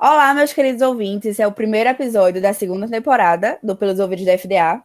Olá, 0.00 0.32
meus 0.32 0.52
queridos 0.52 0.80
ouvintes. 0.80 1.32
Esse 1.32 1.42
é 1.42 1.46
o 1.48 1.50
primeiro 1.50 1.90
episódio 1.90 2.40
da 2.40 2.52
segunda 2.52 2.86
temporada 2.86 3.58
do 3.60 3.74
Pelos 3.74 3.98
Ouvidos 3.98 4.24
da 4.24 4.38
FDA. 4.38 4.80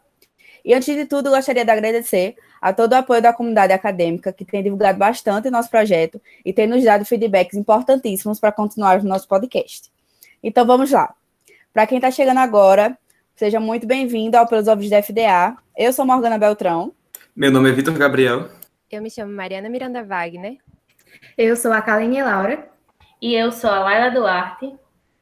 E 0.65 0.73
antes 0.73 0.87
de 0.87 1.05
tudo, 1.05 1.29
gostaria 1.29 1.63
de 1.63 1.69
agradecer 1.69 2.35
a 2.59 2.73
todo 2.73 2.93
o 2.93 2.95
apoio 2.95 3.21
da 3.21 3.31
comunidade 3.31 3.71
acadêmica 3.71 4.33
que 4.33 4.43
tem 4.43 4.63
divulgado 4.63 4.97
bastante 4.97 5.49
o 5.49 5.51
nosso 5.51 5.69
projeto 5.69 6.19
e 6.43 6.51
tem 6.51 6.65
nos 6.65 6.83
dado 6.83 7.05
feedbacks 7.05 7.55
importantíssimos 7.55 8.39
para 8.39 8.51
continuar 8.51 9.01
o 9.01 9.03
nosso 9.03 9.27
podcast. 9.27 9.91
Então 10.41 10.65
vamos 10.65 10.89
lá. 10.89 11.13
Para 11.71 11.85
quem 11.85 11.99
está 11.99 12.09
chegando 12.09 12.39
agora, 12.39 12.97
seja 13.35 13.59
muito 13.59 13.85
bem-vindo 13.85 14.35
ao 14.35 14.47
Pelos 14.47 14.67
Ouvidos 14.67 14.89
da 14.89 15.03
FDA. 15.03 15.55
Eu 15.77 15.93
sou 15.93 16.07
Morgana 16.07 16.39
Beltrão. 16.39 16.91
Meu 17.35 17.51
nome 17.51 17.69
é 17.69 17.73
Vitor 17.73 17.95
Gabriel. 17.99 18.49
Eu 18.91 18.99
me 18.99 19.11
chamo 19.11 19.31
Mariana 19.31 19.69
Miranda 19.69 20.03
Wagner. 20.03 20.57
Eu 21.37 21.55
sou 21.55 21.71
a 21.71 21.83
Kaline 21.83 22.23
Laura. 22.23 22.67
E 23.21 23.35
eu 23.35 23.51
sou 23.51 23.69
a 23.69 23.79
Laila 23.79 24.09
Duarte. 24.09 24.73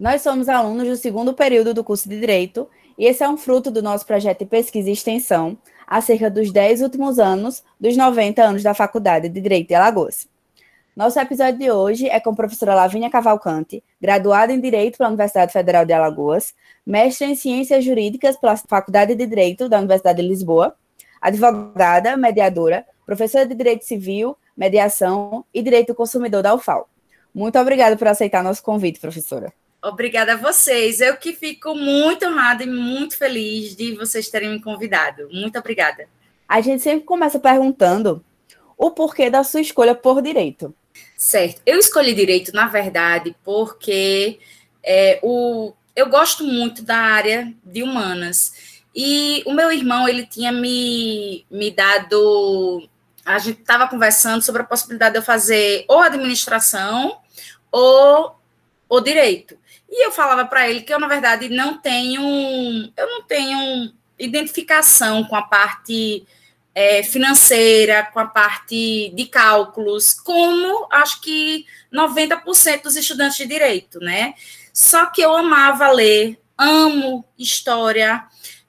Nós 0.02 0.24
somos 0.24 0.50
alunos 0.50 0.88
do 0.88 0.96
segundo 0.96 1.32
período 1.32 1.76
do 1.76 1.84
curso 1.84 2.10
de 2.10 2.20
Direito 2.20 2.68
e 2.98 3.06
esse 3.06 3.24
é 3.24 3.30
um 3.30 3.38
fruto 3.38 3.70
do 3.70 3.84
nosso 3.84 4.04
projeto 4.04 4.40
de 4.40 4.46
pesquisa 4.48 4.90
e 4.90 4.94
extensão 4.94 5.56
acerca 5.86 6.28
dos 6.28 6.52
10 6.52 6.82
últimos 6.82 7.20
anos 7.20 7.64
dos 7.80 7.96
90 7.96 8.42
anos 8.42 8.64
da 8.64 8.74
Faculdade 8.74 9.30
de 9.30 9.40
Direito 9.40 9.68
de 9.68 9.76
Alagoas. 9.76 10.28
Nosso 10.96 11.20
episódio 11.20 11.60
de 11.60 11.70
hoje 11.70 12.10
é 12.10 12.20
com 12.20 12.32
a 12.32 12.36
professora 12.36 12.74
Lavínia 12.74 13.12
Cavalcante, 13.12 13.84
graduada 14.02 14.52
em 14.52 14.60
Direito 14.60 14.98
pela 14.98 15.10
Universidade 15.10 15.54
Federal 15.54 15.86
de 15.86 15.94
Alagoas, 15.94 16.56
mestre 16.84 17.28
em 17.28 17.36
Ciências 17.36 17.86
Jurídicas 17.86 18.36
pela 18.38 18.58
Faculdade 18.58 19.14
de 19.14 19.28
Direito 19.28 19.70
da 19.70 19.78
Universidade 19.78 20.20
de 20.20 20.28
Lisboa, 20.28 20.76
advogada, 21.22 22.18
mediadora, 22.18 22.88
professora 23.06 23.46
de 23.46 23.54
Direito 23.54 23.86
Civil, 23.86 24.36
Mediação 24.58 25.46
e 25.54 25.62
Direito 25.62 25.90
do 25.90 25.96
Consumidor 25.96 26.42
da 26.42 26.56
UFAL. 26.56 26.90
Muito 27.32 27.60
obrigada 27.60 27.96
por 27.96 28.08
aceitar 28.08 28.44
nosso 28.44 28.64
convite, 28.64 29.00
professora. 29.00 29.54
Obrigada 29.84 30.34
a 30.34 30.38
vocês. 30.38 31.02
Eu 31.02 31.18
que 31.18 31.34
fico 31.34 31.74
muito 31.74 32.26
honrada 32.26 32.64
e 32.64 32.68
muito 32.68 33.18
feliz 33.18 33.76
de 33.76 33.96
vocês 33.96 34.30
terem 34.30 34.52
me 34.52 34.62
convidado. 34.62 35.28
Muito 35.32 35.58
obrigada. 35.58 36.08
A 36.48 36.62
gente 36.62 36.84
sempre 36.84 37.06
começa 37.06 37.40
perguntando 37.40 38.24
o 38.78 38.92
porquê 38.92 39.30
da 39.30 39.44
sua 39.44 39.62
escolha 39.62 39.96
por 39.96 40.22
direito. 40.22 40.76
Certo. 41.18 41.62
Eu 41.66 41.80
escolhi 41.80 42.14
direito, 42.14 42.52
na 42.54 42.68
verdade, 42.68 43.36
porque 43.44 44.40
é, 44.84 45.20
o, 45.24 45.74
eu 45.96 46.10
gosto 46.10 46.44
muito 46.44 46.84
da 46.84 46.98
área 46.98 47.52
de 47.64 47.82
humanas. 47.82 48.82
E 48.96 49.42
o 49.48 49.54
meu 49.54 49.72
irmão, 49.72 50.08
ele 50.08 50.26
tinha 50.26 50.52
me, 50.52 51.46
me 51.50 51.72
dado. 51.72 52.88
A 53.26 53.40
gente 53.40 53.62
estava 53.62 53.88
conversando 53.88 54.42
sobre 54.42 54.62
a 54.62 54.66
possibilidade 54.66 55.14
de 55.14 55.20
eu 55.20 55.24
fazer 55.24 55.86
ou 55.88 56.00
administração 56.00 57.20
ou, 57.72 58.36
ou 58.90 59.02
direito. 59.02 59.61
E 59.92 60.06
eu 60.06 60.12
falava 60.12 60.46
para 60.46 60.70
ele 60.70 60.82
que 60.82 60.94
eu, 60.94 61.00
na 61.00 61.08
verdade, 61.08 61.50
não 61.50 61.78
tenho. 61.78 62.22
Eu 62.96 63.08
não 63.08 63.24
tenho 63.24 63.92
identificação 64.18 65.26
com 65.26 65.36
a 65.36 65.42
parte 65.42 66.26
é, 66.74 67.04
financeira, 67.04 68.04
com 68.14 68.20
a 68.20 68.26
parte 68.26 69.12
de 69.14 69.26
cálculos, 69.26 70.14
como 70.14 70.88
acho 70.90 71.20
que 71.22 71.66
90% 71.94 72.84
dos 72.84 72.96
estudantes 72.96 73.38
de 73.38 73.46
direito, 73.46 74.00
né? 74.00 74.34
Só 74.74 75.08
que 75.08 75.22
eu 75.22 75.36
amava 75.36 75.92
ler, 75.92 76.40
amo 76.58 77.26
história, 77.38 78.24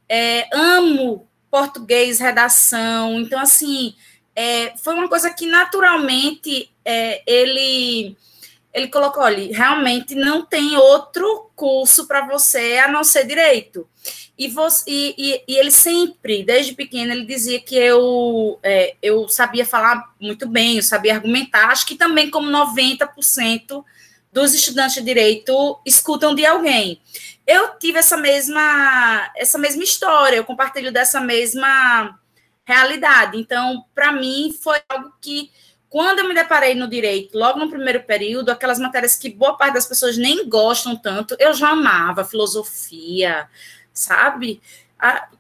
é, 0.09 0.49
amo 0.53 1.29
português, 1.49 2.19
redação. 2.19 3.21
Então, 3.21 3.39
assim, 3.39 3.95
é, 4.35 4.77
foi 4.79 4.95
uma 4.95 5.09
coisa 5.09 5.31
que 5.31 5.47
naturalmente 5.47 6.71
é, 6.85 7.23
ele 7.27 8.17
ele 8.73 8.89
colocou: 8.89 9.23
olha, 9.23 9.57
realmente 9.57 10.15
não 10.15 10.45
tem 10.45 10.77
outro 10.77 11.51
curso 11.55 12.07
para 12.07 12.27
você 12.27 12.79
a 12.79 12.89
não 12.89 13.05
ser 13.05 13.27
direito. 13.27 13.89
E, 14.39 14.49
você, 14.49 14.91
e, 14.91 15.15
e, 15.17 15.45
e, 15.47 15.57
ele 15.57 15.71
sempre, 15.71 16.43
desde 16.43 16.75
pequeno, 16.75 17.13
ele 17.13 17.25
dizia 17.25 17.61
que 17.61 17.77
eu, 17.77 18.59
é, 18.63 18.97
eu 19.03 19.29
sabia 19.29 19.65
falar 19.65 20.15
muito 20.19 20.49
bem, 20.49 20.77
eu 20.77 20.83
sabia 20.83 21.15
argumentar. 21.15 21.69
Acho 21.69 21.87
que 21.87 21.95
também, 21.95 22.31
como 22.31 22.51
90% 22.51 23.85
dos 24.33 24.55
estudantes 24.55 24.95
de 24.95 25.03
direito 25.03 25.79
escutam 25.85 26.35
de 26.35 26.47
alguém 26.47 26.99
eu 27.47 27.77
tive 27.79 27.99
essa 27.99 28.17
mesma 28.17 29.31
essa 29.37 29.59
mesma 29.59 29.83
história, 29.83 30.37
eu 30.37 30.45
compartilho 30.45 30.93
dessa 30.93 31.21
mesma 31.21 32.19
realidade. 32.65 33.39
Então, 33.39 33.85
para 33.95 34.13
mim 34.13 34.57
foi 34.63 34.81
algo 34.89 35.13
que 35.21 35.51
quando 35.93 36.21
eu 36.21 36.29
me 36.29 36.35
deparei 36.35 36.75
no 36.75 36.89
direito, 36.89 37.37
logo 37.37 37.59
no 37.59 37.69
primeiro 37.69 38.03
período, 38.05 38.49
aquelas 38.49 38.79
matérias 38.79 39.15
que 39.15 39.29
boa 39.29 39.59
parte 39.59 39.75
das 39.75 39.85
pessoas 39.85 40.17
nem 40.17 40.49
gostam 40.49 40.97
tanto, 40.97 41.37
eu 41.39 41.53
já 41.53 41.69
amava 41.69 42.25
filosofia, 42.25 43.47
sabe? 43.93 44.59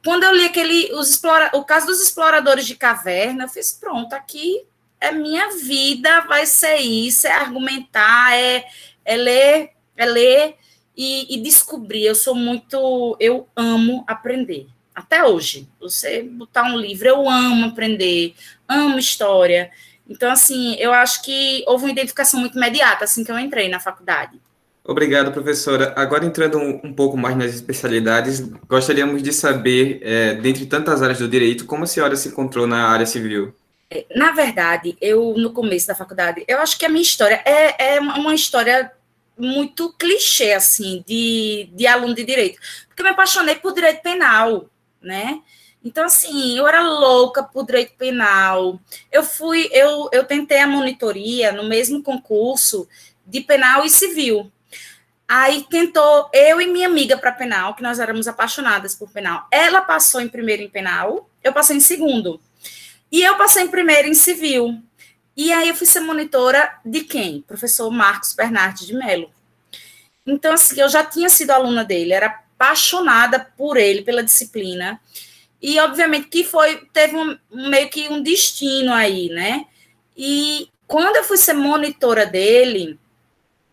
Quando 0.04 0.24
eu 0.24 0.36
li 0.36 0.44
aquele 0.44 0.92
os 0.92 1.08
explora, 1.08 1.50
o 1.54 1.64
caso 1.64 1.86
dos 1.86 2.02
exploradores 2.02 2.66
de 2.66 2.76
caverna, 2.76 3.44
eu 3.44 3.48
fiz 3.48 3.72
pronto, 3.72 4.12
aqui 4.12 4.62
é 5.00 5.10
minha 5.10 5.52
vida, 5.56 6.20
vai 6.28 6.44
ser 6.44 6.76
isso, 6.76 7.26
é 7.26 7.32
argumentar, 7.32 8.36
é, 8.36 8.66
é 9.06 9.16
ler, 9.16 9.70
é 9.96 10.04
ler 10.04 10.56
e, 10.94 11.34
e 11.34 11.40
descobrir. 11.40 12.04
Eu 12.04 12.14
sou 12.14 12.34
muito. 12.34 13.16
Eu 13.18 13.48
amo 13.56 14.04
aprender. 14.06 14.66
Até 14.94 15.24
hoje. 15.24 15.66
Você 15.80 16.22
botar 16.22 16.64
um 16.64 16.76
livro, 16.76 17.08
eu 17.08 17.26
amo 17.26 17.68
aprender, 17.68 18.34
amo 18.68 18.98
história. 18.98 19.70
Então, 20.08 20.30
assim, 20.30 20.74
eu 20.76 20.92
acho 20.92 21.22
que 21.22 21.64
houve 21.66 21.84
uma 21.84 21.92
identificação 21.92 22.40
muito 22.40 22.56
imediata 22.56 23.04
assim 23.04 23.24
que 23.24 23.30
eu 23.30 23.38
entrei 23.38 23.68
na 23.68 23.80
faculdade. 23.80 24.40
Obrigado, 24.84 25.30
professora. 25.30 25.92
Agora, 25.96 26.24
entrando 26.24 26.58
um, 26.58 26.80
um 26.82 26.92
pouco 26.92 27.16
mais 27.16 27.36
nas 27.36 27.54
especialidades, 27.54 28.40
gostaríamos 28.68 29.22
de 29.22 29.32
saber, 29.32 30.00
é, 30.02 30.34
dentre 30.34 30.66
tantas 30.66 31.02
áreas 31.02 31.18
do 31.18 31.28
direito, 31.28 31.66
como 31.66 31.84
a 31.84 31.86
senhora 31.86 32.16
se 32.16 32.28
encontrou 32.28 32.66
na 32.66 32.88
área 32.88 33.06
civil? 33.06 33.54
É, 33.88 34.04
na 34.16 34.32
verdade, 34.32 34.96
eu, 35.00 35.34
no 35.36 35.52
começo 35.52 35.86
da 35.86 35.94
faculdade, 35.94 36.44
eu 36.48 36.58
acho 36.58 36.76
que 36.76 36.84
a 36.84 36.88
minha 36.88 37.02
história 37.02 37.40
é, 37.44 37.94
é 37.94 38.00
uma 38.00 38.34
história 38.34 38.90
muito 39.38 39.92
clichê, 39.92 40.52
assim, 40.52 41.04
de, 41.06 41.70
de 41.72 41.86
aluno 41.86 42.14
de 42.14 42.24
direito. 42.24 42.58
Porque 42.88 43.02
eu 43.02 43.04
me 43.04 43.12
apaixonei 43.12 43.54
por 43.56 43.72
direito 43.72 44.02
penal, 44.02 44.68
né? 45.00 45.40
Então, 45.84 46.04
assim, 46.04 46.56
eu 46.56 46.66
era 46.66 46.82
louca 46.82 47.42
por 47.42 47.66
direito 47.66 47.94
penal. 47.96 48.80
Eu 49.10 49.24
fui, 49.24 49.68
eu, 49.72 50.08
eu 50.12 50.24
tentei 50.24 50.60
a 50.60 50.66
monitoria 50.66 51.50
no 51.52 51.64
mesmo 51.64 52.02
concurso 52.02 52.88
de 53.26 53.40
penal 53.40 53.84
e 53.84 53.90
civil. 53.90 54.50
Aí 55.26 55.64
tentou 55.68 56.28
eu 56.32 56.60
e 56.60 56.66
minha 56.66 56.86
amiga 56.86 57.16
para 57.16 57.32
penal, 57.32 57.74
que 57.74 57.82
nós 57.82 57.98
éramos 57.98 58.28
apaixonadas 58.28 58.94
por 58.94 59.10
penal. 59.10 59.46
Ela 59.50 59.80
passou 59.80 60.20
em 60.20 60.28
primeiro 60.28 60.62
em 60.62 60.68
penal, 60.68 61.28
eu 61.42 61.52
passei 61.52 61.76
em 61.76 61.80
segundo. 61.80 62.40
E 63.10 63.22
eu 63.22 63.36
passei 63.36 63.62
em 63.62 63.68
primeiro 63.68 64.08
em 64.08 64.14
civil. 64.14 64.80
E 65.36 65.52
aí 65.52 65.68
eu 65.68 65.74
fui 65.74 65.86
ser 65.86 66.00
monitora 66.00 66.78
de 66.84 67.00
quem? 67.00 67.40
Professor 67.42 67.90
Marcos 67.90 68.34
Bernardes 68.34 68.86
de 68.86 68.94
Mello. 68.94 69.30
Então, 70.26 70.52
assim, 70.52 70.80
eu 70.80 70.88
já 70.88 71.04
tinha 71.04 71.28
sido 71.28 71.50
aluna 71.50 71.84
dele, 71.84 72.12
era 72.12 72.26
apaixonada 72.26 73.40
por 73.56 73.76
ele, 73.76 74.02
pela 74.02 74.22
disciplina. 74.22 75.00
E, 75.62 75.78
obviamente, 75.78 76.26
que 76.26 76.42
foi, 76.42 76.84
teve 76.92 77.16
um, 77.16 77.38
meio 77.50 77.88
que 77.88 78.08
um 78.08 78.20
destino 78.20 78.92
aí, 78.92 79.28
né? 79.28 79.66
E 80.16 80.68
quando 80.88 81.16
eu 81.16 81.24
fui 81.24 81.36
ser 81.36 81.52
monitora 81.52 82.26
dele, 82.26 82.98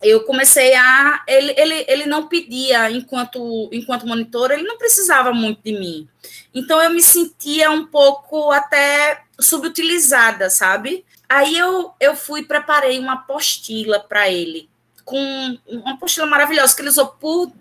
eu 0.00 0.24
comecei 0.24 0.72
a. 0.74 1.22
Ele, 1.26 1.52
ele, 1.56 1.84
ele 1.88 2.06
não 2.06 2.28
pedia, 2.28 2.90
enquanto, 2.90 3.68
enquanto 3.72 4.06
monitora, 4.06 4.54
ele 4.54 4.62
não 4.62 4.78
precisava 4.78 5.32
muito 5.32 5.62
de 5.64 5.72
mim. 5.72 6.08
Então, 6.54 6.80
eu 6.80 6.90
me 6.90 7.02
sentia 7.02 7.70
um 7.70 7.84
pouco 7.86 8.52
até 8.52 9.24
subutilizada, 9.38 10.48
sabe? 10.48 11.04
Aí 11.28 11.56
eu, 11.56 11.92
eu 12.00 12.14
fui 12.14 12.44
preparei 12.44 12.98
uma 12.98 13.14
apostila 13.14 14.00
para 14.00 14.30
ele, 14.30 14.68
com 15.04 15.58
uma 15.66 15.94
apostila 15.94 16.26
maravilhosa 16.26 16.74
que 16.74 16.82
ele 16.82 16.88
usou 16.88 17.08
por 17.08 17.52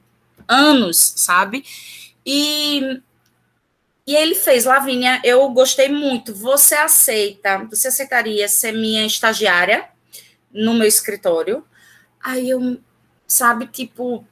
anos, 0.48 1.14
sabe? 1.16 1.64
E, 2.26 3.02
e 4.10 4.16
ele 4.16 4.34
fez, 4.34 4.66
Lavínia, 4.66 5.22
eu 5.24 5.48
gostei 5.50 5.88
muito. 5.88 6.34
Você 6.34 6.74
aceita, 6.74 7.60
você 7.70 7.90
aceitaria 7.90 8.48
ser 8.50 8.72
minha 8.72 9.06
estagiária 9.06 9.88
no 10.52 10.74
meu 10.74 10.88
escritório? 10.88 11.64
Aí 12.20 12.50
eu, 12.50 12.80
sabe, 13.28 13.68
tipo, 13.68 14.26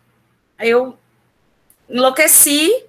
eu 0.58 0.98
enlouqueci 1.88 2.86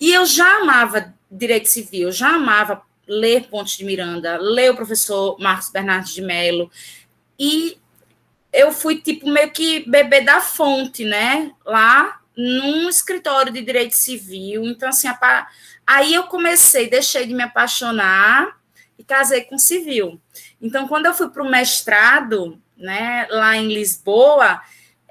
e 0.00 0.12
eu 0.12 0.24
já 0.24 0.58
amava 0.58 1.12
direito 1.28 1.68
civil, 1.68 2.12
já 2.12 2.36
amava 2.36 2.82
ler 3.04 3.48
Pontes 3.48 3.76
de 3.76 3.84
Miranda, 3.84 4.36
ler 4.36 4.70
o 4.70 4.76
professor 4.76 5.36
Marcos 5.40 5.70
Bernardes 5.70 6.14
de 6.14 6.22
Mello, 6.22 6.70
e 7.36 7.76
eu 8.52 8.70
fui, 8.70 9.00
tipo, 9.00 9.28
meio 9.28 9.50
que 9.50 9.90
bebê 9.90 10.20
da 10.20 10.40
fonte, 10.40 11.04
né, 11.04 11.50
lá 11.66 12.20
num 12.36 12.88
escritório 12.88 13.52
de 13.52 13.60
direito 13.60 13.96
civil, 13.96 14.62
então, 14.64 14.88
assim, 14.88 15.08
a, 15.08 15.48
aí 15.86 16.14
eu 16.14 16.24
comecei, 16.24 16.88
deixei 16.88 17.26
de 17.26 17.34
me 17.34 17.42
apaixonar 17.42 18.56
e 18.98 19.04
casei 19.04 19.42
com 19.42 19.58
civil. 19.58 20.20
Então, 20.60 20.86
quando 20.86 21.06
eu 21.06 21.14
fui 21.14 21.28
para 21.28 21.42
o 21.42 21.50
mestrado, 21.50 22.60
né, 22.76 23.26
lá 23.30 23.56
em 23.56 23.72
Lisboa, 23.72 24.60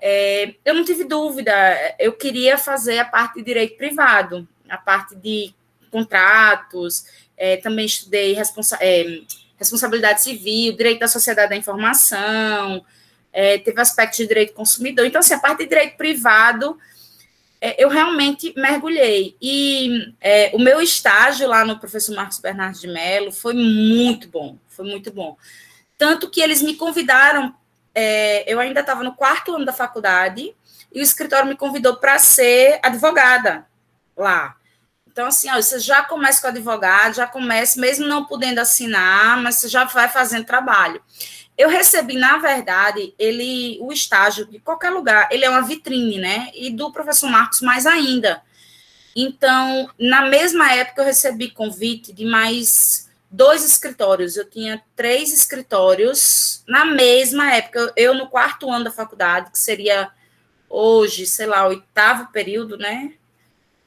é, 0.02 0.56
eu 0.66 0.74
não 0.74 0.84
tive 0.84 1.04
dúvida, 1.04 1.54
eu 2.00 2.14
queria 2.14 2.58
fazer 2.58 3.00
a 3.00 3.06
parte 3.06 3.36
de 3.36 3.44
direito 3.44 3.78
privado, 3.78 4.48
a 4.70 4.78
parte 4.78 5.16
de 5.16 5.54
contratos, 5.92 7.06
é, 7.38 7.58
também 7.58 7.86
estudei 7.86 8.34
responsa 8.34 8.78
é, 8.82 9.22
responsabilidade 9.58 10.24
civil, 10.24 10.76
direito 10.76 11.00
da 11.02 11.08
sociedade 11.08 11.50
da 11.50 11.56
informação, 11.56 12.84
é, 13.32 13.60
teve 13.60 13.80
aspectos 13.80 14.18
de 14.18 14.28
direito 14.28 14.54
consumidor. 14.54 15.06
Então, 15.06 15.20
assim, 15.20 15.36
a 15.36 15.40
parte 15.40 15.60
de 15.60 15.70
direito 15.70 15.98
privado, 15.98 16.80
eu 17.62 17.90
realmente 17.90 18.54
mergulhei. 18.58 19.38
E 19.40 20.14
é, 20.20 20.50
o 20.54 20.60
meu 20.60 20.82
estágio 20.82 21.48
lá 21.48 21.64
no 21.64 21.78
professor 21.80 22.16
Marcos 22.16 22.40
Bernardo 22.40 22.80
de 22.80 22.88
Mello 22.88 23.32
foi 23.32 23.54
muito 23.54 24.28
bom, 24.28 24.58
foi 24.68 24.86
muito 24.86 25.12
bom. 25.12 25.38
Tanto 25.98 26.30
que 26.30 26.42
eles 26.42 26.62
me 26.64 26.76
convidaram, 26.76 27.54
é, 27.94 28.52
eu 28.52 28.60
ainda 28.60 28.80
estava 28.80 29.04
no 29.04 29.14
quarto 29.14 29.54
ano 29.54 29.66
da 29.66 29.72
faculdade, 29.72 30.56
e 30.92 31.00
o 31.00 31.04
escritório 31.04 31.48
me 31.48 31.56
convidou 31.56 31.98
para 31.98 32.18
ser 32.18 32.80
advogada 32.84 33.68
lá. 34.18 34.58
Então, 35.08 35.28
assim, 35.28 35.50
ó, 35.50 35.56
você 35.56 35.80
já 35.80 36.04
começa 36.04 36.42
com 36.42 36.48
advogado, 36.48 37.16
já 37.16 37.28
começa, 37.28 37.80
mesmo 37.80 38.08
não 38.08 38.26
podendo 38.26 38.60
assinar, 38.60 39.42
mas 39.42 39.56
você 39.56 39.68
já 39.68 39.84
vai 39.84 40.10
fazendo 40.10 40.46
trabalho. 40.46 41.02
Eu 41.62 41.70
recebi, 41.70 42.16
na 42.16 42.40
verdade, 42.40 43.14
ele, 43.20 43.78
o 43.82 43.94
estágio 43.94 44.48
de 44.48 44.58
qualquer 44.58 44.90
lugar, 44.90 45.30
ele 45.32 45.46
é 45.46 45.50
uma 45.50 45.62
vitrine, 45.62 46.18
né? 46.18 46.50
E 46.56 46.72
do 46.72 46.92
professor 46.92 47.30
Marcos 47.30 47.62
mais 47.62 47.86
ainda. 47.86 48.42
Então, 49.16 49.88
na 50.00 50.24
mesma 50.24 50.74
época, 50.74 51.04
eu 51.04 51.06
recebi 51.06 51.52
convite 51.52 52.12
de 52.14 52.26
mais 52.26 53.08
dois 53.30 53.64
escritórios. 53.64 54.38
Eu 54.38 54.50
tinha 54.50 54.82
três 54.96 55.32
escritórios 55.32 56.64
na 56.68 56.84
mesma 56.84 57.54
época. 57.54 57.94
Eu, 57.96 58.16
no 58.16 58.28
quarto 58.28 58.68
ano 58.72 58.86
da 58.86 58.92
faculdade, 58.92 59.52
que 59.52 59.60
seria 59.60 60.10
hoje, 60.68 61.28
sei 61.28 61.46
lá, 61.46 61.68
oitavo 61.68 62.32
período, 62.32 62.76
né? 62.76 63.14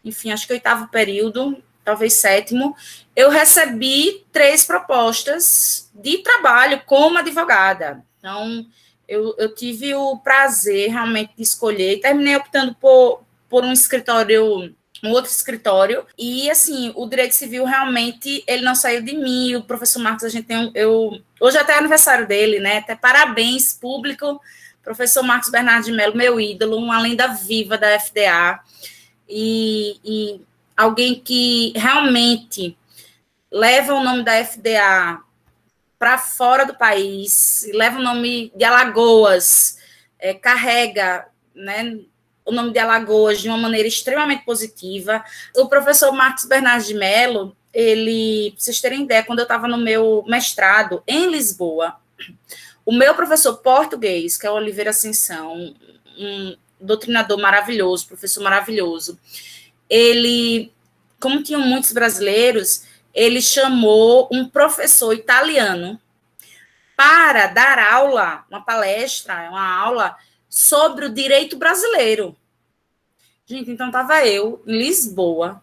Enfim, 0.05 0.31
acho 0.31 0.47
que 0.47 0.53
oitavo 0.53 0.87
período, 0.93 1.61
talvez 1.85 2.15
sétimo, 2.15 2.75
eu 3.15 3.31
recebi 3.31 4.25
três 4.33 4.65
propostas 4.65 5.91
de 5.95 6.19
trabalho 6.19 6.83
como 6.87 7.19
advogada. 7.19 8.03
Então, 8.19 8.67
eu, 9.07 9.35
eu 9.39 9.55
tive 9.55 9.95
o 9.95 10.17
prazer 10.19 10.91
realmente 10.91 11.33
de 11.37 11.43
escolher, 11.43 12.01
terminei 12.01 12.37
optando 12.37 12.75
por, 12.75 13.23
por 13.49 13.65
um 13.65 13.73
escritório 13.73 14.75
um 15.03 15.11
outro 15.11 15.31
escritório 15.31 16.07
e 16.17 16.51
assim 16.51 16.91
o 16.97 17.07
direito 17.07 17.35
civil 17.35 17.67
realmente 17.67 18.43
ele 18.47 18.63
não 18.63 18.75
saiu 18.75 19.03
de 19.03 19.15
mim 19.15 19.55
o 19.55 19.63
professor 19.63 20.01
Marcos 20.01 20.25
a 20.25 20.31
gente 20.31 20.47
tem 20.47 20.57
um, 20.57 20.73
eu 20.75 21.21
hoje 21.39 21.59
até 21.59 21.75
é 21.75 21.79
aniversário 21.79 22.27
dele 22.27 22.59
né? 22.59 22.79
Até 22.79 22.97
parabéns 22.97 23.75
público. 23.75 24.41
Professor 24.83 25.23
Marcos 25.23 25.51
Bernardo 25.51 25.85
de 25.85 25.93
Mello 25.93 26.17
meu 26.17 26.41
ídolo 26.41 26.79
uma 26.79 27.01
lenda 27.01 27.27
viva 27.29 27.77
da 27.77 27.99
FDA 28.01 28.61
e, 29.29 29.99
e 30.03 30.41
alguém 30.76 31.15
que 31.15 31.73
realmente 31.76 32.76
leva 33.50 33.94
o 33.94 34.03
nome 34.03 34.23
da 34.23 34.44
FDA 34.44 35.21
para 35.99 36.19
fora 36.19 36.67
do 36.67 36.75
país, 36.75 37.67
leva 37.73 37.99
o 37.99 38.03
nome 38.03 38.53
de 38.55 38.65
Alagoas, 38.65 39.79
é, 40.19 40.35
carrega 40.35 41.26
né, 41.55 42.00
o 42.44 42.53
nome 42.53 42.73
de 42.73 42.79
Alagoas 42.79 43.41
de 43.41 43.49
uma 43.49 43.56
maneira 43.56 43.88
extremamente 43.88 44.44
positiva. 44.44 45.25
O 45.56 45.69
professor 45.69 46.12
Marcos 46.12 46.44
Bernardes 46.44 46.88
de 46.88 46.94
Mello, 46.94 47.56
ele, 47.73 48.55
vocês 48.56 48.81
terem 48.81 49.05
ideia, 49.05 49.23
quando 49.23 49.38
eu 49.38 49.44
estava 49.44 49.67
no 49.67 49.79
meu 49.79 50.25
mestrado 50.27 51.03
em 51.06 51.31
Lisboa, 51.31 51.97
o 52.85 52.93
meu 52.93 53.15
professor 53.15 53.56
português, 53.59 54.37
que 54.37 54.47
é 54.47 54.50
o 54.50 54.55
Oliveira 54.55 54.91
Ascensão, 54.91 55.75
um 56.19 56.56
doutrinador 56.79 57.41
maravilhoso, 57.41 58.06
professor 58.06 58.43
maravilhoso, 58.43 59.19
ele, 59.89 60.73
como 61.21 61.43
tinham 61.43 61.61
muitos 61.61 61.93
brasileiros, 61.93 62.85
ele 63.13 63.41
chamou 63.41 64.29
um 64.33 64.49
professor 64.49 65.13
italiano 65.13 66.01
para 66.97 67.49
dar 67.49 67.79
aula, 67.79 68.45
uma 68.51 68.61
palestra, 68.61 69.49
uma 69.51 69.77
aula 69.77 70.17
sobre 70.49 71.07
o 71.07 71.13
direito 71.13 71.57
brasileiro. 71.57 72.37
Gente, 73.47 73.71
então 73.71 73.87
estava 73.87 74.27
eu 74.27 74.63
em 74.67 74.79
Lisboa, 74.79 75.63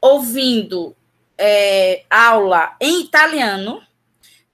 ouvindo 0.00 0.94
é, 1.36 2.04
aula 2.10 2.76
em 2.80 3.02
italiano 3.02 3.82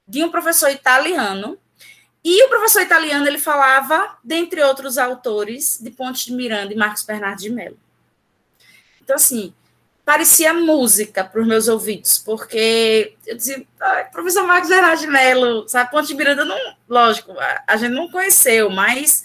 de 0.07 0.23
um 0.23 0.31
professor 0.31 0.71
italiano 0.71 1.59
e 2.23 2.45
o 2.45 2.49
professor 2.49 2.81
italiano 2.81 3.27
ele 3.27 3.39
falava, 3.39 4.17
dentre 4.25 4.63
outros 4.63 4.97
autores, 4.97 5.79
de 5.81 5.91
Pontes 5.91 6.25
de 6.25 6.33
Miranda 6.33 6.73
e 6.73 6.77
Marcos 6.77 7.03
Bernardo 7.03 7.41
de 7.41 7.51
Mello. 7.51 7.79
Então, 9.05 9.17
assim, 9.17 9.53
parecia 10.05 10.55
música 10.55 11.23
para 11.23 11.41
os 11.41 11.47
meus 11.47 11.69
ouvidos, 11.69 12.19
porque 12.19 13.15
eu 13.27 13.37
dizia, 13.37 13.65
professor 14.13 14.47
Marcos 14.47 14.69
Bernardo 14.69 15.01
de 15.01 15.07
Mello, 15.07 15.69
sabe, 15.69 15.91
Pontes 15.91 16.09
de 16.09 16.15
Miranda, 16.15 16.45
não, 16.45 16.59
lógico, 16.89 17.33
a, 17.39 17.63
a, 17.67 17.77
gente 17.77 17.93
não 17.93 18.11
conheceu, 18.11 18.71
mas 18.71 19.23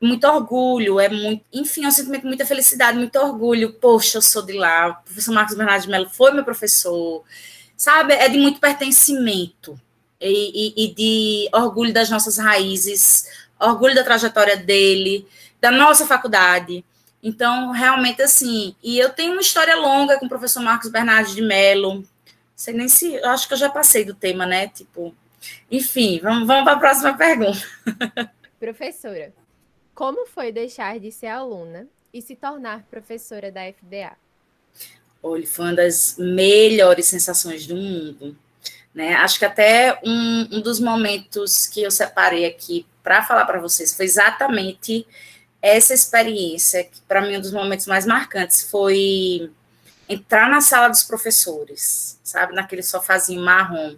muito 0.00 0.26
orgulho, 0.26 0.98
é 0.98 1.08
muito, 1.08 1.44
enfim, 1.52 1.84
é 1.84 1.88
um 1.88 1.90
sentimento 1.90 2.22
de 2.22 2.28
muita 2.28 2.46
felicidade, 2.46 2.98
muito 2.98 3.18
orgulho, 3.18 3.74
poxa, 3.74 4.18
eu 4.18 4.22
sou 4.22 4.42
de 4.42 4.54
lá, 4.54 4.88
o 4.88 5.04
professor 5.04 5.32
Marcos 5.32 5.54
Bernardo 5.54 5.88
Mello 5.88 6.08
foi 6.10 6.32
meu 6.32 6.44
professor, 6.44 7.22
sabe, 7.76 8.14
é 8.14 8.28
de 8.28 8.38
muito 8.38 8.60
pertencimento, 8.60 9.80
e, 10.20 10.74
e, 10.76 10.84
e 10.84 10.94
de 10.94 11.48
orgulho 11.52 11.92
das 11.92 12.10
nossas 12.10 12.38
raízes, 12.38 13.26
orgulho 13.60 13.94
da 13.94 14.04
trajetória 14.04 14.56
dele, 14.56 15.26
da 15.60 15.70
nossa 15.70 16.06
faculdade. 16.06 16.84
Então, 17.22 17.70
realmente, 17.70 18.22
assim, 18.22 18.76
e 18.82 18.98
eu 18.98 19.10
tenho 19.10 19.32
uma 19.32 19.40
história 19.40 19.76
longa 19.76 20.18
com 20.18 20.26
o 20.26 20.28
professor 20.28 20.62
Marcos 20.62 20.90
Bernardes 20.90 21.34
de 21.34 21.42
Mello, 21.42 22.04
sei 22.54 22.74
nem 22.74 22.88
se, 22.88 23.14
eu 23.14 23.28
acho 23.30 23.48
que 23.48 23.54
eu 23.54 23.58
já 23.58 23.68
passei 23.68 24.04
do 24.04 24.14
tema, 24.14 24.46
né, 24.46 24.68
tipo, 24.68 25.14
enfim, 25.70 26.20
vamos, 26.22 26.46
vamos 26.46 26.64
para 26.64 26.74
a 26.74 26.78
próxima 26.78 27.14
pergunta. 27.16 27.60
Professora, 28.58 29.32
como 29.94 30.26
foi 30.26 30.52
deixar 30.52 30.98
de 30.98 31.10
ser 31.10 31.28
aluna 31.28 31.86
e 32.12 32.22
se 32.22 32.36
tornar 32.36 32.82
professora 32.90 33.50
da 33.50 33.60
FDA? 33.62 34.12
Olha, 35.22 35.46
foi 35.46 35.64
uma 35.66 35.74
das 35.74 36.16
melhores 36.18 37.06
sensações 37.06 37.66
do 37.66 37.76
mundo. 37.76 38.36
Né? 38.94 39.14
Acho 39.16 39.38
que 39.38 39.44
até 39.44 39.98
um, 40.04 40.56
um 40.56 40.60
dos 40.60 40.80
momentos 40.80 41.66
que 41.66 41.82
eu 41.82 41.90
separei 41.90 42.46
aqui 42.46 42.86
para 43.02 43.22
falar 43.22 43.44
para 43.44 43.60
vocês 43.60 43.94
foi 43.94 44.06
exatamente 44.06 45.06
essa 45.66 45.92
experiência, 45.92 46.84
que 46.84 47.00
para 47.02 47.20
mim 47.20 47.36
um 47.36 47.40
dos 47.40 47.52
momentos 47.52 47.86
mais 47.86 48.06
marcantes 48.06 48.70
foi 48.70 49.50
entrar 50.08 50.48
na 50.48 50.60
sala 50.60 50.88
dos 50.88 51.02
professores, 51.02 52.20
sabe, 52.22 52.54
naquele 52.54 52.82
sofazinho 52.82 53.42
marrom, 53.42 53.96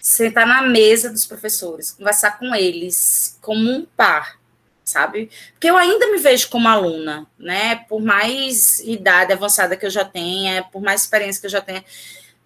sentar 0.00 0.46
na 0.46 0.62
mesa 0.62 1.10
dos 1.10 1.24
professores, 1.24 1.92
conversar 1.92 2.38
com 2.38 2.54
eles 2.54 3.38
como 3.40 3.70
um 3.70 3.86
par, 3.96 4.38
sabe? 4.84 5.30
Porque 5.52 5.70
eu 5.70 5.76
ainda 5.76 6.10
me 6.10 6.18
vejo 6.18 6.48
como 6.48 6.68
aluna, 6.68 7.26
né? 7.38 7.76
Por 7.88 8.02
mais 8.02 8.80
idade 8.80 9.32
avançada 9.32 9.76
que 9.76 9.86
eu 9.86 9.90
já 9.90 10.04
tenha, 10.04 10.64
por 10.64 10.82
mais 10.82 11.02
experiência 11.02 11.40
que 11.40 11.46
eu 11.46 11.50
já 11.50 11.60
tenha, 11.60 11.84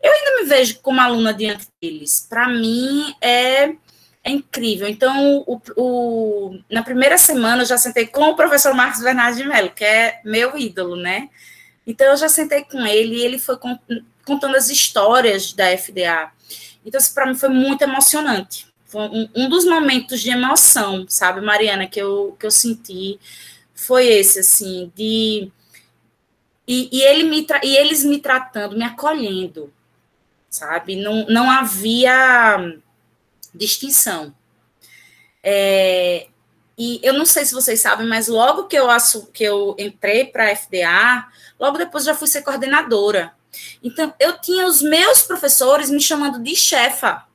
eu 0.02 0.12
ainda 0.12 0.42
me 0.42 0.44
vejo 0.44 0.78
como 0.80 1.00
aluna 1.00 1.34
diante 1.34 1.66
deles. 1.82 2.26
Para 2.28 2.48
mim 2.48 3.14
é, 3.20 3.74
é, 4.28 4.32
incrível. 4.32 4.88
Então, 4.88 5.44
o, 5.46 5.60
o, 5.76 6.58
na 6.70 6.82
primeira 6.82 7.16
semana 7.18 7.62
eu 7.62 7.66
já 7.66 7.78
sentei 7.78 8.06
com 8.06 8.30
o 8.30 8.36
professor 8.36 8.74
Marcos 8.74 9.02
Bernardo 9.02 9.36
de 9.36 9.44
Mello, 9.44 9.70
que 9.70 9.84
é 9.84 10.20
meu 10.24 10.56
ídolo, 10.56 10.96
né? 10.96 11.28
Então, 11.86 12.06
eu 12.08 12.16
já 12.16 12.28
sentei 12.28 12.64
com 12.64 12.86
ele 12.86 13.16
e 13.16 13.24
ele 13.24 13.38
foi 13.38 13.56
contando 14.24 14.56
as 14.56 14.68
histórias 14.68 15.52
da 15.52 15.76
FDA. 15.76 16.30
Então, 16.84 17.00
isso 17.00 17.14
para 17.14 17.26
mim 17.26 17.34
foi 17.34 17.48
muito 17.48 17.82
emocionante. 17.82 18.66
Foi 18.86 19.02
um, 19.02 19.28
um, 19.34 19.48
dos 19.48 19.64
momentos 19.64 20.20
de 20.20 20.30
emoção, 20.30 21.06
sabe, 21.08 21.40
Mariana, 21.40 21.86
que 21.86 22.00
eu, 22.00 22.36
que 22.38 22.46
eu 22.46 22.50
senti 22.50 23.18
foi 23.74 24.06
esse, 24.08 24.40
assim, 24.40 24.92
de. 24.94 25.50
E, 26.66 26.88
e, 26.92 27.02
ele 27.02 27.24
me 27.24 27.46
e 27.62 27.76
eles 27.76 28.04
me 28.04 28.18
tratando, 28.18 28.76
me 28.76 28.84
acolhendo, 28.84 29.72
sabe? 30.50 30.96
Não, 30.96 31.24
não 31.26 31.50
havia 31.50 32.78
distinção. 33.58 34.34
É, 35.42 36.28
e 36.76 37.00
eu 37.02 37.12
não 37.12 37.26
sei 37.26 37.44
se 37.44 37.54
vocês 37.54 37.80
sabem, 37.80 38.06
mas 38.06 38.28
logo 38.28 38.64
que 38.64 38.76
eu, 38.76 38.86
que 39.32 39.44
eu 39.44 39.74
entrei 39.78 40.26
para 40.26 40.50
a 40.50 40.56
FDA, 40.56 41.28
logo 41.58 41.76
depois 41.76 42.04
já 42.04 42.14
fui 42.14 42.28
ser 42.28 42.42
coordenadora. 42.42 43.32
Então, 43.82 44.14
eu 44.20 44.38
tinha 44.38 44.66
os 44.66 44.80
meus 44.80 45.22
professores 45.22 45.90
me 45.90 46.00
chamando 46.00 46.42
de 46.42 46.54
chefa. 46.54 47.26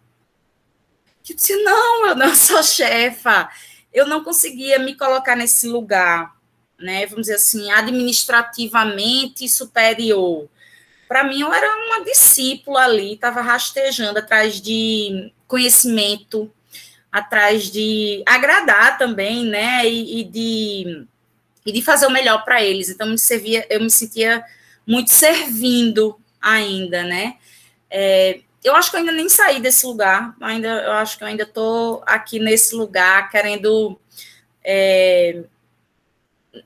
Eu 1.29 1.35
disse, 1.35 1.55
não, 1.63 2.07
eu 2.07 2.15
não 2.15 2.33
sou 2.35 2.63
chefa. 2.63 3.49
Eu 3.93 4.07
não 4.07 4.23
conseguia 4.23 4.79
me 4.79 4.95
colocar 4.95 5.35
nesse 5.35 5.67
lugar, 5.67 6.35
né? 6.79 7.05
Vamos 7.05 7.23
dizer 7.23 7.35
assim, 7.35 7.69
administrativamente 7.71 9.47
superior 9.47 10.49
para 11.13 11.23
mim 11.25 11.41
eu 11.41 11.53
era 11.53 11.67
uma 11.75 12.03
discípula 12.03 12.85
ali, 12.85 13.13
estava 13.13 13.39
rastejando 13.39 14.17
atrás 14.17 14.59
de 14.59 15.31
conhecimento, 15.53 16.51
atrás 17.11 17.69
de 17.69 18.23
agradar 18.25 18.97
também, 18.97 19.45
né? 19.45 19.87
E, 19.87 20.21
e 20.21 20.23
de, 20.23 21.05
e 21.63 21.71
de 21.71 21.79
fazer 21.79 22.07
o 22.07 22.11
melhor 22.11 22.43
para 22.43 22.63
eles. 22.63 22.89
Então, 22.89 23.05
me 23.05 23.19
servia, 23.19 23.63
eu 23.69 23.79
me 23.79 23.91
sentia 23.91 24.43
muito 24.85 25.11
servindo 25.11 26.19
ainda, 26.41 27.03
né? 27.03 27.37
É, 27.87 28.39
eu 28.63 28.75
acho 28.75 28.89
que 28.89 28.95
eu 28.95 29.01
ainda 29.01 29.11
nem 29.11 29.29
saí 29.29 29.61
desse 29.61 29.85
lugar, 29.85 30.35
ainda 30.41 30.69
eu 30.69 30.93
acho 30.93 31.19
que 31.19 31.23
eu 31.23 31.27
ainda 31.27 31.43
estou 31.43 32.01
aqui 32.07 32.39
nesse 32.39 32.73
lugar 32.73 33.29
querendo. 33.29 33.99
É, 34.63 35.43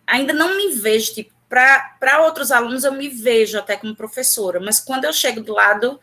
ainda 0.06 0.32
não 0.32 0.56
me 0.56 0.70
vejo, 0.76 1.14
tipo, 1.14 1.34
para 1.50 2.24
outros 2.24 2.54
alunos 2.54 2.86
eu 2.86 2.94
me 2.94 3.10
vejo 3.10 3.60
até 3.60 3.76
como 3.76 3.94
professora, 3.94 4.62
mas 4.62 4.80
quando 4.80 5.04
eu 5.04 5.12
chego 5.12 5.42
do 5.42 5.52
lado 5.52 6.00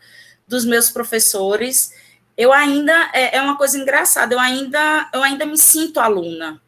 dos 0.47 0.63
meus 0.65 0.91
professores, 0.91 1.91
eu 2.37 2.51
ainda 2.51 3.09
é, 3.13 3.37
é 3.37 3.41
uma 3.41 3.57
coisa 3.57 3.77
engraçada, 3.77 4.33
eu 4.33 4.39
ainda 4.39 5.09
eu 5.13 5.23
ainda 5.23 5.45
me 5.45 5.57
sinto 5.57 5.99
aluna, 5.99 6.61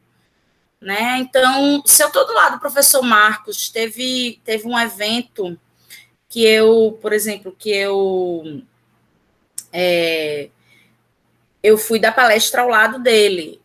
né? 0.81 1.17
Então, 1.19 1.83
se 1.85 2.01
eu 2.03 2.07
estou 2.07 2.25
do 2.25 2.33
lado 2.33 2.53
do 2.53 2.59
professor 2.59 3.01
Marcos, 3.03 3.69
teve 3.69 4.41
teve 4.45 4.67
um 4.67 4.79
evento 4.79 5.59
que 6.29 6.43
eu, 6.45 6.97
por 7.01 7.13
exemplo, 7.13 7.55
que 7.57 7.69
eu 7.69 8.61
é, 9.73 10.49
eu 11.61 11.77
fui 11.77 11.99
dar 11.99 12.13
palestra 12.13 12.61
ao 12.61 12.69
lado 12.69 12.99
dele, 12.99 13.61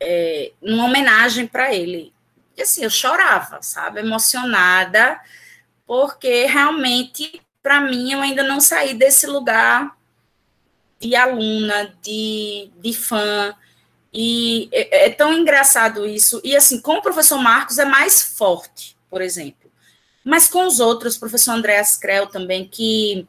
é, 0.00 0.52
uma 0.62 0.86
homenagem 0.86 1.46
para 1.46 1.74
ele. 1.74 2.12
E 2.56 2.62
assim, 2.62 2.84
eu 2.84 2.90
chorava, 2.90 3.60
sabe, 3.62 4.00
emocionada, 4.00 5.20
porque 5.86 6.46
realmente, 6.46 7.42
para 7.62 7.80
mim, 7.80 8.12
eu 8.12 8.20
ainda 8.20 8.42
não 8.42 8.60
saí 8.60 8.94
desse 8.94 9.26
lugar 9.26 9.96
de 11.08 11.14
aluna, 11.14 11.94
de, 12.02 12.70
de 12.80 12.92
fã, 12.92 13.54
e 14.12 14.68
é, 14.72 15.06
é 15.06 15.10
tão 15.10 15.32
engraçado 15.32 16.06
isso. 16.06 16.40
E 16.44 16.56
assim, 16.56 16.80
com 16.80 16.94
o 16.94 17.02
professor 17.02 17.38
Marcos 17.38 17.78
é 17.78 17.84
mais 17.84 18.22
forte, 18.22 18.96
por 19.10 19.20
exemplo. 19.20 19.70
Mas 20.24 20.48
com 20.48 20.66
os 20.66 20.80
outros, 20.80 21.16
o 21.16 21.20
professor 21.20 21.52
Andréas 21.52 21.96
Creu 21.96 22.26
também, 22.26 22.66
que 22.66 23.26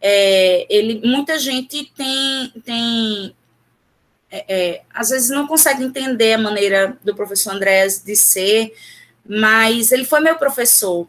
é, 0.00 0.66
ele, 0.68 1.00
muita 1.06 1.38
gente 1.38 1.90
tem, 1.96 2.52
tem 2.62 3.34
é, 4.30 4.44
é, 4.48 4.82
às 4.92 5.08
vezes 5.08 5.30
não 5.30 5.46
consegue 5.46 5.82
entender 5.82 6.34
a 6.34 6.38
maneira 6.38 6.98
do 7.02 7.14
professor 7.14 7.54
Andrés 7.54 8.02
de 8.04 8.14
ser, 8.14 8.74
mas 9.26 9.92
ele 9.92 10.04
foi 10.04 10.20
meu 10.20 10.36
professor. 10.36 11.08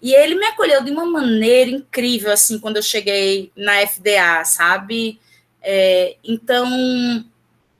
E 0.00 0.12
ele 0.12 0.34
me 0.34 0.46
acolheu 0.46 0.82
de 0.82 0.90
uma 0.90 1.06
maneira 1.06 1.70
incrível, 1.70 2.32
assim, 2.32 2.58
quando 2.58 2.78
eu 2.78 2.82
cheguei 2.82 3.52
na 3.54 3.86
FDA, 3.86 4.44
sabe? 4.44 5.20
É, 5.62 6.16
então, 6.24 6.68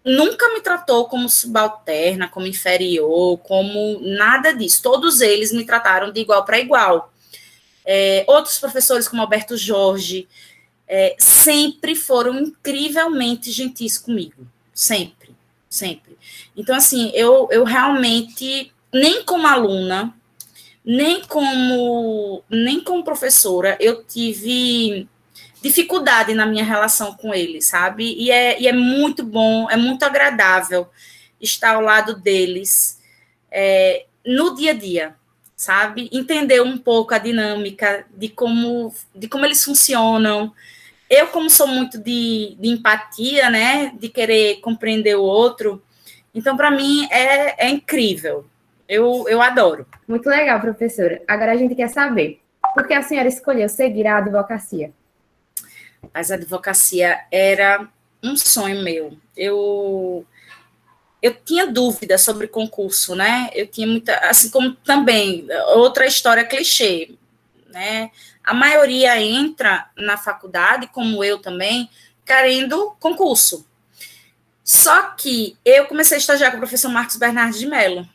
nunca 0.04 0.48
me 0.54 0.60
tratou 0.60 1.06
como 1.06 1.28
subalterna, 1.28 2.28
como 2.28 2.46
inferior, 2.46 3.38
como 3.38 4.00
nada 4.00 4.52
disso. 4.52 4.82
Todos 4.82 5.20
eles 5.20 5.52
me 5.52 5.64
trataram 5.64 6.12
de 6.12 6.20
igual 6.20 6.44
para 6.44 6.60
igual. 6.60 7.12
É, 7.84 8.24
outros 8.28 8.58
professores, 8.58 9.08
como 9.08 9.22
Alberto 9.22 9.56
Jorge, 9.56 10.28
é, 10.86 11.16
sempre 11.18 11.94
foram 11.94 12.38
incrivelmente 12.38 13.50
gentis 13.50 13.98
comigo. 13.98 14.46
Sempre, 14.72 15.30
sempre. 15.68 16.16
Então, 16.56 16.76
assim, 16.76 17.10
eu, 17.14 17.48
eu 17.50 17.64
realmente, 17.64 18.72
nem 18.92 19.24
como 19.24 19.46
aluna, 19.46 20.14
nem 20.84 21.22
como, 21.22 22.42
nem 22.48 22.80
como 22.80 23.04
professora, 23.04 23.76
eu 23.80 24.02
tive 24.04 25.08
dificuldade 25.62 26.34
na 26.34 26.44
minha 26.44 26.64
relação 26.64 27.14
com 27.14 27.32
ele, 27.32 27.62
sabe? 27.62 28.14
E 28.18 28.30
é, 28.30 28.60
e 28.60 28.66
é 28.66 28.72
muito 28.72 29.24
bom, 29.24 29.70
é 29.70 29.76
muito 29.76 30.04
agradável 30.04 30.88
estar 31.40 31.74
ao 31.74 31.80
lado 31.80 32.16
deles 32.16 33.00
é, 33.50 34.06
no 34.26 34.54
dia 34.54 34.72
a 34.72 34.74
dia, 34.74 35.14
sabe? 35.56 36.10
Entender 36.12 36.60
um 36.60 36.76
pouco 36.76 37.14
a 37.14 37.18
dinâmica 37.18 38.04
de 38.14 38.28
como, 38.28 38.92
de 39.14 39.28
como 39.28 39.44
eles 39.44 39.64
funcionam, 39.64 40.52
eu, 41.08 41.26
como 41.28 41.48
sou 41.48 41.66
muito 41.66 41.98
de, 41.98 42.56
de 42.58 42.68
empatia, 42.68 43.50
né, 43.50 43.92
de 43.98 44.08
querer 44.08 44.60
compreender 44.60 45.14
o 45.14 45.22
outro, 45.22 45.82
então, 46.34 46.56
para 46.56 46.70
mim, 46.70 47.06
é, 47.10 47.66
é 47.66 47.68
incrível. 47.68 48.46
Eu, 48.88 49.26
eu 49.28 49.40
adoro. 49.40 49.86
Muito 50.08 50.28
legal, 50.28 50.60
professora. 50.60 51.22
Agora 51.28 51.52
a 51.52 51.56
gente 51.56 51.74
quer 51.74 51.88
saber, 51.88 52.40
por 52.74 52.86
que 52.86 52.94
a 52.94 53.02
senhora 53.02 53.28
escolheu 53.28 53.68
seguir 53.68 54.06
a 54.06 54.18
advocacia? 54.18 54.92
Mas 56.12 56.30
a 56.30 56.34
advocacia 56.34 57.20
era 57.30 57.88
um 58.22 58.36
sonho 58.36 58.82
meu. 58.82 59.16
Eu 59.36 60.26
eu 61.20 61.32
tinha 61.34 61.66
dúvida 61.66 62.18
sobre 62.18 62.48
concurso, 62.48 63.14
né? 63.14 63.48
Eu 63.54 63.66
tinha 63.68 63.86
muita, 63.86 64.16
assim 64.28 64.50
como 64.50 64.74
também 64.74 65.46
outra 65.76 66.04
história 66.04 66.44
clichê, 66.44 67.14
né? 67.68 68.10
A 68.42 68.52
maioria 68.52 69.20
entra 69.20 69.88
na 69.96 70.16
faculdade, 70.16 70.88
como 70.88 71.22
eu 71.22 71.38
também, 71.38 71.88
querendo 72.26 72.96
concurso. 72.98 73.64
Só 74.64 75.10
que 75.10 75.56
eu 75.64 75.86
comecei 75.86 76.16
a 76.16 76.20
estagiar 76.20 76.50
com 76.50 76.56
o 76.56 76.60
professor 76.60 76.88
Marcos 76.88 77.16
Bernardes 77.16 77.60
de 77.60 77.66
Mello. 77.66 78.08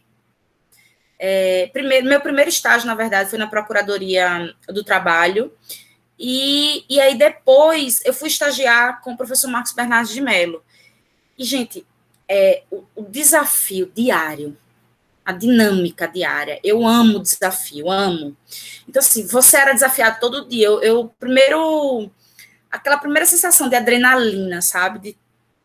É, 1.18 1.70
primeiro, 1.72 2.08
meu 2.08 2.20
primeiro 2.20 2.50
estágio, 2.50 2.88
na 2.88 2.96
verdade, 2.96 3.30
foi 3.30 3.40
na 3.40 3.48
Procuradoria 3.48 4.54
do 4.68 4.84
Trabalho. 4.84 5.52
E, 6.20 6.86
e 6.90 7.00
aí 7.00 7.18
depois 7.18 8.02
eu 8.06 8.14
fui 8.14 8.28
estagiar 8.28 9.02
com 9.02 9.14
o 9.14 9.18
professor 9.18 9.50
Marcos 9.50 9.74
Bernardes 9.74 10.14
de 10.14 10.22
Mello. 10.22 10.64
E, 11.38 11.44
gente, 11.44 11.86
é, 12.28 12.64
o, 12.72 12.84
o 12.96 13.04
desafio 13.04 13.92
diário 13.94 14.58
a 15.28 15.34
dinâmica 15.34 16.08
diária. 16.08 16.58
Eu 16.64 16.88
amo 16.88 17.20
desafio, 17.20 17.92
amo. 17.92 18.34
Então, 18.88 19.02
assim, 19.02 19.28
você 19.28 19.58
era 19.58 19.74
desafiado 19.74 20.22
todo 20.22 20.48
dia. 20.48 20.66
Eu, 20.66 20.82
eu 20.82 21.14
primeiro, 21.20 22.10
aquela 22.72 22.98
primeira 22.98 23.26
sensação 23.26 23.68
de 23.68 23.76
adrenalina, 23.76 24.62
sabe? 24.62 25.00
De 25.00 25.18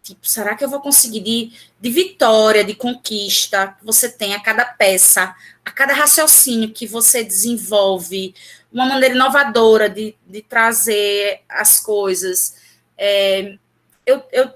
tipo, 0.02 0.26
será 0.26 0.56
que 0.56 0.64
eu 0.64 0.68
vou 0.68 0.80
conseguir 0.80 1.20
de, 1.20 1.52
de 1.80 1.90
vitória, 1.90 2.64
de 2.64 2.74
conquista 2.74 3.76
que 3.78 3.84
você 3.84 4.10
tem 4.10 4.34
a 4.34 4.40
cada 4.40 4.64
peça, 4.64 5.34
a 5.64 5.70
cada 5.70 5.94
raciocínio 5.94 6.72
que 6.72 6.86
você 6.86 7.22
desenvolve, 7.22 8.34
uma 8.72 8.86
maneira 8.86 9.14
inovadora 9.14 9.88
de, 9.88 10.14
de 10.26 10.42
trazer 10.42 11.42
as 11.48 11.78
coisas. 11.78 12.56
É, 12.98 13.56
eu, 14.04 14.22
eu, 14.32 14.50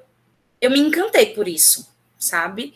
eu 0.61 0.71
me 0.71 0.81
encantei 0.81 1.27
por 1.27 1.47
isso, 1.47 1.89
sabe? 2.19 2.75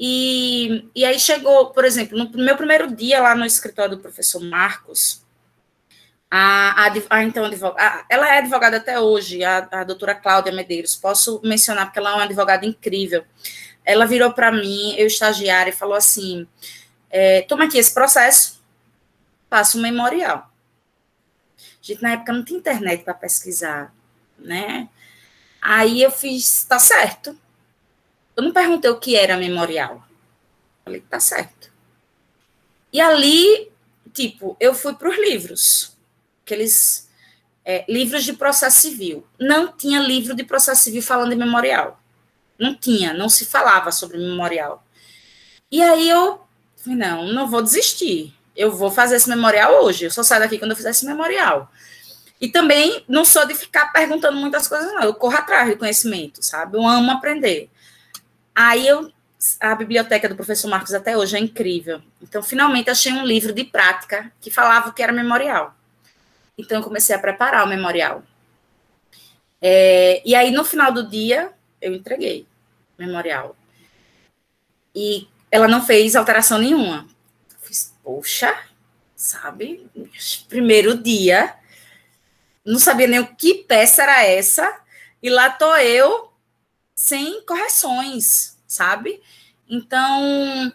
E, 0.00 0.88
e 0.94 1.04
aí 1.04 1.18
chegou, 1.18 1.70
por 1.70 1.84
exemplo, 1.84 2.18
no 2.18 2.44
meu 2.44 2.56
primeiro 2.56 2.94
dia 2.94 3.20
lá 3.20 3.34
no 3.34 3.44
escritório 3.44 3.96
do 3.96 4.02
professor 4.02 4.40
Marcos, 4.40 5.22
a, 6.30 6.86
a, 6.86 6.92
a 7.10 7.24
então 7.24 7.44
advogada, 7.44 8.04
ela 8.08 8.34
é 8.34 8.38
advogada 8.38 8.76
até 8.76 9.00
hoje, 9.00 9.42
a, 9.42 9.68
a 9.70 9.84
doutora 9.84 10.14
Cláudia 10.14 10.52
Medeiros, 10.52 10.94
posso 10.94 11.40
mencionar 11.42 11.86
porque 11.86 11.98
ela 11.98 12.10
é 12.10 12.14
uma 12.14 12.24
advogada 12.24 12.66
incrível. 12.66 13.24
Ela 13.84 14.04
virou 14.04 14.32
para 14.32 14.52
mim, 14.52 14.94
eu 14.96 15.06
estagiária, 15.06 15.70
e 15.70 15.74
falou 15.74 15.94
assim: 15.94 16.46
é, 17.08 17.42
toma 17.42 17.64
aqui 17.64 17.78
esse 17.78 17.94
processo, 17.94 18.62
passa 19.48 19.78
um 19.78 19.80
memorial. 19.80 20.52
Gente, 21.80 22.02
na 22.02 22.12
época 22.12 22.32
não 22.32 22.44
tinha 22.44 22.58
internet 22.58 23.02
para 23.02 23.14
pesquisar, 23.14 23.94
né? 24.38 24.88
Aí 25.60 26.02
eu 26.02 26.10
fiz, 26.10 26.64
tá 26.64 26.78
certo. 26.78 27.36
Eu 28.36 28.42
não 28.42 28.52
perguntei 28.52 28.90
o 28.90 29.00
que 29.00 29.16
era 29.16 29.36
memorial. 29.36 30.06
Falei, 30.84 31.00
tá 31.00 31.18
certo. 31.18 31.72
E 32.92 33.00
ali, 33.00 33.70
tipo, 34.12 34.56
eu 34.60 34.74
fui 34.74 34.94
para 34.94 35.08
os 35.08 35.16
livros, 35.16 35.97
aqueles 36.48 37.08
é, 37.64 37.84
livros 37.86 38.24
de 38.24 38.32
processo 38.32 38.80
civil. 38.80 39.26
Não 39.38 39.70
tinha 39.70 40.00
livro 40.00 40.34
de 40.34 40.42
processo 40.42 40.82
civil 40.84 41.02
falando 41.02 41.30
de 41.30 41.36
memorial. 41.36 42.00
Não 42.58 42.74
tinha, 42.74 43.12
não 43.12 43.28
se 43.28 43.44
falava 43.44 43.92
sobre 43.92 44.16
memorial. 44.16 44.82
E 45.70 45.82
aí 45.82 46.08
eu 46.08 46.40
falei, 46.76 46.98
não, 46.98 47.26
não 47.26 47.46
vou 47.46 47.62
desistir. 47.62 48.34
Eu 48.56 48.72
vou 48.72 48.90
fazer 48.90 49.16
esse 49.16 49.28
memorial 49.28 49.84
hoje. 49.84 50.06
Eu 50.06 50.10
só 50.10 50.22
saio 50.22 50.40
daqui 50.40 50.58
quando 50.58 50.70
eu 50.70 50.76
fizer 50.76 50.90
esse 50.90 51.06
memorial. 51.06 51.70
E 52.40 52.48
também 52.48 53.04
não 53.06 53.24
sou 53.24 53.46
de 53.46 53.54
ficar 53.54 53.92
perguntando 53.92 54.36
muitas 54.36 54.66
coisas, 54.66 54.92
não. 54.94 55.02
Eu 55.02 55.14
corro 55.14 55.36
atrás 55.36 55.68
de 55.68 55.76
conhecimento, 55.76 56.42
sabe? 56.42 56.76
Eu 56.76 56.86
amo 56.86 57.10
aprender. 57.10 57.68
Aí 58.54 58.86
eu, 58.86 59.12
a 59.60 59.74
biblioteca 59.74 60.28
do 60.28 60.34
professor 60.34 60.68
Marcos 60.68 60.94
até 60.94 61.16
hoje 61.16 61.36
é 61.36 61.40
incrível. 61.40 62.00
Então, 62.22 62.42
finalmente 62.42 62.90
achei 62.90 63.12
um 63.12 63.24
livro 63.24 63.52
de 63.52 63.64
prática 63.64 64.32
que 64.40 64.50
falava 64.50 64.88
o 64.88 64.92
que 64.92 65.02
era 65.02 65.12
memorial. 65.12 65.77
Então, 66.58 66.78
eu 66.78 66.84
comecei 66.84 67.14
a 67.14 67.18
preparar 67.18 67.64
o 67.64 67.68
memorial. 67.68 68.22
É, 69.62 70.20
e 70.24 70.34
aí, 70.34 70.50
no 70.50 70.64
final 70.64 70.92
do 70.92 71.08
dia, 71.08 71.52
eu 71.80 71.94
entreguei 71.94 72.46
o 72.98 73.02
memorial. 73.02 73.56
E 74.94 75.28
ela 75.50 75.68
não 75.68 75.84
fez 75.84 76.16
alteração 76.16 76.58
nenhuma. 76.58 77.06
Eu 77.50 77.56
fiz, 77.60 77.94
poxa, 78.02 78.54
sabe? 79.14 79.88
Primeiro 80.48 81.00
dia, 81.00 81.54
não 82.64 82.78
sabia 82.78 83.06
nem 83.06 83.20
o 83.20 83.34
que 83.34 83.54
peça 83.54 84.02
era 84.02 84.24
essa, 84.24 84.80
e 85.22 85.30
lá 85.30 85.50
tô 85.50 85.74
eu 85.76 86.32
sem 86.94 87.42
correções, 87.44 88.58
sabe? 88.66 89.22
Então, 89.68 90.72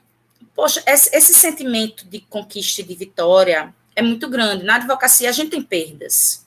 poxa, 0.56 0.84
esse, 0.86 1.16
esse 1.16 1.34
sentimento 1.34 2.06
de 2.08 2.20
conquista 2.22 2.82
e 2.82 2.84
de 2.84 2.96
vitória 2.96 3.74
é 3.96 4.02
muito 4.02 4.28
grande. 4.30 4.64
Na 4.64 4.76
advocacia, 4.76 5.30
a 5.30 5.32
gente 5.32 5.52
tem 5.52 5.62
perdas. 5.62 6.46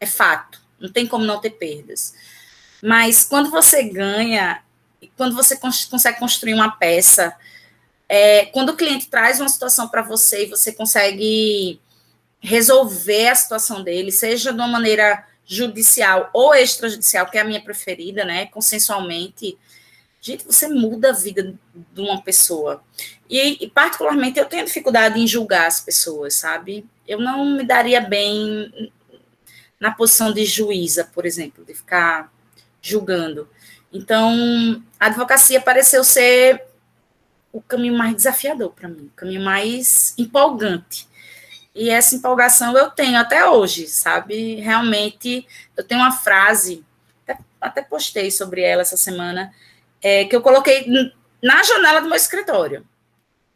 É 0.00 0.06
fato. 0.06 0.60
Não 0.78 0.90
tem 0.90 1.06
como 1.06 1.24
não 1.24 1.40
ter 1.40 1.50
perdas. 1.50 2.14
Mas 2.82 3.24
quando 3.24 3.50
você 3.50 3.82
ganha, 3.84 4.62
quando 5.16 5.34
você 5.34 5.56
cons 5.56 5.86
consegue 5.86 6.18
construir 6.18 6.54
uma 6.54 6.72
peça, 6.72 7.34
é, 8.08 8.46
quando 8.46 8.70
o 8.70 8.76
cliente 8.76 9.08
traz 9.08 9.40
uma 9.40 9.48
situação 9.48 9.88
para 9.88 10.02
você 10.02 10.44
e 10.44 10.50
você 10.50 10.72
consegue 10.72 11.80
resolver 12.40 13.28
a 13.28 13.34
situação 13.34 13.82
dele, 13.82 14.12
seja 14.12 14.52
de 14.52 14.58
uma 14.58 14.68
maneira 14.68 15.26
judicial 15.46 16.28
ou 16.32 16.54
extrajudicial, 16.54 17.26
que 17.26 17.38
é 17.38 17.40
a 17.40 17.44
minha 17.44 17.62
preferida, 17.62 18.24
né, 18.24 18.46
consensualmente, 18.46 19.56
gente, 20.24 20.46
você 20.46 20.66
muda 20.66 21.10
a 21.10 21.12
vida 21.12 21.54
de 21.92 22.00
uma 22.00 22.22
pessoa. 22.22 22.82
E, 23.28 23.62
e, 23.62 23.68
particularmente, 23.68 24.38
eu 24.38 24.46
tenho 24.46 24.64
dificuldade 24.64 25.20
em 25.20 25.26
julgar 25.26 25.66
as 25.66 25.80
pessoas, 25.80 26.34
sabe? 26.34 26.86
Eu 27.06 27.20
não 27.20 27.44
me 27.44 27.62
daria 27.62 28.00
bem 28.00 28.90
na 29.78 29.90
posição 29.90 30.32
de 30.32 30.46
juíza, 30.46 31.04
por 31.04 31.26
exemplo, 31.26 31.62
de 31.62 31.74
ficar 31.74 32.32
julgando. 32.80 33.46
Então, 33.92 34.82
a 34.98 35.06
advocacia 35.06 35.60
pareceu 35.60 36.02
ser 36.02 36.64
o 37.52 37.60
caminho 37.60 37.96
mais 37.96 38.16
desafiador 38.16 38.72
para 38.72 38.88
mim, 38.88 39.10
o 39.12 39.16
caminho 39.16 39.42
mais 39.42 40.14
empolgante. 40.16 41.06
E 41.74 41.90
essa 41.90 42.16
empolgação 42.16 42.74
eu 42.78 42.90
tenho 42.90 43.18
até 43.18 43.46
hoje, 43.46 43.88
sabe? 43.88 44.54
Realmente, 44.54 45.46
eu 45.76 45.84
tenho 45.84 46.00
uma 46.00 46.12
frase, 46.12 46.82
até, 47.22 47.38
até 47.60 47.82
postei 47.82 48.30
sobre 48.30 48.62
ela 48.62 48.80
essa 48.80 48.96
semana, 48.96 49.52
é, 50.04 50.26
que 50.26 50.36
eu 50.36 50.42
coloquei 50.42 50.86
na 51.42 51.62
janela 51.62 52.02
do 52.02 52.08
meu 52.08 52.16
escritório. 52.16 52.86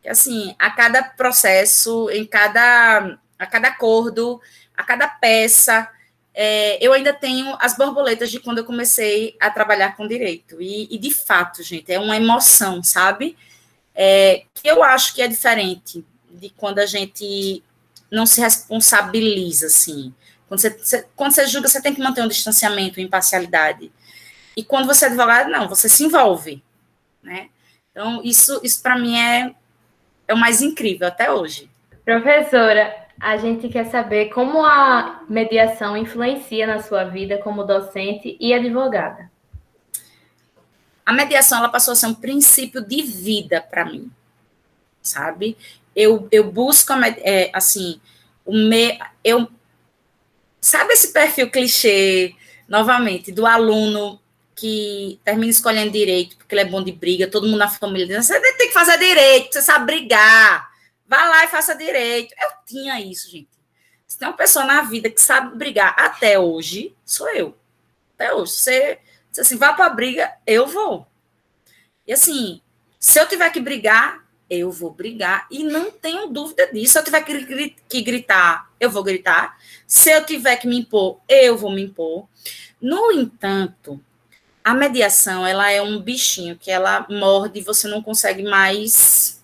Que, 0.01 0.09
assim, 0.09 0.57
a 0.59 0.71
cada 0.71 1.03
processo, 1.03 2.09
em 2.09 2.25
cada, 2.25 3.19
a 3.39 3.47
cada 3.47 3.69
acordo, 3.69 4.41
a 4.75 4.83
cada 4.83 5.07
peça, 5.07 5.87
é, 6.33 6.79
eu 6.81 6.95
ainda 6.95 7.13
tenho 7.13 7.55
as 7.61 7.77
borboletas 7.77 8.31
de 8.31 8.41
quando 8.41 8.59
eu 8.59 8.65
comecei 8.65 9.37
a 9.39 9.51
trabalhar 9.51 9.95
com 9.95 10.09
direito. 10.09 10.63
E, 10.63 10.89
e 10.91 10.97
de 10.97 11.13
fato, 11.13 11.63
gente, 11.63 11.93
é 11.93 12.01
uma 12.01 12.17
emoção, 12.17 12.83
sabe? 12.83 13.37
É, 13.95 14.45
que 14.55 14.67
eu 14.67 14.83
acho 14.83 15.15
que 15.15 15.21
é 15.21 15.29
diferente 15.29 16.03
de 16.31 16.49
quando 16.51 16.79
a 16.79 16.87
gente 16.87 17.63
não 18.11 18.25
se 18.25 18.41
responsabiliza, 18.41 19.67
assim. 19.67 20.15
Quando 20.49 20.61
você, 20.61 20.71
você, 20.71 21.07
quando 21.15 21.33
você 21.33 21.47
julga, 21.47 21.69
você 21.69 21.83
tem 21.83 21.95
que 21.95 22.01
manter 22.01 22.23
um 22.23 22.29
distanciamento, 22.29 23.01
imparcialidade. 23.01 23.93
E 24.59 24.65
quando 24.65 24.87
você 24.87 25.05
é 25.05 25.09
advogado, 25.09 25.49
não, 25.49 25.69
você 25.69 25.89
se 25.89 26.05
envolve, 26.05 26.61
né? 27.23 27.49
Então, 27.91 28.21
isso, 28.25 28.61
isso 28.65 28.83
para 28.83 28.99
mim 28.99 29.17
é, 29.17 29.55
é 30.27 30.35
o 30.35 30.37
mais 30.37 30.61
incrível 30.61 31.07
até 31.07 31.31
hoje. 31.31 31.71
Professora, 32.05 32.95
a 33.21 33.37
gente 33.37 33.69
quer 33.69 33.87
saber 33.87 34.31
como 34.31 34.65
a 34.65 35.23
mediação 35.29 35.97
influencia 35.97 36.67
na 36.67 36.83
sua 36.83 37.05
vida 37.05 37.39
como 37.39 37.63
docente 37.63 38.37
e 38.41 38.53
advogada. 38.53 39.31
A 41.07 41.13
mediação, 41.13 41.59
ela 41.59 41.69
passou 41.69 41.93
a 41.93 41.97
ser 41.97 42.07
um 42.07 42.15
princípio 42.15 42.85
de 42.85 43.03
vida 43.03 43.61
para 43.61 43.85
mim, 43.85 44.11
sabe? 45.01 45.57
eu, 45.99 46.29
eu 46.31 46.45
busco, 46.53 46.93
é, 46.93 47.51
assim, 47.53 48.01
o 48.45 48.53
me, 48.53 48.97
eu, 49.25 49.49
sabe 50.61 50.93
esse 50.93 51.13
perfil 51.13 51.51
clichê, 51.51 52.37
novamente, 52.69 53.33
do 53.33 53.45
aluno 53.45 54.21
que 54.59 55.21
termina 55.25 55.51
escolhendo 55.51 55.93
direito 55.93 56.37
porque 56.37 56.53
ele 56.53 56.63
é 56.63 56.65
bom 56.65 56.83
de 56.83 56.91
briga, 56.91 57.31
todo 57.31 57.47
mundo 57.47 57.59
na 57.59 57.69
família 57.69 58.07
diz, 58.07 58.27
você 58.27 58.41
tem 58.57 58.67
que 58.67 58.75
fazer 58.75 58.99
direito, 58.99 59.53
você 59.53 59.63
sabe 59.63 59.87
brigar, 59.87 60.69
vá 61.07 61.25
lá 61.29 61.45
e 61.45 61.49
faça 61.49 61.77
direito. 61.77 62.35
Eu 62.43 62.51
tinha 62.67 63.01
isso, 63.01 63.31
gente. 63.31 63.49
Se 64.05 64.19
tem 64.19 64.27
uma 64.27 64.37
pessoa 64.37 64.65
na 64.65 64.83
vida 64.83 65.09
que 65.09 65.21
sabe 65.21 65.57
brigar 65.57 65.95
até 65.97 66.39
hoje, 66.39 66.93
sou 67.05 67.29
eu. 67.31 67.57
Até 68.15 68.35
hoje. 68.35 68.53
Você, 68.53 68.99
você 69.31 69.43
assim, 69.43 69.57
vá 69.57 69.73
para 69.75 69.87
a 69.87 69.91
briga, 69.91 70.33
eu 70.45 70.67
vou. 70.67 71.07
E 72.05 72.13
assim, 72.13 72.61
se 72.99 73.21
eu 73.21 73.29
tiver 73.29 73.51
que 73.51 73.61
brigar, 73.61 74.27
eu 74.51 74.73
vou 74.73 74.91
brigar 74.91 75.47
e 75.53 75.63
não 75.63 75.91
tenho 75.91 76.27
dúvida 76.27 76.67
disso. 76.73 76.95
Se 76.95 76.99
eu 76.99 77.05
tiver 77.05 77.23
que 77.89 78.03
gritar, 78.03 78.69
eu 78.81 78.91
vou 78.91 79.05
gritar. 79.05 79.57
Se 79.87 80.11
eu 80.11 80.25
tiver 80.25 80.57
que 80.57 80.67
me 80.67 80.79
impor, 80.79 81.21
eu 81.29 81.57
vou 81.57 81.71
me 81.71 81.83
impor. 81.83 82.27
No 82.81 83.13
entanto, 83.13 84.01
a 84.65 84.75
mediação, 84.75 85.47
ela 85.47 85.71
é 85.71 85.81
um 85.81 86.01
bichinho 86.01 86.57
que 86.57 86.71
ela 86.71 87.07
morde 87.09 87.61
e 87.61 87.63
você 87.63 87.89
não 87.89 88.03
consegue 88.03 88.43
mais 88.43 89.43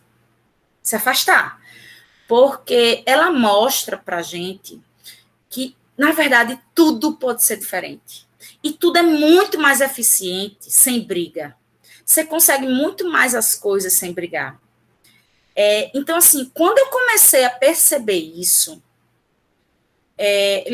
se 0.83 0.97
afastar. 0.97 1.61
Porque 2.29 3.03
ela 3.07 3.31
mostra 3.31 3.97
pra 3.97 4.23
gente 4.23 4.81
que, 5.49 5.77
na 5.97 6.13
verdade, 6.13 6.61
tudo 6.75 7.17
pode 7.17 7.43
ser 7.43 7.57
diferente. 7.57 8.27
E 8.63 8.73
tudo 8.73 8.99
é 8.99 9.03
muito 9.03 9.59
mais 9.59 9.81
eficiente 9.81 10.71
sem 10.71 11.03
briga. 11.03 11.57
Você 12.05 12.25
consegue 12.25 12.67
muito 12.67 13.09
mais 13.11 13.35
as 13.35 13.55
coisas 13.55 13.93
sem 13.93 14.13
brigar. 14.13 14.61
É, 15.57 15.91
então, 15.97 16.17
assim, 16.17 16.51
quando 16.53 16.79
eu 16.79 16.87
comecei 16.87 17.45
a 17.45 17.51
perceber 17.51 18.19
isso, 18.19 18.83
é, 20.17 20.65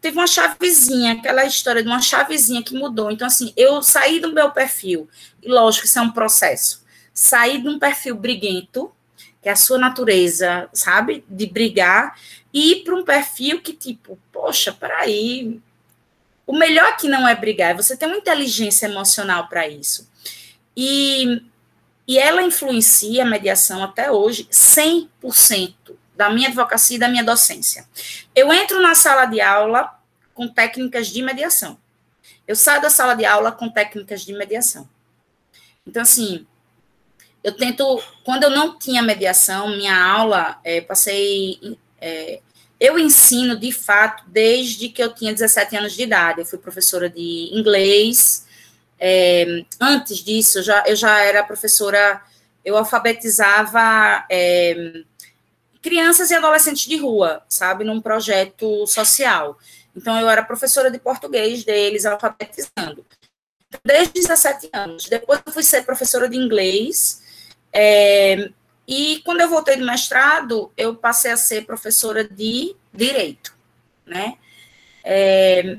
teve 0.00 0.16
uma 0.16 0.26
chavezinha, 0.26 1.12
aquela 1.12 1.44
história 1.44 1.82
de 1.82 1.88
uma 1.88 2.00
chavezinha 2.00 2.62
que 2.62 2.74
mudou. 2.74 3.10
Então, 3.10 3.26
assim, 3.26 3.52
eu 3.56 3.82
saí 3.82 4.20
do 4.20 4.32
meu 4.32 4.50
perfil, 4.50 5.08
e 5.42 5.48
lógico, 5.48 5.86
isso 5.86 5.98
é 5.98 6.02
um 6.02 6.10
processo, 6.10 6.84
saí 7.12 7.60
de 7.60 7.68
um 7.68 7.78
perfil 7.78 8.16
briguento, 8.16 8.92
que 9.42 9.48
é 9.48 9.52
a 9.52 9.56
sua 9.56 9.78
natureza, 9.78 10.68
sabe, 10.72 11.24
de 11.28 11.46
brigar, 11.46 12.18
e 12.52 12.72
ir 12.72 12.84
para 12.84 12.94
um 12.94 13.04
perfil 13.04 13.60
que, 13.60 13.72
tipo, 13.72 14.18
poxa, 14.32 14.72
peraí, 14.72 15.60
o 16.46 16.52
melhor 16.52 16.88
aqui 16.88 17.08
não 17.08 17.28
é 17.28 17.34
brigar, 17.34 17.70
é 17.70 17.74
você 17.74 17.96
tem 17.96 18.08
uma 18.08 18.16
inteligência 18.16 18.86
emocional 18.86 19.48
para 19.48 19.68
isso. 19.68 20.08
E 20.76 21.42
e 22.08 22.18
ela 22.18 22.42
influencia 22.42 23.22
a 23.22 23.26
mediação 23.26 23.84
até 23.84 24.10
hoje 24.10 24.48
100% 24.50 25.87
da 26.18 26.28
minha 26.28 26.48
advocacia 26.48 26.96
e 26.96 26.98
da 26.98 27.08
minha 27.08 27.22
docência. 27.22 27.86
Eu 28.34 28.52
entro 28.52 28.82
na 28.82 28.96
sala 28.96 29.24
de 29.24 29.40
aula 29.40 29.96
com 30.34 30.48
técnicas 30.48 31.06
de 31.06 31.22
mediação. 31.22 31.78
Eu 32.44 32.56
saio 32.56 32.82
da 32.82 32.90
sala 32.90 33.14
de 33.14 33.24
aula 33.24 33.52
com 33.52 33.68
técnicas 33.68 34.22
de 34.22 34.32
mediação. 34.32 34.88
Então, 35.86 36.02
assim, 36.02 36.44
eu 37.44 37.52
tento, 37.52 38.02
quando 38.24 38.42
eu 38.42 38.50
não 38.50 38.76
tinha 38.76 39.00
mediação, 39.00 39.68
minha 39.68 39.96
aula, 39.96 40.58
é, 40.64 40.80
passei. 40.80 41.78
É, 42.00 42.40
eu 42.80 42.98
ensino, 42.98 43.56
de 43.56 43.70
fato, 43.70 44.24
desde 44.26 44.88
que 44.88 45.00
eu 45.00 45.14
tinha 45.14 45.32
17 45.32 45.76
anos 45.76 45.92
de 45.92 46.02
idade. 46.02 46.40
Eu 46.40 46.46
fui 46.46 46.58
professora 46.58 47.08
de 47.08 47.50
inglês, 47.52 48.44
é, 48.98 49.64
antes 49.80 50.18
disso, 50.18 50.58
eu 50.58 50.62
já, 50.64 50.84
eu 50.84 50.96
já 50.96 51.20
era 51.20 51.44
professora, 51.44 52.20
eu 52.64 52.76
alfabetizava 52.76 54.24
é, 54.28 55.04
crianças 55.82 56.30
e 56.30 56.34
adolescentes 56.34 56.88
de 56.88 56.96
rua, 56.96 57.42
sabe, 57.48 57.84
num 57.84 58.00
projeto 58.00 58.86
social. 58.86 59.58
Então, 59.96 60.18
eu 60.18 60.28
era 60.28 60.42
professora 60.42 60.90
de 60.90 60.98
português 60.98 61.64
deles, 61.64 62.06
alfabetizando. 62.06 63.04
Desde 63.84 64.14
17 64.14 64.70
anos. 64.72 65.04
Depois, 65.08 65.40
eu 65.44 65.52
fui 65.52 65.62
ser 65.62 65.84
professora 65.84 66.28
de 66.28 66.36
inglês. 66.36 67.22
É, 67.72 68.50
e 68.86 69.20
quando 69.24 69.42
eu 69.42 69.48
voltei 69.50 69.76
do 69.76 69.84
mestrado, 69.84 70.72
eu 70.76 70.94
passei 70.94 71.30
a 71.30 71.36
ser 71.36 71.66
professora 71.66 72.24
de 72.24 72.74
direito, 72.92 73.54
né? 74.06 74.38
É, 75.04 75.76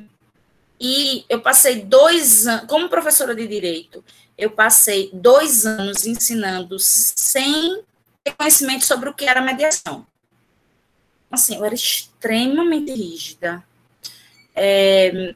e 0.79 1.25
eu 1.27 1.41
passei 1.41 1.81
dois 1.83 2.47
anos, 2.47 2.67
como 2.67 2.87
professora 2.87 3.35
de 3.35 3.47
direito, 3.47 4.03
eu 4.37 4.51
passei 4.51 5.09
dois 5.11 5.65
anos 5.65 6.05
ensinando 6.05 6.77
sem 6.79 7.75
ter 7.75 7.88
conhecimento 8.33 8.85
sobre 8.85 9.09
o 9.09 9.13
que 9.13 9.25
era 9.25 9.41
mediação. 9.41 10.05
Assim, 11.31 11.57
eu 11.57 11.65
era 11.65 11.75
extremamente 11.75 12.91
rígida. 12.91 13.63
É, 14.55 15.35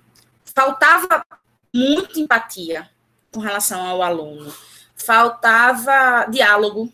faltava 0.55 1.25
muita 1.73 2.19
empatia 2.19 2.89
com 3.31 3.39
relação 3.39 3.85
ao 3.85 4.01
aluno. 4.01 4.53
Faltava 4.95 6.25
diálogo, 6.29 6.91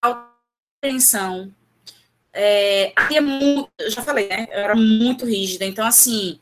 faltava 0.00 0.34
atenção. 0.82 1.52
É, 2.32 2.92
muito, 3.20 3.70
eu 3.78 3.90
já 3.90 4.02
falei, 4.02 4.28
né? 4.28 4.46
Eu 4.50 4.58
era 4.58 4.74
muito 4.74 5.24
rígida. 5.24 5.64
Então, 5.64 5.86
assim, 5.86 6.38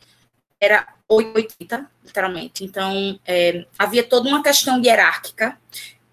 era 0.60 0.88
880, 1.08 1.90
literalmente. 2.04 2.64
Então, 2.64 3.20
é, 3.26 3.66
havia 3.78 4.02
toda 4.02 4.28
uma 4.28 4.42
questão 4.42 4.82
hierárquica. 4.82 5.58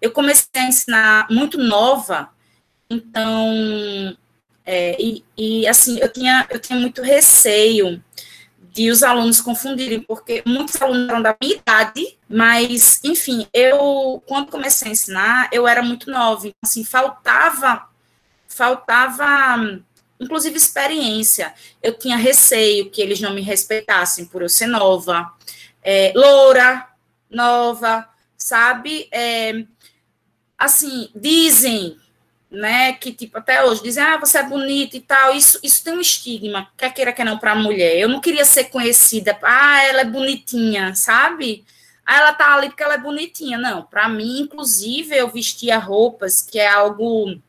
Eu 0.00 0.12
comecei 0.12 0.48
a 0.54 0.64
ensinar 0.64 1.26
muito 1.30 1.58
nova, 1.58 2.30
então, 2.88 4.16
é, 4.64 5.00
e, 5.00 5.24
e, 5.36 5.66
assim, 5.68 5.98
eu 5.98 6.12
tinha, 6.12 6.46
eu 6.50 6.58
tinha 6.58 6.78
muito 6.78 7.02
receio 7.02 8.02
de 8.72 8.90
os 8.90 9.02
alunos 9.02 9.40
confundirem, 9.40 10.00
porque 10.00 10.42
muitos 10.46 10.80
alunos 10.80 11.08
eram 11.08 11.22
da 11.22 11.36
minha 11.40 11.56
idade, 11.56 12.18
mas, 12.28 13.00
enfim, 13.04 13.46
eu, 13.52 14.22
quando 14.26 14.50
comecei 14.50 14.88
a 14.88 14.92
ensinar, 14.92 15.48
eu 15.52 15.66
era 15.66 15.82
muito 15.82 16.10
nova, 16.10 16.46
então, 16.46 16.58
assim, 16.62 16.84
faltava, 16.84 17.88
faltava, 18.48 19.80
inclusive, 20.20 20.56
experiência. 20.56 21.52
Eu 21.82 21.98
tinha 21.98 22.16
receio 22.16 22.90
que 22.90 23.02
eles 23.02 23.20
não 23.20 23.34
me 23.34 23.40
respeitassem 23.40 24.24
por 24.24 24.42
eu 24.42 24.48
ser 24.48 24.66
nova, 24.66 25.32
é, 25.82 26.12
loura, 26.14 26.86
nova, 27.30 28.08
sabe? 28.36 29.08
É, 29.10 29.64
assim, 30.60 31.08
dizem 31.14 31.96
né, 32.50 32.92
que 32.94 33.12
tipo 33.12 33.38
até 33.38 33.64
hoje 33.64 33.82
dizem, 33.82 34.02
ah, 34.02 34.18
você 34.18 34.38
é 34.38 34.42
bonita 34.42 34.96
e 34.96 35.00
tal, 35.00 35.34
isso, 35.34 35.58
isso 35.62 35.82
tem 35.82 35.94
um 35.94 36.00
estigma, 36.00 36.68
quer 36.76 36.92
queira 36.92 37.12
que 37.12 37.24
não 37.24 37.38
para 37.38 37.52
a 37.52 37.56
mulher. 37.56 37.96
Eu 37.96 38.08
não 38.08 38.20
queria 38.20 38.44
ser 38.44 38.64
conhecida, 38.64 39.38
ah, 39.42 39.82
ela 39.84 40.00
é 40.02 40.04
bonitinha, 40.04 40.94
sabe? 40.94 41.64
Ah, 42.04 42.18
ela 42.18 42.32
tá 42.34 42.54
ali 42.54 42.68
porque 42.68 42.82
ela 42.82 42.94
é 42.94 42.98
bonitinha. 42.98 43.56
Não, 43.56 43.84
para 43.84 44.08
mim, 44.08 44.40
inclusive, 44.40 45.16
eu 45.16 45.28
vestia 45.28 45.78
roupas 45.78 46.42
que 46.42 46.58
é 46.58 46.68
algo 46.68 47.40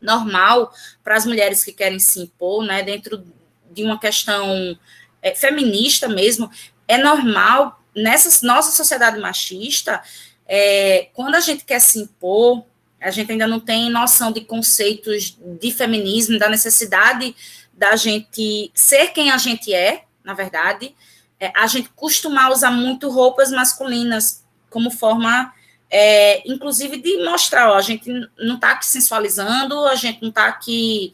normal 0.00 0.72
para 1.02 1.16
as 1.16 1.26
mulheres 1.26 1.64
que 1.64 1.72
querem 1.72 1.98
se 1.98 2.20
impor, 2.20 2.64
né, 2.64 2.82
dentro 2.82 3.24
de 3.70 3.82
uma 3.82 3.98
questão 3.98 4.78
é, 5.20 5.34
feminista 5.34 6.08
mesmo, 6.08 6.50
é 6.86 6.96
normal 6.96 7.82
nessa 7.94 8.46
nossa 8.46 8.70
sociedade 8.70 9.18
machista, 9.18 10.02
é, 10.48 11.08
quando 11.12 11.34
a 11.34 11.40
gente 11.40 11.64
quer 11.64 11.80
se 11.80 11.98
impor, 11.98 12.64
a 13.00 13.10
gente 13.10 13.30
ainda 13.30 13.46
não 13.46 13.60
tem 13.60 13.90
noção 13.90 14.32
de 14.32 14.40
conceitos 14.40 15.36
de 15.60 15.70
feminismo, 15.70 16.38
da 16.38 16.48
necessidade 16.48 17.34
da 17.72 17.94
gente 17.94 18.70
ser 18.74 19.08
quem 19.08 19.30
a 19.30 19.36
gente 19.36 19.72
é, 19.72 20.04
na 20.24 20.34
verdade. 20.34 20.94
É, 21.38 21.52
a 21.54 21.66
gente 21.66 21.90
costuma 21.90 22.50
usar 22.50 22.70
muito 22.70 23.10
roupas 23.10 23.50
masculinas 23.50 24.44
como 24.70 24.90
forma, 24.90 25.52
é, 25.90 26.42
inclusive, 26.50 27.00
de 27.00 27.22
mostrar, 27.22 27.70
ó, 27.70 27.76
a 27.76 27.82
gente 27.82 28.10
não 28.38 28.56
está 28.56 28.72
aqui 28.72 28.86
sensualizando, 28.86 29.86
a 29.86 29.94
gente 29.94 30.22
não 30.22 30.30
está 30.30 30.46
aqui 30.46 31.12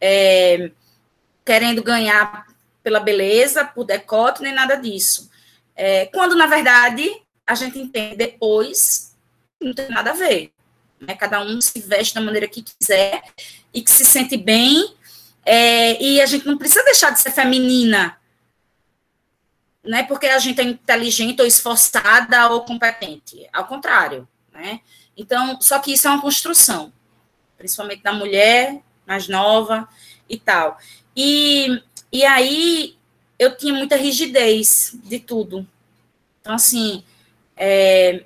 é, 0.00 0.70
querendo 1.44 1.82
ganhar 1.82 2.46
pela 2.82 3.00
beleza, 3.00 3.64
por 3.64 3.84
decote, 3.84 4.42
nem 4.42 4.52
nada 4.52 4.76
disso. 4.76 5.30
É, 5.74 6.06
quando, 6.06 6.36
na 6.36 6.46
verdade, 6.46 7.10
a 7.46 7.54
gente 7.54 7.78
entende 7.78 8.16
depois, 8.16 9.16
não 9.60 9.74
tem 9.74 9.88
nada 9.88 10.10
a 10.10 10.14
ver 10.14 10.52
né? 11.02 11.14
Cada 11.16 11.42
um 11.42 11.60
se 11.60 11.80
veste 11.80 12.14
da 12.14 12.20
maneira 12.20 12.48
que 12.48 12.62
quiser 12.62 13.22
e 13.74 13.82
que 13.82 13.90
se 13.90 14.04
sente 14.04 14.36
bem. 14.36 14.94
É, 15.44 16.00
e 16.00 16.20
a 16.20 16.26
gente 16.26 16.46
não 16.46 16.56
precisa 16.56 16.84
deixar 16.84 17.10
de 17.10 17.20
ser 17.20 17.32
feminina, 17.32 18.16
né? 19.82 20.04
Porque 20.04 20.26
a 20.26 20.38
gente 20.38 20.60
é 20.60 20.64
inteligente 20.64 21.40
ou 21.40 21.46
esforçada 21.46 22.48
ou 22.50 22.64
competente. 22.64 23.48
Ao 23.52 23.66
contrário, 23.66 24.26
né? 24.52 24.80
Então, 25.16 25.60
só 25.60 25.78
que 25.80 25.92
isso 25.92 26.06
é 26.06 26.10
uma 26.10 26.22
construção, 26.22 26.92
principalmente 27.58 28.02
da 28.02 28.12
mulher 28.12 28.80
mais 29.04 29.28
nova 29.28 29.88
e 30.28 30.38
tal. 30.38 30.78
E, 31.14 31.82
e 32.12 32.24
aí 32.24 32.96
eu 33.36 33.56
tinha 33.56 33.74
muita 33.74 33.96
rigidez 33.96 34.96
de 35.02 35.18
tudo. 35.18 35.66
Então, 36.40 36.54
assim, 36.54 37.04
é, 37.56 38.24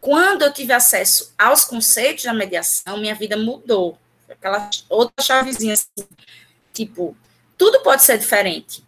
quando 0.00 0.42
eu 0.42 0.52
tive 0.52 0.72
acesso 0.72 1.32
aos 1.38 1.64
conceitos 1.64 2.24
da 2.24 2.34
mediação, 2.34 2.96
minha 2.98 3.14
vida 3.14 3.36
mudou. 3.36 3.98
Aquela 4.28 4.68
outra 4.88 5.24
chavezinha 5.24 5.74
assim, 5.74 6.08
tipo, 6.72 7.16
tudo 7.56 7.80
pode 7.82 8.02
ser 8.02 8.18
diferente. 8.18 8.84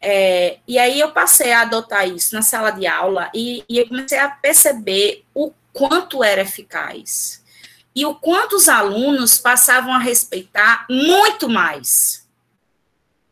É, 0.00 0.58
e 0.68 0.78
aí 0.78 1.00
eu 1.00 1.12
passei 1.12 1.52
a 1.52 1.62
adotar 1.62 2.06
isso 2.06 2.34
na 2.34 2.42
sala 2.42 2.70
de 2.70 2.86
aula 2.86 3.30
e, 3.34 3.64
e 3.68 3.78
eu 3.78 3.88
comecei 3.88 4.18
a 4.18 4.28
perceber 4.28 5.24
o 5.34 5.50
quanto 5.72 6.22
era 6.22 6.42
eficaz. 6.42 7.42
E 7.94 8.04
o 8.04 8.14
quanto 8.14 8.56
os 8.56 8.68
alunos 8.68 9.38
passavam 9.38 9.92
a 9.92 9.98
respeitar 9.98 10.86
muito 10.90 11.48
mais 11.48 12.28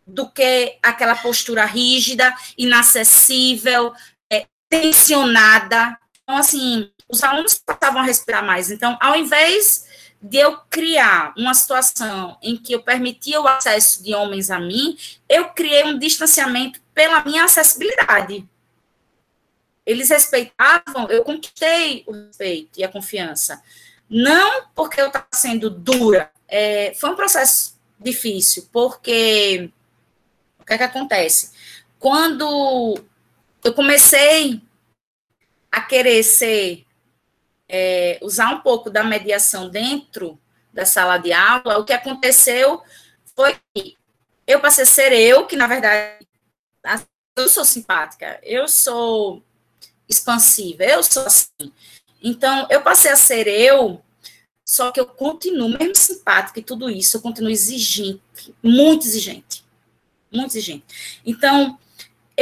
do 0.07 0.29
que 0.29 0.79
aquela 0.83 1.15
postura 1.15 1.65
rígida, 1.65 2.35
inacessível, 2.57 3.93
tensionada. 4.73 5.99
Então, 6.23 6.39
assim, 6.39 6.91
os 7.07 7.23
alunos 7.23 7.59
passavam 7.59 8.01
a 8.01 8.05
respirar 8.05 8.43
mais. 8.43 8.71
Então, 8.71 8.97
ao 9.03 9.15
invés 9.15 9.87
de 10.21 10.39
eu 10.39 10.57
criar 10.71 11.35
uma 11.37 11.53
situação 11.53 12.39
em 12.41 12.57
que 12.57 12.73
eu 12.73 12.83
permitia 12.83 13.39
o 13.39 13.47
acesso 13.47 14.03
de 14.03 14.15
homens 14.15 14.51
a 14.51 14.59
mim, 14.59 14.97
eu 15.29 15.51
criei 15.51 15.85
um 15.85 15.99
distanciamento 15.99 16.81
pela 16.95 17.23
minha 17.23 17.45
acessibilidade. 17.45 18.49
Eles 19.85 20.09
respeitavam, 20.09 21.09
eu 21.11 21.23
conquistei 21.23 22.05
o 22.07 22.13
respeito 22.13 22.79
e 22.79 22.85
a 22.85 22.89
confiança. 22.89 23.63
Não 24.09 24.69
porque 24.75 25.01
eu 25.01 25.09
estava 25.09 25.27
sendo 25.33 25.69
dura, 25.69 26.31
é, 26.49 26.95
foi 26.95 27.11
um 27.11 27.17
processo 27.17 27.79
difícil, 27.99 28.69
porque 28.73 29.71
o 30.59 30.65
que 30.65 30.73
é 30.73 30.79
que 30.79 30.85
acontece? 30.85 31.51
Quando 31.99 33.03
eu 33.65 33.73
comecei 33.75 34.61
a 35.71 35.81
querer 35.81 36.23
ser 36.23 36.85
é, 37.69 38.19
usar 38.21 38.51
um 38.51 38.61
pouco 38.61 38.91
da 38.91 39.03
mediação 39.03 39.69
dentro 39.69 40.39
da 40.73 40.85
sala 40.85 41.19
de 41.19 41.33
aula, 41.33 41.79
o 41.79 41.85
que 41.85 41.93
aconteceu 41.93 42.83
foi 43.35 43.57
que 43.75 43.97
eu 44.47 44.61
passei 44.61 44.85
a 44.85 44.87
ser 44.87 45.13
eu, 45.13 45.47
que 45.47 45.57
na 45.57 45.67
verdade 45.67 46.27
eu 47.37 47.49
sou 47.49 47.65
simpática, 47.65 48.39
eu 48.43 48.69
sou 48.69 49.43
expansiva, 50.09 50.85
eu 50.85 51.03
sou 51.03 51.25
assim. 51.25 51.73
Então, 52.23 52.67
eu 52.71 52.83
passei 52.83 53.11
a 53.11 53.17
ser 53.17 53.49
eu, 53.49 54.03
só 54.65 54.93
que 54.93 55.01
eu 55.01 55.07
continuo, 55.07 55.69
mesmo 55.69 55.95
simpática 55.95 56.61
e 56.61 56.63
tudo 56.63 56.89
isso, 56.91 57.17
eu 57.17 57.21
continuo 57.21 57.51
exigente, 57.51 58.55
muito 58.63 59.07
exigente, 59.07 59.65
muito 60.31 60.51
exigente. 60.51 61.21
Então, 61.25 61.79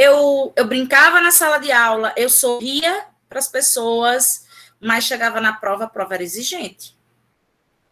eu, 0.01 0.51
eu 0.55 0.65
brincava 0.65 1.21
na 1.21 1.31
sala 1.31 1.59
de 1.59 1.71
aula, 1.71 2.13
eu 2.17 2.29
sorria 2.29 3.05
para 3.29 3.39
as 3.39 3.47
pessoas, 3.47 4.47
mas 4.79 5.03
chegava 5.03 5.39
na 5.39 5.53
prova, 5.53 5.83
a 5.83 5.89
prova 5.89 6.15
era 6.15 6.23
exigente. 6.23 6.97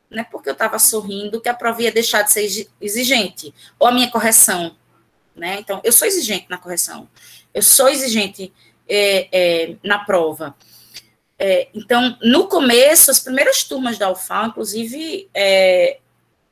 Não 0.10 0.22
é 0.22 0.24
porque 0.24 0.50
eu 0.50 0.54
estava 0.54 0.80
sorrindo 0.80 1.40
que 1.40 1.48
a 1.48 1.54
prova 1.54 1.84
ia 1.84 1.92
deixar 1.92 2.24
de 2.24 2.32
ser 2.32 2.68
exigente, 2.82 3.54
ou 3.78 3.88
a 3.88 3.92
minha 3.92 4.10
correção. 4.10 4.76
Né? 5.36 5.60
Então, 5.60 5.80
eu 5.84 5.92
sou 5.92 6.08
exigente 6.08 6.48
na 6.50 6.58
correção, 6.58 7.08
eu 7.54 7.62
sou 7.62 7.88
exigente 7.88 8.52
é, 8.88 9.30
é, 9.32 9.76
na 9.84 10.00
prova. 10.00 10.56
É, 11.38 11.70
então, 11.74 12.18
no 12.22 12.48
começo, 12.48 13.12
as 13.12 13.20
primeiras 13.20 13.64
turmas 13.64 13.98
da 14.00 14.10
UFAL, 14.10 14.48
inclusive, 14.48 15.30
é, 15.34 16.00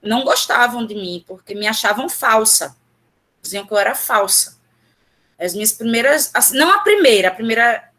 não 0.01 0.23
gostavam 0.23 0.85
de 0.85 0.93
mim, 0.93 1.25
porque 1.27 1.55
me 1.55 1.67
achavam 1.67 2.07
falsa. 2.07 2.77
Diziam 3.41 3.65
que 3.65 3.73
eu 3.73 3.77
era 3.77 3.95
falsa. 3.95 4.56
As 5.39 5.53
minhas 5.53 5.71
primeiras, 5.71 6.31
não 6.53 6.71
a 6.71 6.79
primeira, 6.79 7.27
a 7.27 7.31
primeira 7.31 7.89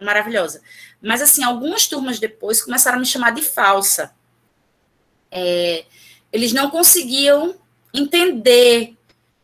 maravilhosa, 0.00 0.62
mas, 1.00 1.22
assim, 1.22 1.44
algumas 1.44 1.86
turmas 1.86 2.18
depois 2.18 2.62
começaram 2.62 2.96
a 2.96 3.00
me 3.00 3.06
chamar 3.06 3.30
de 3.32 3.42
falsa. 3.42 4.12
É, 5.30 5.84
eles 6.32 6.52
não 6.52 6.70
conseguiam 6.70 7.54
entender 7.94 8.96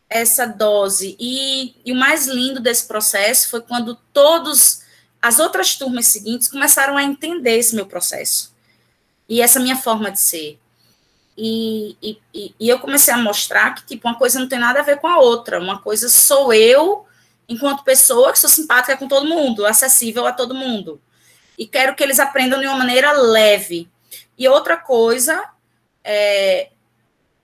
essa 0.09 0.45
dose. 0.45 1.15
E, 1.19 1.75
e, 1.85 1.91
o 1.91 1.95
mais 1.95 2.27
lindo 2.27 2.59
desse 2.59 2.87
processo 2.87 3.49
foi 3.49 3.61
quando 3.61 3.95
todos 4.11 4.83
as 5.21 5.39
outras 5.39 5.75
turmas 5.75 6.07
seguintes 6.07 6.47
começaram 6.47 6.97
a 6.97 7.03
entender 7.03 7.57
esse 7.57 7.75
meu 7.75 7.85
processo 7.85 8.53
e 9.27 9.41
essa 9.41 9.59
minha 9.59 9.75
forma 9.75 10.11
de 10.11 10.19
ser. 10.19 10.59
E, 11.37 11.97
e, 12.01 12.55
e 12.59 12.69
eu 12.69 12.79
comecei 12.79 13.13
a 13.13 13.17
mostrar 13.17 13.75
que 13.75 13.85
tipo 13.85 14.07
uma 14.07 14.17
coisa 14.17 14.39
não 14.39 14.47
tem 14.47 14.59
nada 14.59 14.79
a 14.79 14.83
ver 14.83 14.99
com 14.99 15.07
a 15.07 15.19
outra. 15.19 15.59
Uma 15.59 15.79
coisa 15.79 16.07
sou 16.07 16.53
eu 16.53 17.05
enquanto 17.47 17.83
pessoa 17.83 18.31
que 18.31 18.39
sou 18.39 18.49
simpática 18.49 18.97
com 18.97 19.07
todo 19.07 19.27
mundo, 19.27 19.65
acessível 19.65 20.25
a 20.25 20.31
todo 20.31 20.55
mundo 20.55 21.01
e 21.57 21.65
quero 21.65 21.95
que 21.95 22.03
eles 22.03 22.19
aprendam 22.19 22.59
de 22.59 22.67
uma 22.67 22.77
maneira 22.77 23.11
leve. 23.11 23.89
E 24.37 24.47
outra 24.47 24.77
coisa 24.77 25.43
é, 26.03 26.69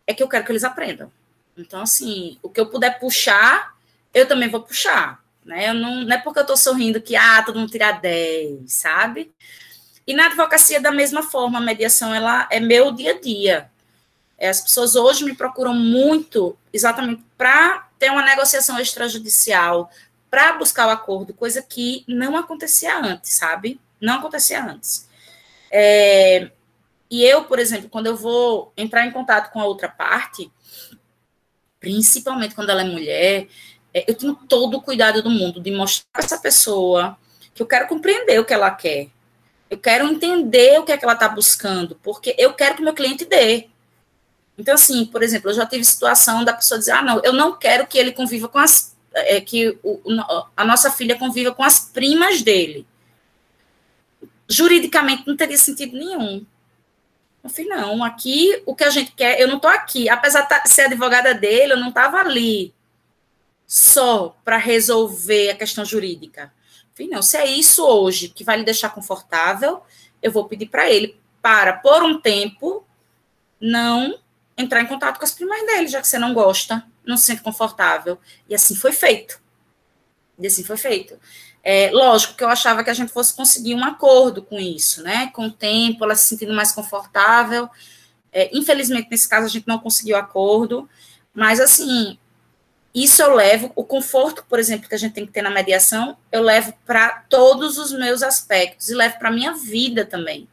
é 0.05 0.13
que 0.13 0.21
eu 0.21 0.27
quero 0.27 0.45
que 0.45 0.51
eles 0.51 0.63
aprendam. 0.63 1.11
Então, 1.57 1.81
assim, 1.81 2.37
o 2.41 2.49
que 2.49 2.59
eu 2.59 2.67
puder 2.67 2.99
puxar, 2.99 3.73
eu 4.13 4.27
também 4.27 4.49
vou 4.49 4.61
puxar. 4.61 5.23
Né? 5.45 5.69
Eu 5.69 5.73
não, 5.73 6.01
não 6.01 6.15
é 6.15 6.17
porque 6.17 6.39
eu 6.39 6.43
estou 6.43 6.57
sorrindo 6.57 7.01
que, 7.01 7.15
ah, 7.15 7.41
todo 7.45 7.59
mundo 7.59 7.71
tira 7.71 7.91
10, 7.91 8.71
sabe? 8.71 9.31
E 10.05 10.13
na 10.13 10.25
advocacia, 10.25 10.81
da 10.81 10.91
mesma 10.91 11.23
forma, 11.23 11.59
a 11.59 11.61
mediação 11.61 12.13
ela 12.13 12.47
é 12.51 12.59
meu 12.59 12.91
dia 12.91 13.13
a 13.13 13.19
dia. 13.19 13.71
É, 14.37 14.49
as 14.49 14.59
pessoas 14.59 14.95
hoje 14.95 15.23
me 15.23 15.35
procuram 15.35 15.73
muito 15.73 16.57
exatamente 16.73 17.23
para 17.37 17.87
ter 18.01 18.09
uma 18.09 18.25
negociação 18.25 18.79
extrajudicial, 18.79 19.91
para 20.27 20.53
buscar 20.53 20.87
o 20.87 20.89
acordo, 20.89 21.35
coisa 21.35 21.61
que 21.61 22.03
não 22.07 22.35
acontecia 22.35 22.97
antes, 22.97 23.33
sabe? 23.33 23.79
Não 24.01 24.15
acontecia 24.15 24.65
antes. 24.65 25.07
É, 25.69 26.49
e 27.11 27.23
eu, 27.23 27.43
por 27.43 27.59
exemplo, 27.59 27.89
quando 27.89 28.07
eu 28.07 28.15
vou 28.15 28.73
entrar 28.75 29.05
em 29.05 29.11
contato 29.11 29.51
com 29.51 29.61
a 29.61 29.65
outra 29.65 29.87
parte, 29.87 30.51
principalmente 31.79 32.55
quando 32.55 32.71
ela 32.71 32.81
é 32.81 32.85
mulher, 32.85 33.47
é, 33.93 34.09
eu 34.09 34.15
tenho 34.15 34.33
todo 34.33 34.77
o 34.77 34.81
cuidado 34.81 35.21
do 35.21 35.29
mundo 35.29 35.61
de 35.61 35.69
mostrar 35.69 36.07
para 36.11 36.23
essa 36.23 36.39
pessoa 36.39 37.15
que 37.53 37.61
eu 37.61 37.67
quero 37.67 37.87
compreender 37.87 38.39
o 38.39 38.45
que 38.45 38.53
ela 38.53 38.71
quer. 38.71 39.09
Eu 39.69 39.77
quero 39.77 40.07
entender 40.07 40.79
o 40.79 40.83
que 40.83 40.91
é 40.91 40.97
que 40.97 41.05
ela 41.05 41.13
está 41.13 41.29
buscando, 41.29 41.99
porque 42.01 42.33
eu 42.39 42.51
quero 42.55 42.77
que 42.77 42.81
meu 42.81 42.95
cliente 42.95 43.25
dê. 43.25 43.69
Então, 44.57 44.75
assim, 44.75 45.05
por 45.05 45.23
exemplo, 45.23 45.49
eu 45.49 45.55
já 45.55 45.65
tive 45.65 45.83
situação 45.83 46.43
da 46.43 46.53
pessoa 46.53 46.77
dizer, 46.79 46.91
ah, 46.91 47.01
não, 47.01 47.21
eu 47.23 47.33
não 47.33 47.57
quero 47.57 47.87
que 47.87 47.97
ele 47.97 48.11
conviva 48.11 48.47
com 48.47 48.59
as. 48.59 48.95
É, 49.13 49.41
que 49.41 49.77
o, 49.83 49.99
a 50.55 50.63
nossa 50.63 50.89
filha 50.89 51.17
conviva 51.17 51.53
com 51.53 51.63
as 51.63 51.79
primas 51.79 52.41
dele. 52.41 52.85
Juridicamente 54.47 55.27
não 55.27 55.35
teria 55.35 55.57
sentido 55.57 55.97
nenhum. 55.97 56.45
Eu 57.43 57.49
falei, 57.49 57.65
não, 57.65 58.03
aqui 58.03 58.61
o 58.65 58.75
que 58.75 58.83
a 58.83 58.89
gente 58.89 59.11
quer, 59.11 59.39
eu 59.39 59.47
não 59.47 59.57
estou 59.57 59.71
aqui. 59.71 60.07
Apesar 60.07 60.41
de 60.41 60.69
ser 60.69 60.83
advogada 60.83 61.33
dele, 61.33 61.73
eu 61.73 61.77
não 61.77 61.89
estava 61.89 62.19
ali 62.19 62.73
só 63.65 64.35
para 64.43 64.57
resolver 64.57 65.49
a 65.49 65.55
questão 65.55 65.83
jurídica. 65.83 66.53
Eu 66.91 66.95
falei, 66.95 67.11
não, 67.11 67.21
se 67.21 67.37
é 67.37 67.45
isso 67.45 67.85
hoje 67.85 68.29
que 68.29 68.43
vai 68.43 68.57
lhe 68.57 68.63
deixar 68.63 68.89
confortável, 68.89 69.81
eu 70.21 70.31
vou 70.31 70.45
pedir 70.45 70.67
para 70.67 70.89
ele 70.91 71.19
para, 71.41 71.73
por 71.73 72.03
um 72.03 72.21
tempo, 72.21 72.85
não 73.59 74.19
entrar 74.61 74.81
em 74.81 74.87
contato 74.87 75.17
com 75.17 75.25
as 75.25 75.31
primas 75.31 75.65
dele, 75.65 75.87
já 75.87 76.01
que 76.01 76.07
você 76.07 76.17
não 76.17 76.33
gosta, 76.33 76.83
não 77.05 77.17
se 77.17 77.25
sente 77.25 77.41
confortável. 77.41 78.17
E 78.47 78.55
assim 78.55 78.75
foi 78.75 78.91
feito. 78.91 79.41
E 80.39 80.47
assim 80.47 80.63
foi 80.63 80.77
feito. 80.77 81.17
É, 81.63 81.91
lógico 81.91 82.35
que 82.35 82.43
eu 82.43 82.49
achava 82.49 82.83
que 82.83 82.89
a 82.89 82.93
gente 82.93 83.11
fosse 83.11 83.35
conseguir 83.35 83.75
um 83.75 83.83
acordo 83.83 84.41
com 84.41 84.59
isso, 84.59 85.03
né? 85.03 85.29
Com 85.33 85.47
o 85.47 85.51
tempo, 85.51 86.03
ela 86.03 86.15
se 86.15 86.27
sentindo 86.27 86.53
mais 86.53 86.71
confortável. 86.71 87.69
É, 88.31 88.49
infelizmente, 88.55 89.09
nesse 89.11 89.29
caso, 89.29 89.45
a 89.45 89.49
gente 89.49 89.67
não 89.67 89.77
conseguiu 89.77 90.17
acordo, 90.17 90.89
mas 91.33 91.59
assim, 91.59 92.17
isso 92.93 93.21
eu 93.21 93.35
levo, 93.35 93.71
o 93.75 93.83
conforto, 93.83 94.43
por 94.49 94.57
exemplo, 94.57 94.89
que 94.89 94.95
a 94.95 94.97
gente 94.97 95.13
tem 95.13 95.25
que 95.25 95.31
ter 95.31 95.41
na 95.41 95.49
mediação, 95.49 96.17
eu 96.31 96.41
levo 96.41 96.73
para 96.85 97.25
todos 97.29 97.77
os 97.77 97.91
meus 97.91 98.23
aspectos 98.23 98.89
e 98.89 98.95
levo 98.95 99.19
para 99.19 99.29
a 99.29 99.33
minha 99.33 99.53
vida 99.53 100.05
também, 100.05 100.47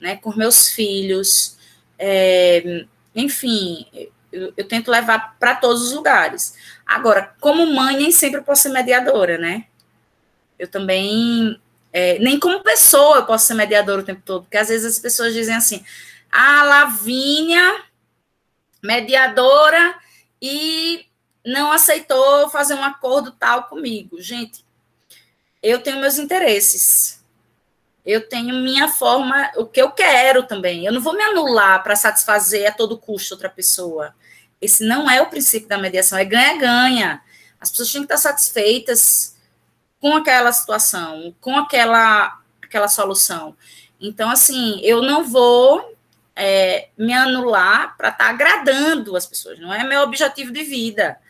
né? 0.00 0.16
Com 0.16 0.34
meus 0.34 0.68
filhos, 0.68 1.56
é, 1.98 2.86
enfim, 3.22 3.86
eu, 4.32 4.52
eu, 4.56 4.64
tento 4.66 4.90
levar 4.90 5.36
para 5.38 5.54
todos 5.54 5.82
os 5.82 5.92
lugares. 5.92 6.54
Agora, 6.86 7.34
como 7.40 7.66
mãe, 7.66 7.96
nem 7.96 8.10
sempre 8.10 8.40
eu 8.40 8.44
posso 8.44 8.62
ser 8.62 8.68
mediadora, 8.70 9.38
né? 9.38 9.66
eu 10.58 10.66
também, 10.66 11.60
é, 11.92 12.18
nem 12.18 12.38
como 12.38 12.62
pessoa 12.62 13.18
eu 13.18 13.26
posso 13.26 13.46
ser 13.46 13.54
mediadora 13.54 14.02
o 14.02 14.04
tempo 14.04 14.22
todo, 14.24 14.42
porque 14.42 14.58
às 14.58 14.68
vezes 14.68 14.96
as 14.96 14.98
pessoas 14.98 15.32
dizem 15.32 15.54
assim, 15.54 15.84
a 16.30 16.64
Lavínia, 16.64 17.84
mediadora, 18.82 19.96
e 20.42 21.06
não 21.46 21.70
aceitou 21.70 22.50
fazer 22.50 22.74
um 22.74 22.84
acordo 22.84 23.30
tal 23.32 23.64
comigo. 23.64 24.20
Gente, 24.20 24.64
eu 25.62 25.80
tenho 25.80 26.00
meus 26.00 26.18
interesses. 26.18 27.17
Eu 28.08 28.26
tenho 28.26 28.54
minha 28.54 28.88
forma, 28.88 29.52
o 29.54 29.66
que 29.66 29.82
eu 29.82 29.90
quero 29.90 30.42
também. 30.42 30.86
Eu 30.86 30.94
não 30.94 31.00
vou 31.02 31.12
me 31.12 31.22
anular 31.22 31.82
para 31.82 31.94
satisfazer 31.94 32.66
a 32.66 32.72
todo 32.72 32.96
custo 32.96 33.34
outra 33.34 33.50
pessoa. 33.50 34.14
Esse 34.62 34.82
não 34.82 35.10
é 35.10 35.20
o 35.20 35.28
princípio 35.28 35.68
da 35.68 35.76
mediação, 35.76 36.16
é 36.16 36.24
ganha-ganha. 36.24 37.20
As 37.60 37.70
pessoas 37.70 37.92
têm 37.92 38.00
que 38.00 38.06
estar 38.06 38.16
satisfeitas 38.16 39.36
com 40.00 40.16
aquela 40.16 40.50
situação, 40.52 41.36
com 41.38 41.54
aquela, 41.58 42.40
aquela 42.62 42.88
solução. 42.88 43.54
Então, 44.00 44.30
assim, 44.30 44.80
eu 44.82 45.02
não 45.02 45.22
vou 45.22 45.94
é, 46.34 46.88
me 46.96 47.12
anular 47.12 47.94
para 47.98 48.08
estar 48.08 48.24
tá 48.24 48.30
agradando 48.30 49.16
as 49.16 49.26
pessoas, 49.26 49.58
não 49.58 49.74
é 49.74 49.84
meu 49.84 50.00
objetivo 50.00 50.50
de 50.50 50.62
vida. 50.62 51.20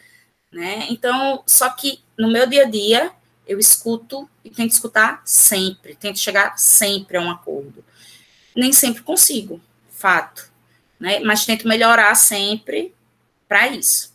Né? 0.52 0.86
Então, 0.90 1.42
só 1.44 1.70
que 1.70 2.04
no 2.16 2.30
meu 2.30 2.46
dia 2.46 2.62
a 2.62 2.70
dia, 2.70 3.10
eu 3.48 3.58
escuto 3.58 4.28
e 4.44 4.50
tento 4.50 4.72
escutar 4.72 5.22
sempre, 5.24 5.96
tento 5.96 6.18
chegar 6.18 6.58
sempre 6.58 7.16
a 7.16 7.20
um 7.20 7.30
acordo. 7.30 7.82
Nem 8.54 8.72
sempre 8.72 9.02
consigo, 9.02 9.60
fato, 9.90 10.48
né? 11.00 11.20
mas 11.20 11.46
tento 11.46 11.66
melhorar 11.66 12.14
sempre 12.14 12.92
para 13.48 13.68
isso. 13.68 14.12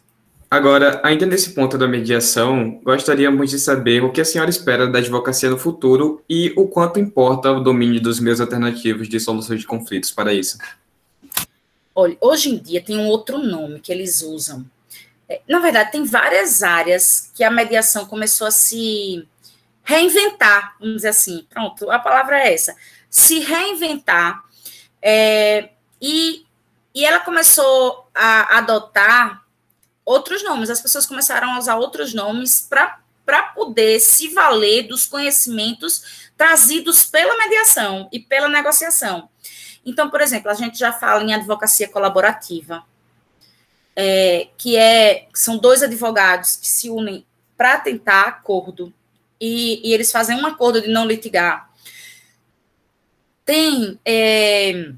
Agora, 0.53 1.01
ainda 1.03 1.25
nesse 1.25 1.49
ponto 1.55 1.79
da 1.79 1.87
mediação, 1.87 2.79
gostaríamos 2.83 3.49
de 3.49 3.57
saber 3.57 4.03
o 4.03 4.11
que 4.11 4.21
a 4.21 4.25
senhora 4.25 4.51
espera 4.51 4.85
da 4.85 4.99
advocacia 4.99 5.49
no 5.49 5.57
futuro 5.57 6.23
e 6.29 6.53
o 6.55 6.67
quanto 6.67 6.99
importa 6.99 7.51
o 7.51 7.59
domínio 7.59 7.99
dos 7.99 8.19
meios 8.19 8.39
alternativos 8.39 9.09
de 9.09 9.19
solução 9.19 9.55
de 9.55 9.65
conflitos 9.65 10.11
para 10.11 10.31
isso. 10.31 10.59
Olha, 11.95 12.15
hoje 12.21 12.49
em 12.49 12.57
dia 12.57 12.83
tem 12.83 12.97
um 12.97 13.07
outro 13.07 13.39
nome 13.39 13.79
que 13.79 13.91
eles 13.91 14.21
usam. 14.21 14.63
É, 15.33 15.41
na 15.47 15.57
verdade, 15.57 15.91
tem 15.91 16.03
várias 16.03 16.61
áreas 16.61 17.31
que 17.33 17.43
a 17.43 17.49
mediação 17.49 18.05
começou 18.05 18.45
a 18.45 18.51
se 18.51 19.27
reinventar, 19.83 20.75
vamos 20.79 20.97
dizer 20.97 21.07
assim. 21.07 21.47
Pronto, 21.49 21.89
a 21.89 21.97
palavra 21.97 22.39
é 22.39 22.53
essa. 22.53 22.75
Se 23.09 23.39
reinventar. 23.39 24.43
É, 25.01 25.71
e, 25.99 26.45
e 26.93 27.03
ela 27.03 27.19
começou 27.19 28.07
a 28.13 28.59
adotar 28.59 29.43
outros 30.05 30.43
nomes. 30.43 30.69
As 30.69 30.79
pessoas 30.79 31.07
começaram 31.07 31.53
a 31.53 31.57
usar 31.57 31.77
outros 31.77 32.13
nomes 32.13 32.61
para 32.69 33.43
poder 33.55 33.99
se 33.99 34.27
valer 34.27 34.83
dos 34.83 35.07
conhecimentos 35.07 36.29
trazidos 36.37 37.05
pela 37.05 37.35
mediação 37.39 38.07
e 38.11 38.19
pela 38.19 38.47
negociação. 38.47 39.29
Então, 39.83 40.11
por 40.11 40.21
exemplo, 40.21 40.51
a 40.51 40.53
gente 40.53 40.77
já 40.77 40.93
fala 40.93 41.23
em 41.23 41.33
advocacia 41.33 41.89
colaborativa, 41.89 42.85
é, 43.95 44.47
que 44.57 44.75
é 44.75 45.27
são 45.33 45.57
dois 45.57 45.83
advogados 45.83 46.55
que 46.55 46.67
se 46.67 46.89
unem 46.89 47.25
para 47.57 47.77
tentar 47.79 48.23
acordo 48.23 48.93
e, 49.39 49.87
e, 49.87 49.93
eles 49.93 50.11
fazem 50.11 50.37
um 50.37 50.45
acordo 50.45 50.81
de 50.81 50.87
não 50.87 51.05
litigar. 51.05 51.69
Tem 53.45 53.99
é, 54.05 54.91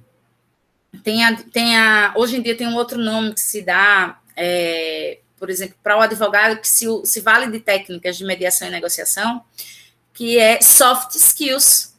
tem, 1.04 1.24
a, 1.24 1.36
tem 1.36 1.78
a, 1.78 2.14
hoje 2.16 2.38
em 2.38 2.42
dia 2.42 2.56
tem 2.56 2.68
um 2.68 2.76
outro 2.76 2.98
nome 2.98 3.34
que 3.34 3.42
se 3.42 3.62
dá 3.62 4.20
é, 4.36 5.20
por 5.38 5.50
exemplo, 5.50 5.76
para 5.84 5.98
o 5.98 6.02
advogado 6.02 6.60
que 6.60 6.68
se, 6.68 6.86
se 7.06 7.22
vale 7.22 7.52
de 7.52 7.60
técnicas 7.60 8.18
de 8.18 8.26
mediação 8.26 8.68
e 8.68 8.72
negociação, 8.72 9.44
que 10.14 10.40
é 10.40 10.62
soft 10.62 11.16
skills. 11.16 11.95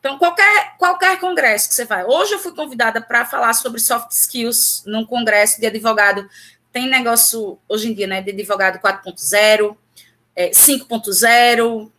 Então, 0.00 0.18
qualquer, 0.18 0.76
qualquer 0.78 1.20
congresso 1.20 1.68
que 1.68 1.74
você 1.74 1.84
vai. 1.84 2.04
Hoje 2.04 2.32
eu 2.32 2.38
fui 2.38 2.52
convidada 2.54 3.02
para 3.02 3.26
falar 3.26 3.52
sobre 3.52 3.78
soft 3.78 4.10
skills 4.12 4.82
num 4.86 5.04
congresso 5.04 5.60
de 5.60 5.66
advogado. 5.66 6.28
Tem 6.72 6.88
negócio 6.88 7.58
hoje 7.68 7.90
em 7.90 7.94
dia, 7.94 8.06
né, 8.06 8.22
de 8.22 8.30
advogado 8.30 8.80
4.0, 8.80 9.76
é, 10.34 10.50
5.0, 10.50 11.92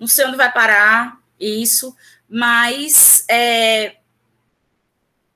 não 0.00 0.08
sei 0.08 0.26
onde 0.26 0.36
vai 0.36 0.52
parar 0.52 1.20
isso, 1.38 1.96
mas 2.28 3.24
é, 3.30 3.98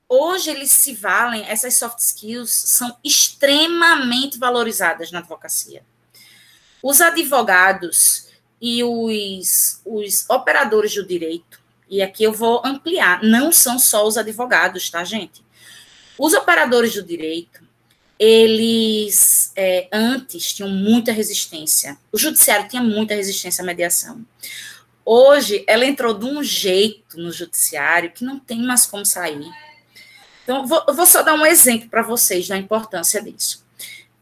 hoje 0.09 0.49
eles 0.49 0.71
se 0.71 0.93
valem, 0.93 1.45
essas 1.47 1.75
soft 1.75 1.99
skills 1.99 2.51
são 2.51 2.97
extremamente 3.01 4.37
valorizadas 4.37 5.09
na 5.09 5.19
advocacia. 5.19 5.85
Os 6.81 6.99
advogados 6.99 8.27
e 8.59 8.83
os, 8.83 9.81
os 9.85 10.29
operadores 10.29 10.93
do 10.95 11.05
direito, 11.05 11.62
e 11.89 12.01
aqui 12.01 12.23
eu 12.23 12.33
vou 12.33 12.61
ampliar, 12.65 13.21
não 13.23 13.51
são 13.51 13.77
só 13.77 14.07
os 14.07 14.17
advogados, 14.17 14.89
tá, 14.89 15.03
gente? 15.03 15.43
Os 16.17 16.33
operadores 16.33 16.93
do 16.93 17.03
direito, 17.03 17.61
eles 18.17 19.51
é, 19.55 19.87
antes 19.91 20.53
tinham 20.53 20.69
muita 20.69 21.11
resistência. 21.11 21.97
O 22.11 22.17
judiciário 22.17 22.69
tinha 22.69 22.81
muita 22.81 23.15
resistência 23.15 23.61
à 23.61 23.65
mediação. 23.65 24.25
Hoje, 25.05 25.63
ela 25.67 25.85
entrou 25.85 26.13
de 26.13 26.25
um 26.25 26.41
jeito 26.41 27.17
no 27.19 27.31
judiciário 27.31 28.11
que 28.11 28.23
não 28.23 28.39
tem 28.39 28.61
mais 28.61 28.85
como 28.85 29.05
sair. 29.05 29.45
Então, 30.43 30.65
vou, 30.65 30.83
vou 30.93 31.05
só 31.05 31.21
dar 31.21 31.33
um 31.33 31.45
exemplo 31.45 31.89
para 31.89 32.01
vocês 32.01 32.47
da 32.47 32.57
importância 32.57 33.21
disso. 33.21 33.65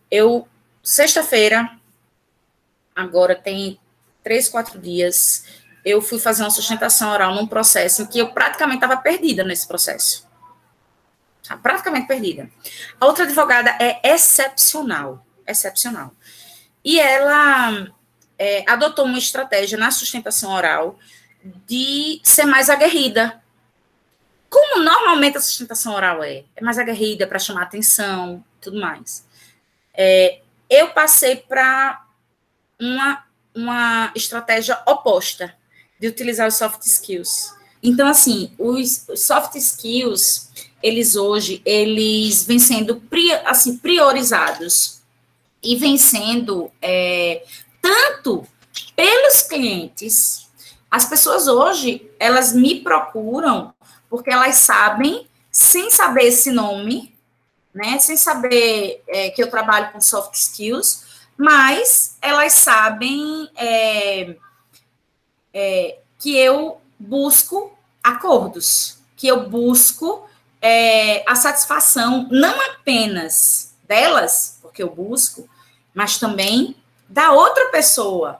Eu, 0.09 0.47
sexta-feira, 0.81 1.77
agora 2.95 3.35
tem 3.35 3.79
três, 4.23 4.49
quatro 4.49 4.79
dias, 4.79 5.45
eu 5.83 6.01
fui 6.01 6.19
fazer 6.19 6.43
uma 6.43 6.51
sustentação 6.51 7.11
oral 7.11 7.33
num 7.33 7.47
processo 7.47 8.03
em 8.03 8.05
que 8.05 8.19
eu 8.19 8.31
praticamente 8.31 8.77
estava 8.83 8.97
perdida 8.97 9.43
nesse 9.43 9.67
processo. 9.67 10.27
Tá? 11.47 11.57
Praticamente 11.57 12.07
perdida. 12.07 12.49
A 12.99 13.05
outra 13.05 13.25
advogada 13.25 13.75
é 13.79 14.13
excepcional, 14.13 15.25
excepcional. 15.45 16.13
E 16.83 16.99
ela 16.99 17.87
é, 18.37 18.63
adotou 18.67 19.05
uma 19.05 19.17
estratégia 19.17 19.77
na 19.77 19.91
sustentação 19.91 20.51
oral 20.51 20.99
de 21.67 22.21
ser 22.23 22.45
mais 22.45 22.69
aguerrida, 22.69 23.41
como 24.49 24.83
normalmente 24.83 25.37
a 25.37 25.41
sustentação 25.41 25.93
oral 25.93 26.23
é, 26.23 26.43
é 26.55 26.61
mais 26.61 26.77
aguerrida 26.77 27.25
para 27.25 27.39
chamar 27.39 27.63
atenção, 27.63 28.43
tudo 28.59 28.79
mais. 28.79 29.25
É, 29.93 30.41
eu 30.69 30.89
passei 30.89 31.37
para 31.37 32.05
uma, 32.79 33.25
uma 33.55 34.11
estratégia 34.15 34.81
oposta 34.85 35.55
de 36.01 36.07
utilizar 36.07 36.47
os 36.47 36.55
soft 36.55 36.83
skills. 36.87 37.53
Então, 37.83 38.07
assim, 38.07 38.51
os, 38.57 39.05
soft 39.15 39.55
skills, 39.55 40.49
eles 40.81 41.15
hoje, 41.15 41.61
eles 41.63 42.43
vêm 42.43 42.57
sendo 42.57 43.01
assim, 43.45 43.77
priorizados 43.77 44.99
e 45.61 45.75
vem 45.75 45.99
sendo 45.99 46.71
é, 46.81 47.43
tanto 47.79 48.47
pelos 48.95 49.43
clientes. 49.43 50.47
As 50.89 51.05
pessoas 51.05 51.47
hoje, 51.47 52.09
elas 52.19 52.51
me 52.51 52.81
procuram 52.81 53.71
porque 54.09 54.31
elas 54.31 54.55
sabem, 54.55 55.27
sem 55.51 55.91
saber 55.91 56.23
esse 56.23 56.51
nome, 56.51 57.15
né, 57.73 57.97
sem 57.99 58.17
saber 58.17 59.01
é, 59.07 59.29
que 59.29 59.41
eu 59.41 59.49
trabalho 59.49 59.91
com 59.91 60.01
soft 60.01 60.33
skills, 60.33 61.05
mas 61.37 62.17
elas 62.21 62.53
sabem 62.53 63.49
é, 63.55 64.35
é, 65.53 65.97
que 66.17 66.37
eu 66.37 66.79
busco 66.99 67.77
acordos, 68.03 68.97
que 69.15 69.27
eu 69.27 69.49
busco 69.49 70.27
é, 70.61 71.23
a 71.29 71.35
satisfação 71.35 72.27
não 72.29 72.59
apenas 72.71 73.73
delas, 73.87 74.59
porque 74.61 74.83
eu 74.83 74.89
busco, 74.89 75.49
mas 75.93 76.17
também 76.17 76.75
da 77.09 77.31
outra 77.31 77.69
pessoa. 77.69 78.39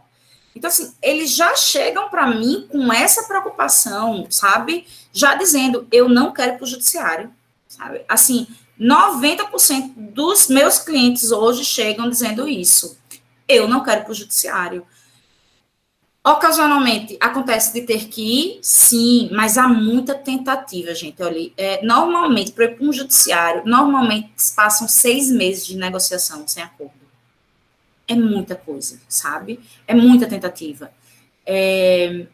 Então, 0.56 0.70
assim, 0.70 0.94
eles 1.02 1.36
já 1.36 1.56
chegam 1.56 2.10
para 2.10 2.28
mim 2.28 2.68
com 2.70 2.92
essa 2.92 3.24
preocupação, 3.24 4.28
sabe? 4.30 4.86
Já 5.12 5.36
dizendo, 5.36 5.88
eu 5.92 6.08
não 6.08 6.32
quero 6.32 6.56
para 6.56 6.64
o 6.64 6.68
judiciário, 6.68 7.32
sabe? 7.68 8.04
Assim, 8.08 8.48
90% 8.80 9.94
dos 9.96 10.48
meus 10.48 10.80
clientes 10.80 11.32
hoje 11.32 11.64
chegam 11.64 12.10
dizendo 12.10 12.48
isso. 12.48 12.98
Eu 13.48 13.68
não 13.68 13.84
quero 13.84 14.04
para 14.04 14.12
o 14.12 14.16
judiciário. 14.16 14.86
Ocasionalmente 16.24 17.18
acontece 17.20 17.74
de 17.74 17.82
ter 17.82 18.08
que 18.08 18.22
ir, 18.22 18.60
sim, 18.62 19.28
mas 19.32 19.58
há 19.58 19.68
muita 19.68 20.14
tentativa, 20.14 20.94
gente. 20.94 21.22
Olha, 21.24 21.52
é, 21.58 21.84
normalmente, 21.84 22.52
para 22.52 22.76
um 22.80 22.94
judiciário, 22.94 23.64
normalmente 23.66 24.32
passam 24.56 24.88
seis 24.88 25.32
meses 25.32 25.66
de 25.66 25.76
negociação 25.78 26.48
sem 26.48 26.62
acordo. 26.62 26.94
É 28.08 28.14
muita 28.14 28.56
coisa, 28.56 29.02
sabe? 29.10 29.60
É 29.88 29.96
muita 29.96 30.28
tentativa. 30.28 30.92
É, 31.44 32.28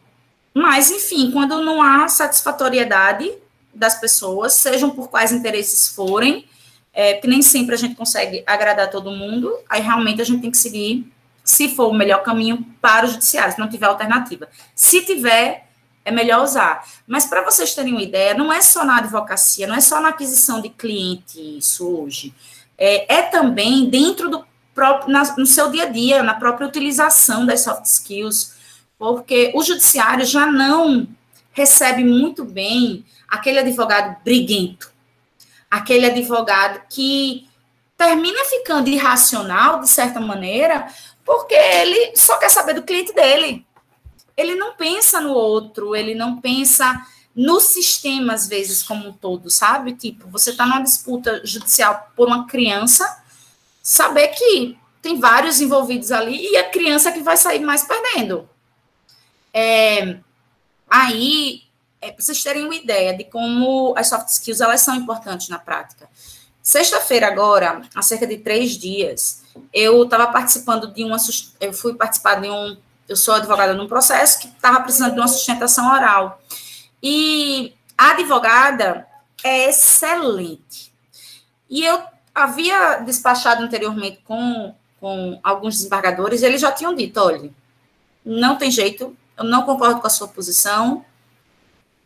mas, 0.52 0.90
enfim, 0.90 1.30
quando 1.30 1.62
não 1.62 1.80
há 1.80 2.08
satisfatoriedade 2.08 3.32
das 3.72 3.98
pessoas, 3.98 4.52
sejam 4.52 4.90
por 4.90 5.08
quais 5.08 5.32
interesses 5.32 5.88
forem, 5.88 6.44
é, 6.92 7.14
porque 7.14 7.28
nem 7.28 7.40
sempre 7.40 7.74
a 7.74 7.78
gente 7.78 7.94
consegue 7.94 8.44
agradar 8.46 8.90
todo 8.90 9.10
mundo, 9.10 9.56
aí 9.66 9.80
realmente 9.80 10.20
a 10.20 10.24
gente 10.24 10.42
tem 10.42 10.50
que 10.50 10.58
seguir 10.58 11.10
se 11.48 11.74
for 11.74 11.88
o 11.88 11.94
melhor 11.94 12.22
caminho 12.22 12.62
para 12.78 13.06
o 13.06 13.08
judiciário, 13.08 13.54
se 13.54 13.58
não 13.58 13.70
tiver 13.70 13.86
alternativa. 13.86 14.46
Se 14.74 15.00
tiver, 15.00 15.66
é 16.04 16.10
melhor 16.10 16.44
usar. 16.44 16.86
Mas 17.06 17.24
para 17.24 17.42
vocês 17.42 17.74
terem 17.74 17.94
uma 17.94 18.02
ideia, 18.02 18.34
não 18.34 18.52
é 18.52 18.60
só 18.60 18.84
na 18.84 18.98
advocacia, 18.98 19.66
não 19.66 19.74
é 19.74 19.80
só 19.80 19.98
na 19.98 20.10
aquisição 20.10 20.60
de 20.60 20.68
cliente 20.68 21.40
isso 21.56 21.88
hoje. 21.88 22.34
É, 22.76 23.14
é 23.20 23.22
também 23.22 23.88
dentro 23.88 24.28
do 24.28 24.44
próprio, 24.74 25.10
na, 25.10 25.22
no 25.38 25.46
seu 25.46 25.70
dia 25.70 25.84
a 25.84 25.88
dia, 25.88 26.22
na 26.22 26.34
própria 26.34 26.68
utilização 26.68 27.46
das 27.46 27.62
soft 27.62 27.86
skills, 27.86 28.52
porque 28.98 29.50
o 29.54 29.62
judiciário 29.62 30.26
já 30.26 30.44
não 30.44 31.08
recebe 31.50 32.04
muito 32.04 32.44
bem 32.44 33.06
aquele 33.26 33.60
advogado 33.60 34.22
briguento, 34.22 34.92
aquele 35.70 36.04
advogado 36.04 36.82
que 36.90 37.48
termina 37.96 38.44
ficando 38.44 38.90
irracional, 38.90 39.80
de 39.80 39.88
certa 39.88 40.20
maneira, 40.20 40.86
porque 41.28 41.54
ele 41.54 42.16
só 42.16 42.38
quer 42.38 42.48
saber 42.48 42.72
do 42.72 42.82
cliente 42.82 43.12
dele. 43.12 43.66
Ele 44.34 44.54
não 44.54 44.74
pensa 44.74 45.20
no 45.20 45.34
outro, 45.34 45.94
ele 45.94 46.14
não 46.14 46.40
pensa 46.40 47.06
no 47.36 47.60
sistema, 47.60 48.32
às 48.32 48.48
vezes, 48.48 48.82
como 48.82 49.10
um 49.10 49.12
todo, 49.12 49.50
sabe? 49.50 49.92
Tipo, 49.92 50.26
você 50.30 50.52
está 50.52 50.64
numa 50.64 50.82
disputa 50.82 51.42
judicial 51.44 52.10
por 52.16 52.28
uma 52.28 52.46
criança, 52.46 53.22
saber 53.82 54.28
que 54.28 54.78
tem 55.02 55.20
vários 55.20 55.60
envolvidos 55.60 56.10
ali 56.10 56.50
e 56.50 56.56
a 56.56 56.70
criança 56.70 57.12
que 57.12 57.20
vai 57.20 57.36
sair 57.36 57.60
mais 57.60 57.84
perdendo. 57.84 58.48
É, 59.52 60.16
aí, 60.88 61.64
é, 62.00 62.10
para 62.10 62.24
vocês 62.24 62.42
terem 62.42 62.64
uma 62.64 62.74
ideia 62.74 63.14
de 63.14 63.24
como 63.24 63.92
as 63.98 64.08
soft 64.08 64.28
skills 64.28 64.62
elas 64.62 64.80
são 64.80 64.94
importantes 64.94 65.50
na 65.50 65.58
prática. 65.58 66.08
Sexta-feira, 66.62 67.26
agora, 67.26 67.82
há 67.94 68.00
cerca 68.00 68.26
de 68.26 68.38
três 68.38 68.72
dias, 68.78 69.42
eu 69.72 70.04
estava 70.04 70.26
participando 70.28 70.92
de 70.92 71.04
uma. 71.04 71.16
Eu 71.60 71.72
fui 71.72 71.94
participar 71.94 72.40
de 72.40 72.48
um. 72.48 72.76
Eu 73.08 73.16
sou 73.16 73.34
advogada 73.34 73.74
num 73.74 73.88
processo 73.88 74.38
que 74.38 74.48
estava 74.48 74.80
precisando 74.80 75.14
de 75.14 75.20
uma 75.20 75.28
sustentação 75.28 75.90
oral. 75.92 76.40
E 77.02 77.74
a 77.96 78.10
advogada 78.10 79.06
é 79.42 79.68
excelente. 79.68 80.92
E 81.70 81.84
eu 81.84 82.02
havia 82.34 82.98
despachado 82.98 83.62
anteriormente 83.62 84.20
com, 84.24 84.74
com 85.00 85.40
alguns 85.42 85.76
desembargadores, 85.76 86.42
e 86.42 86.46
eles 86.46 86.60
já 86.60 86.72
tinham 86.72 86.94
dito: 86.94 87.18
olha, 87.20 87.50
não 88.24 88.56
tem 88.56 88.70
jeito, 88.70 89.16
eu 89.36 89.44
não 89.44 89.62
concordo 89.62 90.00
com 90.00 90.06
a 90.06 90.10
sua 90.10 90.28
posição. 90.28 91.04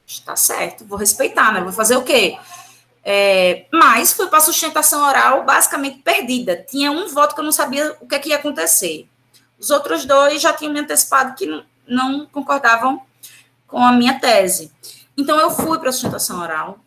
Está 0.06 0.36
certo, 0.36 0.84
vou 0.84 0.98
respeitar, 0.98 1.52
né? 1.52 1.60
Vou 1.60 1.72
fazer 1.72 1.96
o 1.96 2.02
quê? 2.02 2.38
É, 3.04 3.66
mas 3.72 4.12
fui 4.12 4.28
para 4.28 4.40
sustentação 4.40 5.02
oral 5.04 5.44
basicamente 5.44 5.98
perdida. 5.98 6.56
Tinha 6.56 6.90
um 6.90 7.08
voto 7.08 7.34
que 7.34 7.40
eu 7.40 7.44
não 7.44 7.52
sabia 7.52 7.96
o 8.00 8.06
que, 8.06 8.14
é 8.14 8.18
que 8.18 8.28
ia 8.28 8.36
acontecer. 8.36 9.08
Os 9.58 9.70
outros 9.70 10.04
dois 10.04 10.40
já 10.40 10.52
tinham 10.52 10.72
me 10.72 10.80
antecipado 10.80 11.34
que 11.34 11.46
não, 11.46 11.64
não 11.86 12.26
concordavam 12.26 13.02
com 13.66 13.78
a 13.78 13.92
minha 13.92 14.18
tese. 14.18 14.70
Então, 15.16 15.38
eu 15.38 15.50
fui 15.50 15.78
para 15.78 15.88
a 15.88 15.92
sustentação 15.92 16.40
oral. 16.40 16.78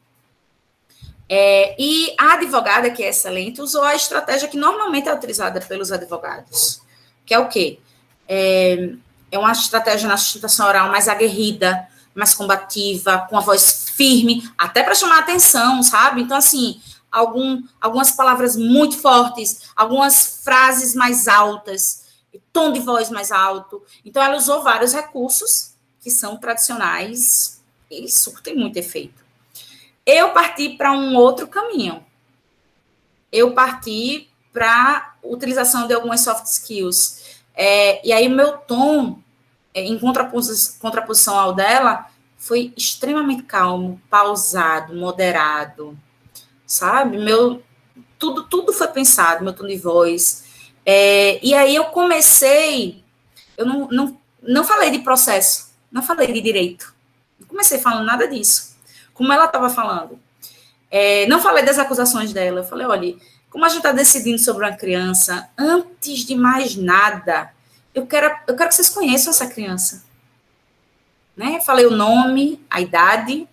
É, 1.28 1.76
e 1.80 2.14
a 2.20 2.34
advogada, 2.34 2.90
que 2.92 3.04
é 3.04 3.10
excelente, 3.10 3.62
usou 3.62 3.84
a 3.84 3.96
estratégia 3.96 4.48
que 4.48 4.58
normalmente 4.58 5.10
é 5.10 5.14
utilizada 5.14 5.60
pelos 5.60 5.92
advogados, 5.92 6.82
que 7.26 7.34
é 7.34 7.40
o 7.40 7.48
quê? 7.48 7.80
É, 8.28 8.92
é 9.32 9.40
uma 9.40 9.52
estratégia 9.52 10.08
na 10.08 10.18
sustentação 10.18 10.68
oral 10.68 10.90
mais 10.90 11.08
aguerrida, 11.08 11.88
mais 12.14 12.36
combativa, 12.36 13.26
com 13.30 13.38
a 13.38 13.42
voz 13.42 13.85
firme, 13.96 14.50
até 14.58 14.84
para 14.84 14.94
chamar 14.94 15.20
atenção, 15.20 15.82
sabe? 15.82 16.22
Então, 16.22 16.38
assim, 16.38 16.82
algum, 17.12 17.64
algumas 17.80 18.12
palavras 18.12 18.58
muito 18.58 18.98
fortes, 18.98 19.70
algumas 19.76 20.42
frases 20.44 20.94
mais 20.94 21.28
altas, 21.28 22.06
tom 22.52 22.72
de 22.72 22.80
voz 22.80 23.10
mais 23.10 23.32
alto. 23.32 23.82
Então, 24.04 24.22
ela 24.22 24.38
usou 24.38 24.64
vários 24.64 24.94
recursos 24.94 25.76
que 26.02 26.12
são 26.12 26.38
tradicionais 26.38 27.62
e 27.90 28.10
surtem 28.10 28.56
muito 28.56 28.78
efeito. 28.78 29.24
Eu 30.06 30.32
parti 30.32 30.70
para 30.70 30.92
um 30.92 31.16
outro 31.16 31.48
caminho. 31.48 32.06
Eu 33.32 33.54
parti 33.54 34.30
para 34.54 35.16
utilização 35.24 35.88
de 35.88 35.94
algumas 35.94 36.22
soft 36.22 36.46
skills. 36.46 37.40
É, 37.54 38.06
e 38.08 38.14
aí, 38.14 38.30
meu 38.30 38.58
tom 38.60 39.20
é, 39.74 39.82
em 39.84 40.00
contraposição 40.00 41.38
ao 41.38 41.54
dela, 41.54 42.10
foi 42.46 42.72
extremamente 42.78 43.42
calmo, 43.42 44.00
pausado, 44.08 44.94
moderado, 44.94 45.98
sabe? 46.64 47.18
Meu, 47.18 47.64
tudo, 48.20 48.44
tudo 48.44 48.72
foi 48.72 48.88
pensado, 48.90 49.44
meu 49.44 49.52
tom 49.52 49.66
de 49.66 49.80
voz. 49.80 50.46
É, 50.86 51.44
e 51.44 51.56
aí 51.56 51.74
eu 51.74 51.86
comecei, 51.86 53.04
eu 53.58 53.66
não, 53.66 53.88
não, 53.88 54.22
não 54.44 54.64
falei 54.64 54.92
de 54.92 55.00
processo, 55.00 55.72
não 55.92 56.04
falei 56.04 56.32
de 56.32 56.40
direito, 56.40 56.94
não 57.40 57.48
comecei 57.48 57.80
falando 57.80 58.06
nada 58.06 58.28
disso, 58.28 58.78
como 59.12 59.34
ela 59.34 59.46
estava 59.46 59.68
falando. 59.68 60.20
É, 60.92 61.26
não 61.26 61.40
falei 61.40 61.66
das 61.66 61.80
acusações 61.80 62.32
dela, 62.32 62.60
eu 62.60 62.64
falei, 62.64 62.86
olha, 62.86 63.16
como 63.50 63.66
a 63.66 63.70
gente 63.70 63.80
está 63.80 63.92
decidindo 63.92 64.38
sobre 64.38 64.68
uma 64.68 64.78
criança, 64.78 65.50
antes 65.58 66.20
de 66.20 66.36
mais 66.36 66.76
nada, 66.76 67.52
eu 67.92 68.06
quero, 68.06 68.38
eu 68.48 68.56
quero 68.56 68.70
que 68.70 68.76
vocês 68.76 68.90
conheçam 68.92 69.32
essa 69.32 69.48
criança. 69.48 70.05
Né? 71.36 71.60
Falei 71.62 71.86
o 71.86 71.92
nome, 71.92 72.64
a 72.70 72.80
idade, 72.82 73.48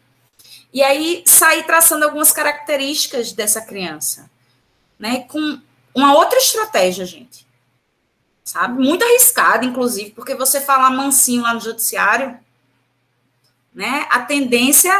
e 0.72 0.82
aí 0.82 1.22
saí 1.26 1.64
traçando 1.64 2.04
algumas 2.04 2.32
características 2.32 3.32
dessa 3.32 3.60
criança, 3.60 4.30
né? 4.98 5.24
Com 5.24 5.60
uma 5.94 6.14
outra 6.14 6.38
estratégia, 6.38 7.04
gente. 7.04 7.46
Sabe? 8.42 8.82
Muito 8.82 9.04
arriscada, 9.04 9.66
inclusive, 9.66 10.10
porque 10.12 10.34
você 10.34 10.60
falar 10.60 10.90
mansinho 10.90 11.42
lá 11.42 11.52
no 11.52 11.60
judiciário, 11.60 12.38
né? 13.74 14.06
A 14.10 14.20
tendência 14.20 14.92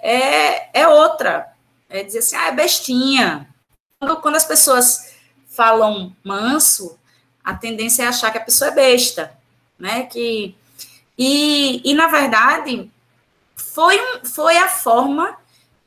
é, 0.00 0.80
é 0.80 0.88
outra. 0.88 1.52
É 1.88 2.02
dizer 2.02 2.18
assim, 2.18 2.36
ah, 2.36 2.48
é 2.48 2.52
bestinha. 2.52 3.48
Quando, 4.00 4.16
quando 4.20 4.36
as 4.36 4.44
pessoas 4.44 5.14
falam 5.48 6.14
manso, 6.24 6.98
a 7.42 7.54
tendência 7.54 8.02
é 8.02 8.06
achar 8.08 8.32
que 8.32 8.38
a 8.38 8.44
pessoa 8.44 8.70
é 8.70 8.74
besta, 8.74 9.38
né? 9.78 10.02
Que, 10.04 10.56
e, 11.16 11.80
e 11.84 11.94
na 11.94 12.08
verdade, 12.08 12.90
foi, 13.56 13.98
foi 14.24 14.56
a 14.56 14.68
forma 14.68 15.36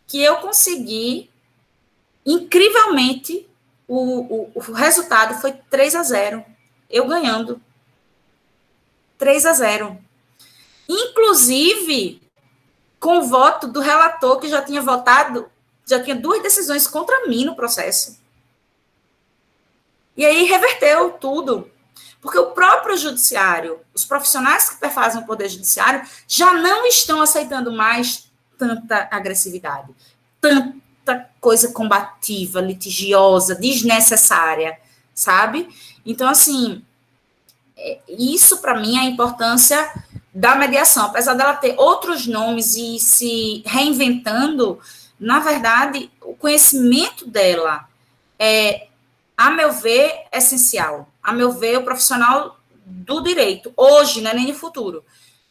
que 0.05 0.21
eu 0.21 0.37
consegui, 0.37 1.29
incrivelmente, 2.25 3.47
o, 3.87 3.97
o, 3.97 4.51
o 4.55 4.59
resultado 4.73 5.39
foi 5.39 5.53
3 5.69 5.95
a 5.95 6.03
0. 6.03 6.43
Eu 6.89 7.07
ganhando. 7.07 7.61
3 9.17 9.45
a 9.45 9.53
0. 9.53 9.97
Inclusive, 10.87 12.21
com 12.99 13.19
o 13.19 13.27
voto 13.27 13.67
do 13.67 13.79
relator, 13.79 14.39
que 14.39 14.47
já 14.47 14.61
tinha 14.61 14.81
votado, 14.81 15.49
já 15.85 16.01
tinha 16.01 16.15
duas 16.15 16.41
decisões 16.41 16.87
contra 16.87 17.27
mim 17.27 17.45
no 17.45 17.55
processo. 17.55 18.19
E 20.15 20.25
aí 20.25 20.43
reverteu 20.43 21.11
tudo. 21.11 21.69
Porque 22.27 22.39
o 22.39 22.51
próprio 22.51 22.97
judiciário, 22.97 23.79
os 23.93 24.03
profissionais 24.03 24.69
que 24.69 24.75
perfazem 24.75 25.21
o 25.21 25.25
poder 25.25 25.47
judiciário, 25.47 26.05
já 26.27 26.51
não 26.51 26.85
estão 26.85 27.21
aceitando 27.21 27.71
mais 27.71 28.29
tanta 28.57 29.07
agressividade, 29.09 29.95
tanta 30.41 31.29
coisa 31.39 31.71
combativa, 31.71 32.59
litigiosa, 32.59 33.55
desnecessária, 33.55 34.77
sabe? 35.15 35.69
Então, 36.05 36.27
assim, 36.27 36.83
é, 37.77 37.99
isso 38.09 38.57
para 38.57 38.77
mim 38.77 38.97
é 38.97 39.03
a 39.03 39.05
importância 39.05 39.89
da 40.33 40.53
mediação. 40.53 41.05
Apesar 41.05 41.33
dela 41.33 41.55
ter 41.55 41.75
outros 41.77 42.27
nomes 42.27 42.75
e 42.75 42.99
se 42.99 43.63
reinventando, 43.65 44.81
na 45.17 45.39
verdade, 45.39 46.11
o 46.21 46.35
conhecimento 46.35 47.25
dela 47.25 47.87
é, 48.37 48.87
a 49.37 49.49
meu 49.49 49.71
ver, 49.71 50.25
essencial. 50.33 51.07
A 51.27 51.33
meu 51.33 51.51
ver, 51.51 51.77
o 51.77 51.83
profissional 51.83 52.57
do 52.85 53.21
direito, 53.21 53.73
hoje, 53.75 54.21
não 54.21 54.31
é 54.31 54.33
nem 54.33 54.47
no 54.47 54.53
futuro, 54.53 55.03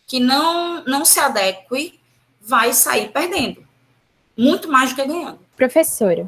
que 0.06 0.18
não, 0.18 0.82
não 0.84 1.04
se 1.04 1.20
adeque, 1.20 2.00
vai 2.40 2.72
sair 2.72 3.12
perdendo. 3.12 3.62
Muito 4.34 4.72
mais 4.72 4.88
do 4.88 4.96
que 4.96 5.06
ganhando. 5.06 5.38
Professora, 5.54 6.26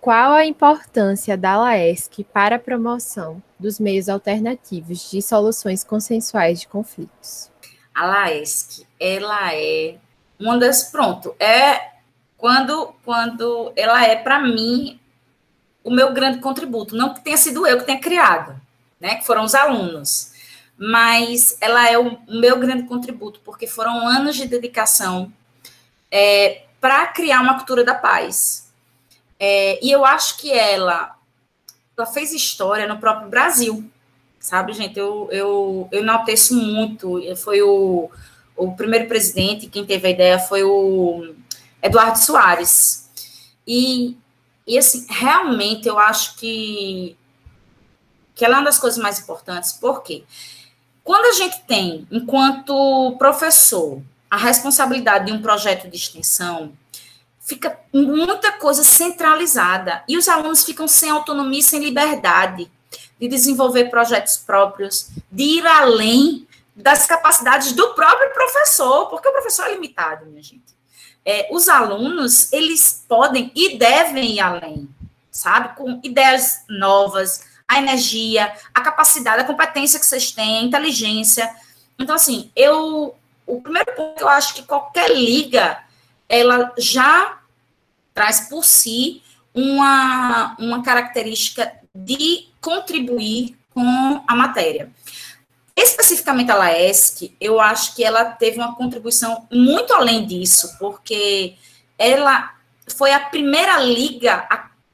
qual 0.00 0.32
a 0.32 0.46
importância 0.46 1.36
da 1.36 1.58
LAESC 1.58 2.24
para 2.24 2.56
a 2.56 2.58
promoção 2.58 3.42
dos 3.60 3.78
meios 3.78 4.08
alternativos 4.08 5.10
de 5.10 5.20
soluções 5.20 5.84
consensuais 5.84 6.60
de 6.60 6.66
conflitos? 6.66 7.50
A 7.94 8.06
LAESC, 8.06 8.86
ela 8.98 9.54
é 9.54 9.96
uma 10.40 10.56
das. 10.56 10.84
Pronto, 10.84 11.36
é 11.38 11.90
quando, 12.38 12.94
quando 13.04 13.74
ela 13.76 14.02
é, 14.06 14.16
para 14.16 14.40
mim, 14.40 14.98
o 15.84 15.90
meu 15.90 16.12
grande 16.12 16.38
contributo. 16.38 16.96
Não 16.96 17.12
que 17.12 17.20
tenha 17.20 17.36
sido 17.36 17.66
eu 17.66 17.78
que 17.78 17.84
tenha 17.84 18.00
criado, 18.00 18.58
né? 18.98 19.16
Que 19.16 19.26
foram 19.26 19.44
os 19.44 19.54
alunos. 19.54 20.32
Mas 20.76 21.56
ela 21.60 21.88
é 21.88 21.96
o 21.98 22.18
meu 22.26 22.58
grande 22.58 22.84
contributo, 22.84 23.40
porque 23.44 23.66
foram 23.66 24.08
anos 24.08 24.34
de 24.34 24.48
dedicação 24.48 25.32
é, 26.10 26.62
para 26.80 27.06
criar 27.08 27.40
uma 27.40 27.54
cultura 27.54 27.84
da 27.84 27.94
paz. 27.94 28.72
É, 29.38 29.78
e 29.84 29.90
eu 29.90 30.04
acho 30.04 30.38
que 30.38 30.50
ela, 30.50 31.14
ela 31.96 32.06
fez 32.06 32.32
história 32.32 32.88
no 32.88 32.98
próprio 32.98 33.28
Brasil, 33.28 33.88
sabe, 34.40 34.72
gente? 34.72 34.98
Eu, 34.98 35.28
eu, 35.30 35.88
eu 35.92 36.00
enalteço 36.00 36.56
muito. 36.56 37.20
Foi 37.36 37.62
o, 37.62 38.10
o 38.56 38.72
primeiro 38.72 39.06
presidente, 39.06 39.68
quem 39.68 39.84
teve 39.84 40.08
a 40.08 40.10
ideia 40.10 40.38
foi 40.38 40.64
o 40.64 41.34
Eduardo 41.82 42.18
Soares. 42.18 43.10
E 43.66 44.16
e, 44.66 44.78
assim, 44.78 45.06
realmente 45.10 45.86
eu 45.86 45.98
acho 45.98 46.36
que, 46.36 47.16
que 48.34 48.44
ela 48.44 48.56
é 48.56 48.58
uma 48.58 48.64
das 48.64 48.78
coisas 48.78 49.02
mais 49.02 49.18
importantes, 49.18 49.72
porque 49.72 50.24
quando 51.02 51.26
a 51.26 51.32
gente 51.32 51.62
tem, 51.64 52.08
enquanto 52.10 53.14
professor, 53.18 54.00
a 54.30 54.36
responsabilidade 54.36 55.26
de 55.26 55.32
um 55.32 55.42
projeto 55.42 55.88
de 55.88 55.96
extensão, 55.96 56.72
fica 57.40 57.78
muita 57.92 58.52
coisa 58.52 58.82
centralizada 58.82 60.02
e 60.08 60.16
os 60.16 60.28
alunos 60.28 60.64
ficam 60.64 60.88
sem 60.88 61.10
autonomia, 61.10 61.60
sem 61.60 61.78
liberdade 61.78 62.70
de 63.20 63.28
desenvolver 63.28 63.90
projetos 63.90 64.38
próprios, 64.38 65.10
de 65.30 65.44
ir 65.44 65.66
além 65.66 66.48
das 66.74 67.06
capacidades 67.06 67.72
do 67.72 67.94
próprio 67.94 68.32
professor, 68.32 69.08
porque 69.08 69.28
o 69.28 69.32
professor 69.32 69.66
é 69.66 69.74
limitado, 69.74 70.26
minha 70.26 70.42
gente 70.42 70.73
é, 71.24 71.48
os 71.50 71.68
alunos, 71.68 72.52
eles 72.52 73.04
podem 73.08 73.50
e 73.54 73.78
devem 73.78 74.32
ir 74.32 74.40
além, 74.40 74.88
sabe? 75.30 75.74
Com 75.76 76.00
ideias 76.02 76.64
novas, 76.68 77.44
a 77.66 77.78
energia, 77.78 78.52
a 78.74 78.80
capacidade, 78.80 79.42
a 79.42 79.46
competência 79.46 79.98
que 79.98 80.06
vocês 80.06 80.30
têm, 80.32 80.58
a 80.58 80.62
inteligência. 80.62 81.50
Então, 81.98 82.14
assim, 82.14 82.50
eu. 82.54 83.14
O 83.46 83.60
primeiro 83.60 83.92
ponto, 83.94 84.22
eu 84.22 84.28
acho 84.28 84.54
que 84.54 84.62
qualquer 84.62 85.10
liga, 85.10 85.78
ela 86.26 86.72
já 86.78 87.40
traz 88.14 88.48
por 88.48 88.64
si 88.64 89.22
uma, 89.52 90.56
uma 90.58 90.82
característica 90.82 91.70
de 91.94 92.48
contribuir 92.58 93.54
com 93.74 94.24
a 94.26 94.34
matéria. 94.34 94.90
Especificamente 95.76 96.52
a 96.52 96.54
Laesc, 96.54 97.34
eu 97.40 97.60
acho 97.60 97.96
que 97.96 98.04
ela 98.04 98.24
teve 98.24 98.58
uma 98.58 98.76
contribuição 98.76 99.46
muito 99.50 99.92
além 99.92 100.24
disso, 100.24 100.76
porque 100.78 101.56
ela 101.98 102.54
foi 102.96 103.12
a 103.12 103.20
primeira 103.20 103.78
liga 103.78 104.46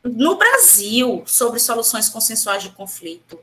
no 0.03 0.37
Brasil 0.37 1.23
sobre 1.27 1.61
soluções 1.61 2.09
consensuais 2.09 2.63
de 2.63 2.71
conflito. 2.71 3.39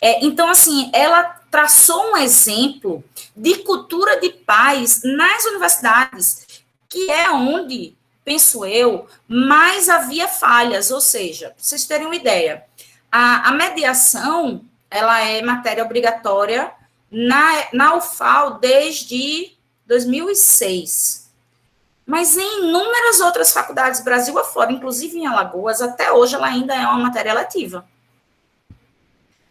É, 0.00 0.24
então, 0.24 0.48
assim, 0.48 0.90
ela 0.92 1.22
traçou 1.48 2.12
um 2.12 2.16
exemplo 2.16 3.04
de 3.36 3.58
cultura 3.58 4.20
de 4.20 4.30
paz 4.30 5.02
nas 5.04 5.44
universidades, 5.44 6.64
que 6.88 7.08
é 7.08 7.30
onde, 7.30 7.96
penso 8.24 8.64
eu, 8.64 9.06
mais 9.28 9.88
havia 9.88 10.26
falhas. 10.26 10.90
Ou 10.90 11.00
seja, 11.00 11.50
para 11.50 11.62
vocês 11.62 11.84
terem 11.84 12.06
uma 12.06 12.16
ideia, 12.16 12.64
a, 13.10 13.50
a 13.50 13.52
mediação 13.52 14.64
ela 14.92 15.20
é 15.20 15.42
matéria 15.42 15.84
obrigatória 15.84 16.72
na, 17.10 17.66
na 17.72 17.96
UFAL 17.96 18.58
desde 18.58 19.56
2006. 19.86 21.30
Mas 22.06 22.36
em 22.36 22.68
inúmeras 22.68 23.20
outras 23.20 23.52
faculdades, 23.52 24.04
Brasil 24.04 24.38
afora, 24.38 24.72
inclusive 24.72 25.18
em 25.18 25.26
Alagoas, 25.26 25.80
até 25.80 26.12
hoje 26.12 26.34
ela 26.34 26.46
ainda 26.46 26.74
é 26.74 26.86
uma 26.86 26.98
matéria 26.98 27.32
letiva. 27.32 27.86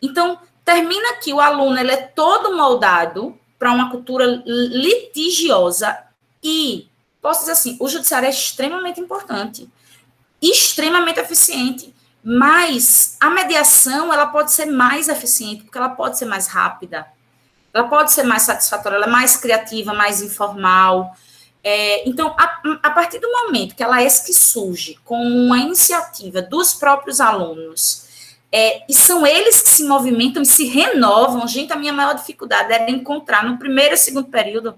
Então, 0.01 0.39
termina 0.63 1.13
que 1.15 1.33
o 1.33 1.39
aluno 1.39 1.77
ele 1.79 1.91
é 1.91 1.97
todo 1.97 2.55
moldado 2.55 3.37
para 3.57 3.71
uma 3.71 3.89
cultura 3.89 4.25
litigiosa 4.45 5.97
e, 6.43 6.89
posso 7.21 7.41
dizer 7.41 7.51
assim, 7.53 7.77
o 7.79 7.87
judiciário 7.87 8.25
é 8.25 8.31
extremamente 8.31 8.99
importante, 8.99 9.69
extremamente 10.41 11.19
eficiente. 11.19 11.93
Mas 12.23 13.17
a 13.19 13.29
mediação 13.29 14.13
ela 14.13 14.27
pode 14.27 14.51
ser 14.51 14.65
mais 14.65 15.09
eficiente, 15.09 15.63
porque 15.63 15.77
ela 15.77 15.89
pode 15.89 16.17
ser 16.17 16.25
mais 16.25 16.47
rápida, 16.47 17.07
ela 17.73 17.87
pode 17.87 18.11
ser 18.11 18.23
mais 18.23 18.43
satisfatória, 18.43 18.95
ela 18.95 19.07
é 19.07 19.09
mais 19.09 19.37
criativa, 19.37 19.93
mais 19.93 20.21
informal. 20.21 21.15
É, 21.63 22.07
então, 22.07 22.35
a, 22.37 22.61
a, 22.83 22.91
partir 22.91 23.19
do 23.19 23.31
momento 23.31 23.75
que 23.75 23.83
ela 23.83 24.01
é 24.01 24.05
que 24.05 24.33
surge 24.33 24.99
com 25.03 25.17
uma 25.17 25.57
iniciativa 25.57 26.41
dos 26.41 26.73
próprios 26.73 27.19
alunos, 27.19 28.09
é, 28.51 28.83
e 28.87 28.93
são 28.93 29.25
eles 29.25 29.61
que 29.61 29.69
se 29.69 29.83
movimentam 29.85 30.41
e 30.41 30.45
se 30.45 30.65
renovam, 30.65 31.47
gente, 31.47 31.71
a 31.71 31.77
minha 31.77 31.93
maior 31.93 32.13
dificuldade 32.13 32.71
era 32.71 32.91
encontrar 32.91 33.45
no 33.45 33.57
primeiro 33.57 33.95
e 33.95 33.97
segundo 33.97 34.27
período 34.27 34.77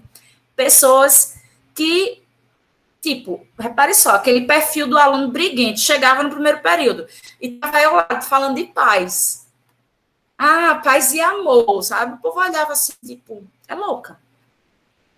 pessoas 0.54 1.34
que 1.74 2.22
Tipo, 3.04 3.46
repare 3.58 3.92
só, 3.92 4.12
aquele 4.12 4.46
perfil 4.46 4.88
do 4.88 4.96
aluno 4.96 5.30
briguente 5.30 5.80
chegava 5.80 6.22
no 6.22 6.30
primeiro 6.30 6.62
período 6.62 7.06
e 7.38 7.48
estava 7.48 7.78
eu 7.82 7.96
lá 7.96 8.22
falando 8.22 8.54
de 8.56 8.64
paz. 8.64 9.46
Ah, 10.38 10.80
paz 10.82 11.12
e 11.12 11.20
amor, 11.20 11.82
sabe? 11.82 12.14
O 12.14 12.16
povo 12.16 12.40
olhava 12.40 12.72
assim, 12.72 12.94
tipo, 13.04 13.44
é 13.68 13.74
louca. 13.74 14.18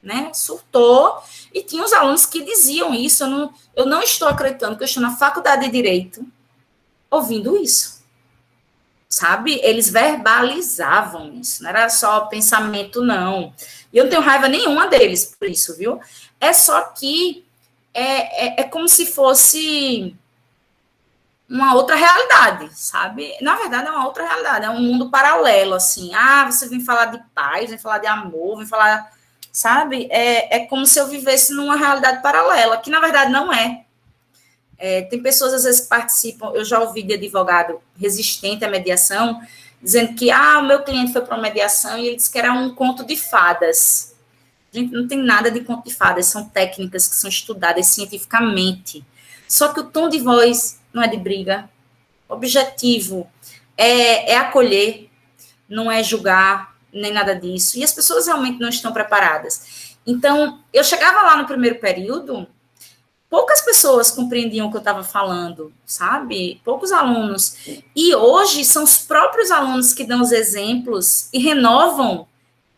Né? 0.02 0.32
Surtou. 0.34 1.22
E 1.54 1.62
tinha 1.62 1.84
os 1.84 1.92
alunos 1.92 2.26
que 2.26 2.44
diziam 2.44 2.92
isso. 2.92 3.22
Eu 3.22 3.28
não, 3.28 3.54
eu 3.76 3.86
não 3.86 4.02
estou 4.02 4.26
acreditando 4.26 4.76
que 4.76 4.82
eu 4.82 4.86
estou 4.86 5.00
na 5.00 5.16
faculdade 5.16 5.66
de 5.66 5.70
Direito 5.70 6.26
ouvindo 7.08 7.56
isso. 7.56 8.04
Sabe? 9.08 9.60
Eles 9.62 9.88
verbalizavam 9.88 11.34
isso. 11.34 11.62
Não 11.62 11.70
era 11.70 11.88
só 11.88 12.22
pensamento, 12.22 13.00
não. 13.00 13.54
E 13.92 13.98
eu 13.98 14.04
não 14.04 14.10
tenho 14.10 14.22
raiva 14.22 14.48
nenhuma 14.48 14.88
deles 14.88 15.36
por 15.38 15.48
isso, 15.48 15.76
viu? 15.76 16.00
É 16.40 16.52
só 16.52 16.80
que 16.82 17.45
é, 17.96 18.46
é, 18.46 18.60
é 18.60 18.64
como 18.64 18.86
se 18.86 19.06
fosse 19.06 20.14
uma 21.48 21.74
outra 21.74 21.96
realidade, 21.96 22.68
sabe? 22.74 23.34
Na 23.40 23.56
verdade, 23.56 23.88
é 23.88 23.90
uma 23.90 24.04
outra 24.04 24.26
realidade, 24.26 24.66
é 24.66 24.70
um 24.70 24.82
mundo 24.82 25.10
paralelo, 25.10 25.74
assim. 25.74 26.12
Ah, 26.14 26.44
você 26.44 26.68
vem 26.68 26.80
falar 26.80 27.06
de 27.06 27.22
paz, 27.34 27.70
vem 27.70 27.78
falar 27.78 27.98
de 27.98 28.06
amor, 28.06 28.58
vem 28.58 28.66
falar, 28.66 29.10
sabe? 29.50 30.08
É, 30.10 30.56
é 30.56 30.66
como 30.66 30.84
se 30.84 30.98
eu 30.98 31.06
vivesse 31.06 31.54
numa 31.54 31.76
realidade 31.76 32.20
paralela, 32.20 32.76
que 32.76 32.90
na 32.90 33.00
verdade 33.00 33.32
não 33.32 33.50
é. 33.50 33.86
é. 34.76 35.02
Tem 35.02 35.22
pessoas, 35.22 35.54
às 35.54 35.64
vezes, 35.64 35.80
que 35.80 35.88
participam, 35.88 36.50
eu 36.52 36.66
já 36.66 36.78
ouvi 36.80 37.02
de 37.02 37.14
advogado 37.14 37.80
resistente 37.98 38.62
à 38.62 38.68
mediação, 38.68 39.40
dizendo 39.80 40.14
que, 40.14 40.30
ah, 40.30 40.58
o 40.58 40.66
meu 40.66 40.82
cliente 40.82 41.14
foi 41.14 41.22
para 41.22 41.34
uma 41.34 41.42
mediação 41.42 41.96
e 41.96 42.08
ele 42.08 42.16
disse 42.16 42.30
que 42.30 42.38
era 42.38 42.52
um 42.52 42.74
conto 42.74 43.06
de 43.06 43.16
fadas. 43.16 44.05
Gente, 44.76 44.92
não 44.92 45.08
tem 45.08 45.16
nada 45.16 45.50
de 45.50 45.60
conto 45.60 45.88
de 45.88 45.94
fadas, 45.94 46.26
são 46.26 46.44
técnicas 46.50 47.08
que 47.08 47.16
são 47.16 47.30
estudadas 47.30 47.86
cientificamente. 47.86 49.02
Só 49.48 49.68
que 49.68 49.80
o 49.80 49.84
tom 49.84 50.06
de 50.06 50.18
voz 50.18 50.78
não 50.92 51.02
é 51.02 51.08
de 51.08 51.16
briga. 51.16 51.70
O 52.28 52.34
objetivo 52.34 53.26
é, 53.74 54.32
é 54.32 54.36
acolher, 54.36 55.08
não 55.66 55.90
é 55.90 56.02
julgar, 56.02 56.76
nem 56.92 57.10
nada 57.10 57.34
disso. 57.34 57.78
E 57.78 57.84
as 57.84 57.90
pessoas 57.90 58.26
realmente 58.26 58.60
não 58.60 58.68
estão 58.68 58.92
preparadas. 58.92 59.96
Então, 60.06 60.60
eu 60.74 60.84
chegava 60.84 61.22
lá 61.22 61.38
no 61.38 61.46
primeiro 61.46 61.78
período, 61.78 62.46
poucas 63.30 63.62
pessoas 63.62 64.10
compreendiam 64.10 64.66
o 64.66 64.70
que 64.70 64.76
eu 64.76 64.80
estava 64.80 65.02
falando, 65.02 65.72
sabe? 65.86 66.60
Poucos 66.62 66.92
alunos. 66.92 67.56
E 67.96 68.14
hoje 68.14 68.62
são 68.62 68.84
os 68.84 68.98
próprios 68.98 69.50
alunos 69.50 69.94
que 69.94 70.04
dão 70.04 70.20
os 70.20 70.32
exemplos 70.32 71.30
e 71.32 71.38
renovam 71.38 72.28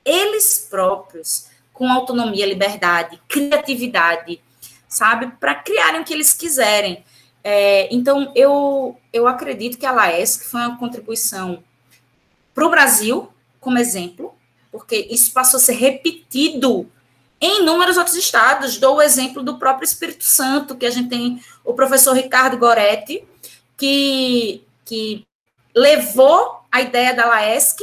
eles 0.05 0.65
próprios 0.71 1.49
com 1.79 1.89
autonomia, 1.89 2.45
liberdade, 2.45 3.23
criatividade, 3.29 4.43
sabe? 4.89 5.29
Para 5.39 5.55
criarem 5.55 6.01
o 6.01 6.05
que 6.05 6.13
eles 6.13 6.33
quiserem. 6.33 7.05
É, 7.45 7.89
então, 7.95 8.33
eu, 8.35 8.99
eu 9.13 9.29
acredito 9.29 9.79
que 9.79 9.87
a 9.87 9.93
LAESC 9.93 10.51
foi 10.51 10.61
uma 10.61 10.77
contribuição 10.77 11.63
para 12.53 12.67
o 12.67 12.71
Brasil, 12.71 13.33
como 13.61 13.79
exemplo, 13.79 14.35
porque 14.73 15.07
isso 15.09 15.33
passou 15.33 15.59
a 15.59 15.61
ser 15.61 15.75
repetido 15.75 16.91
em 17.41 17.63
inúmeros 17.63 17.97
outros 17.97 18.17
estados. 18.17 18.77
Dou 18.79 18.97
o 18.97 19.03
exemplo 19.03 19.41
do 19.45 19.57
próprio 19.57 19.87
Espírito 19.87 20.25
Santo, 20.25 20.75
que 20.75 20.85
a 20.85 20.91
gente 20.91 21.09
tem 21.09 21.41
o 21.65 21.75
professor 21.75 22.13
Ricardo 22.13 22.59
Goretti, 22.59 23.25
que, 23.77 24.65
que 24.85 25.25
levou 25.73 26.59
a 26.73 26.81
ideia 26.81 27.15
da 27.15 27.27
LAESC 27.27 27.81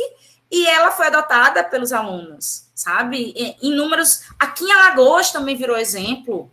e 0.52 0.68
ela 0.68 0.91
foi 0.91 1.08
adotada 1.08 1.64
pelos 1.64 1.93
alunos, 1.93 2.64
sabe? 2.76 3.34
Em 3.61 3.73
números. 3.73 4.23
Aqui 4.38 4.65
em 4.65 4.71
Alagoas 4.71 5.32
também 5.32 5.55
virou 5.55 5.78
exemplo. 5.78 6.51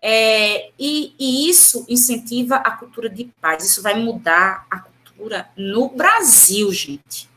É, 0.00 0.70
e, 0.78 1.14
e, 1.18 1.48
isso 1.48 1.86
incentiva 1.88 2.56
a 2.56 2.72
cultura 2.72 3.08
de 3.08 3.24
paz. 3.40 3.64
Isso 3.64 3.82
vai 3.82 3.94
mudar 3.94 4.66
a 4.70 4.80
cultura 4.80 5.48
no 5.56 5.88
Brasil, 5.88 6.70
gente. 6.70 7.28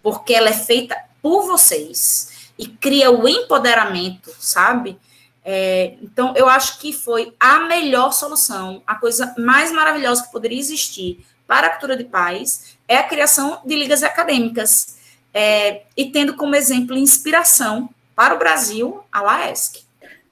Porque 0.00 0.32
ela 0.32 0.48
é 0.48 0.52
feita 0.52 0.96
por 1.20 1.46
vocês 1.46 2.52
e 2.56 2.68
cria 2.68 3.10
o 3.10 3.28
empoderamento, 3.28 4.32
sabe? 4.38 4.96
É, 5.44 5.96
então, 6.00 6.32
eu 6.36 6.48
acho 6.48 6.78
que 6.78 6.92
foi 6.92 7.34
a 7.38 7.60
melhor 7.60 8.12
solução, 8.12 8.82
a 8.86 8.94
coisa 8.94 9.34
mais 9.36 9.70
maravilhosa 9.72 10.24
que 10.24 10.32
poderia 10.32 10.58
existir 10.58 11.24
para 11.46 11.68
a 11.68 11.70
cultura 11.70 11.96
de 11.96 12.04
paz 12.04 12.76
é 12.88 12.96
a 12.98 13.04
criação 13.04 13.60
de 13.64 13.76
ligas 13.76 14.02
acadêmicas 14.02 14.95
é, 15.38 15.82
e 15.94 16.10
tendo 16.10 16.34
como 16.34 16.56
exemplo 16.56 16.96
e 16.96 17.00
inspiração 17.00 17.90
para 18.14 18.34
o 18.34 18.38
Brasil 18.38 19.02
a 19.12 19.20
LAESC. 19.20 19.84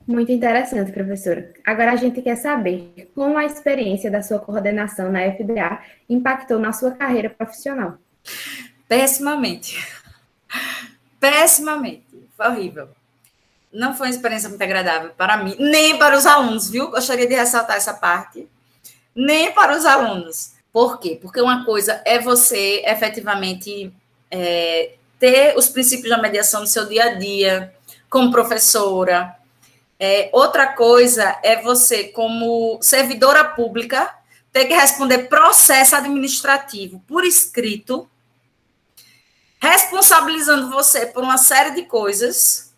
Muito 0.07 0.33
interessante, 0.33 0.93
professora. 0.93 1.53
Agora 1.63 1.93
a 1.93 1.97
gente 1.97 2.23
quer 2.23 2.37
saber 2.37 3.11
como 3.15 3.37
a 3.37 3.45
experiência 3.45 4.11
da 4.11 4.23
sua 4.23 4.39
coordenação 4.39 5.13
na 5.13 5.21
FDA 5.31 5.83
impactou 6.09 6.59
na 6.59 6.73
sua 6.73 6.93
carreira 6.93 7.29
profissional. 7.29 7.99
Pessimamente. 8.89 9.87
Pessimamente. 11.21 12.27
Foi 12.35 12.47
horrível. 12.47 12.89
Não 13.71 13.95
foi 13.95 14.07
uma 14.07 14.15
experiência 14.15 14.49
muito 14.49 14.63
agradável 14.63 15.11
para 15.11 15.37
mim, 15.37 15.55
nem 15.59 15.99
para 15.99 16.17
os 16.17 16.25
alunos, 16.25 16.71
viu? 16.71 16.91
Gostaria 16.91 17.27
de 17.27 17.35
ressaltar 17.35 17.77
essa 17.77 17.93
parte. 17.93 18.49
Nem 19.15 19.53
para 19.53 19.77
os 19.77 19.85
alunos. 19.85 20.55
Por 20.73 20.99
quê? 20.99 21.19
Porque 21.21 21.43
uma 21.43 21.63
coisa 21.67 22.01
é 22.07 22.19
você 22.19 22.83
efetivamente 22.87 23.93
é, 24.31 24.95
ter 25.19 25.57
os 25.57 25.69
princípios 25.69 26.11
da 26.11 26.21
mediação 26.21 26.61
no 26.61 26.67
seu 26.67 26.87
dia 26.87 27.05
a 27.05 27.15
dia, 27.15 27.75
como 28.11 28.31
professora. 28.31 29.35
É, 29.99 30.29
outra 30.33 30.67
coisa 30.67 31.39
é 31.43 31.63
você, 31.63 32.05
como 32.05 32.79
servidora 32.83 33.45
pública, 33.45 34.15
ter 34.53 34.67
que 34.67 34.75
responder 34.75 35.29
processo 35.29 35.97
administrativo 35.97 37.03
por 37.09 37.25
escrito, 37.25 38.09
responsabilizando 39.59 40.71
você 40.71 41.07
por 41.07 41.25
uma 41.25 41.39
série 41.39 41.73
de 41.73 41.83
coisas, 41.83 42.73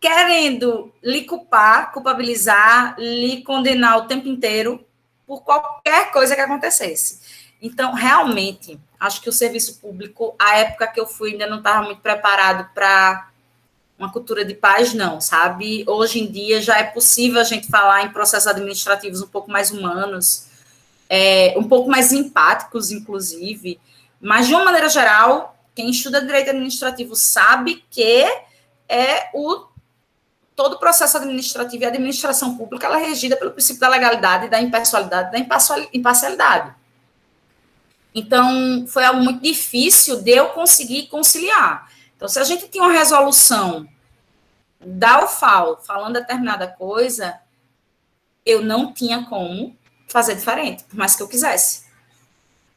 querendo 0.00 0.92
lhe 1.00 1.24
culpar, 1.24 1.92
culpabilizar, 1.92 2.96
lhe 2.98 3.42
condenar 3.42 3.98
o 3.98 4.06
tempo 4.08 4.26
inteiro 4.26 4.84
por 5.24 5.44
qualquer 5.44 6.10
coisa 6.10 6.34
que 6.34 6.40
acontecesse. 6.40 7.20
Então, 7.62 7.94
realmente, 7.94 8.76
acho 8.98 9.20
que 9.20 9.28
o 9.28 9.32
serviço 9.32 9.78
público, 9.78 10.34
a 10.36 10.58
época 10.58 10.88
que 10.88 10.98
eu 10.98 11.06
fui, 11.06 11.30
ainda 11.30 11.46
não 11.46 11.58
estava 11.58 11.86
muito 11.86 12.00
preparado 12.00 12.68
para 12.74 13.28
uma 13.96 14.10
cultura 14.10 14.44
de 14.44 14.52
paz, 14.52 14.92
não, 14.92 15.20
sabe? 15.20 15.84
Hoje 15.86 16.18
em 16.18 16.26
dia 16.26 16.60
já 16.60 16.76
é 16.78 16.82
possível 16.82 17.40
a 17.40 17.44
gente 17.44 17.68
falar 17.68 18.02
em 18.02 18.10
processos 18.10 18.48
administrativos 18.48 19.22
um 19.22 19.28
pouco 19.28 19.48
mais 19.48 19.70
humanos, 19.70 20.48
é, 21.08 21.54
um 21.56 21.62
pouco 21.62 21.88
mais 21.88 22.12
empáticos, 22.12 22.90
inclusive, 22.90 23.78
mas 24.20 24.48
de 24.48 24.54
uma 24.54 24.64
maneira 24.64 24.88
geral, 24.88 25.56
quem 25.72 25.88
estuda 25.88 26.20
direito 26.20 26.50
administrativo 26.50 27.14
sabe 27.14 27.84
que 27.88 28.24
é 28.88 29.30
o 29.32 29.66
todo 30.56 30.74
o 30.74 30.78
processo 30.78 31.16
administrativo 31.16 31.82
e 31.82 31.86
administração 31.86 32.56
pública 32.56 32.86
ela 32.86 33.00
é 33.00 33.06
regida 33.06 33.36
pelo 33.36 33.52
princípio 33.52 33.80
da 33.80 33.88
legalidade, 33.88 34.48
da 34.48 34.60
impessoalidade, 34.60 35.32
da 35.32 35.38
imparcialidade. 35.92 36.81
Então, 38.14 38.86
foi 38.86 39.04
algo 39.04 39.22
muito 39.22 39.42
difícil 39.42 40.22
de 40.22 40.32
eu 40.32 40.50
conseguir 40.50 41.06
conciliar. 41.06 41.90
Então, 42.16 42.28
se 42.28 42.38
a 42.38 42.44
gente 42.44 42.68
tinha 42.68 42.84
uma 42.84 42.92
resolução 42.92 43.88
da 44.78 45.24
UFAL 45.24 45.80
falando 45.82 46.14
determinada 46.14 46.66
coisa, 46.66 47.40
eu 48.44 48.62
não 48.62 48.92
tinha 48.92 49.24
como 49.24 49.76
fazer 50.08 50.34
diferente, 50.34 50.84
por 50.84 50.96
mais 50.96 51.16
que 51.16 51.22
eu 51.22 51.28
quisesse. 51.28 51.84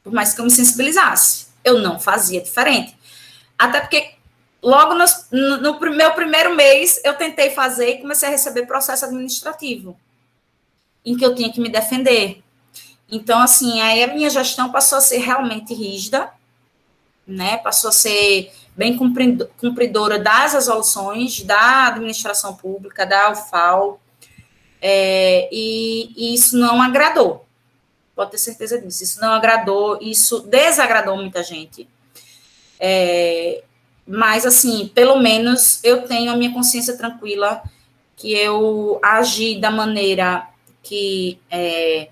Por 0.02 0.12
mais 0.12 0.32
que 0.32 0.40
eu 0.40 0.44
me 0.44 0.50
sensibilizasse. 0.50 1.48
Eu 1.62 1.78
não 1.78 1.98
fazia 1.98 2.40
diferente. 2.40 2.96
Até 3.58 3.80
porque, 3.80 4.14
logo 4.62 4.94
no, 4.94 5.04
no 5.58 5.80
meu 5.94 6.12
primeiro 6.14 6.54
mês, 6.54 7.00
eu 7.04 7.14
tentei 7.14 7.50
fazer 7.50 7.90
e 7.90 8.00
comecei 8.00 8.28
a 8.28 8.32
receber 8.32 8.66
processo 8.66 9.04
administrativo, 9.04 9.98
em 11.04 11.16
que 11.16 11.24
eu 11.24 11.34
tinha 11.34 11.52
que 11.52 11.60
me 11.60 11.68
defender. 11.68 12.42
Então, 13.10 13.40
assim, 13.40 13.80
aí 13.80 14.02
a 14.02 14.12
minha 14.12 14.28
gestão 14.28 14.70
passou 14.70 14.98
a 14.98 15.00
ser 15.00 15.18
realmente 15.18 15.72
rígida, 15.72 16.30
né? 17.26 17.56
Passou 17.58 17.90
a 17.90 17.92
ser 17.92 18.52
bem 18.76 18.96
cumpridora 18.96 20.18
das 20.18 20.52
resoluções 20.52 21.42
da 21.42 21.86
administração 21.86 22.54
pública, 22.54 23.06
da 23.06 23.32
UFAL, 23.32 24.00
é, 24.80 25.48
e, 25.50 26.12
e, 26.16 26.34
isso 26.34 26.58
não 26.58 26.82
agradou. 26.82 27.46
Pode 28.14 28.32
ter 28.32 28.38
certeza 28.38 28.80
disso. 28.80 29.02
Isso 29.02 29.20
não 29.20 29.32
agradou, 29.32 29.98
isso 30.00 30.40
desagradou 30.40 31.16
muita 31.16 31.42
gente. 31.42 31.88
É, 32.78 33.62
mas, 34.06 34.44
assim, 34.46 34.88
pelo 34.94 35.18
menos 35.18 35.82
eu 35.82 36.02
tenho 36.06 36.30
a 36.30 36.36
minha 36.36 36.52
consciência 36.52 36.96
tranquila 36.96 37.62
que 38.16 38.32
eu 38.32 38.98
agi 39.02 39.58
da 39.58 39.70
maneira 39.70 40.46
que 40.82 41.38
é, 41.50 42.08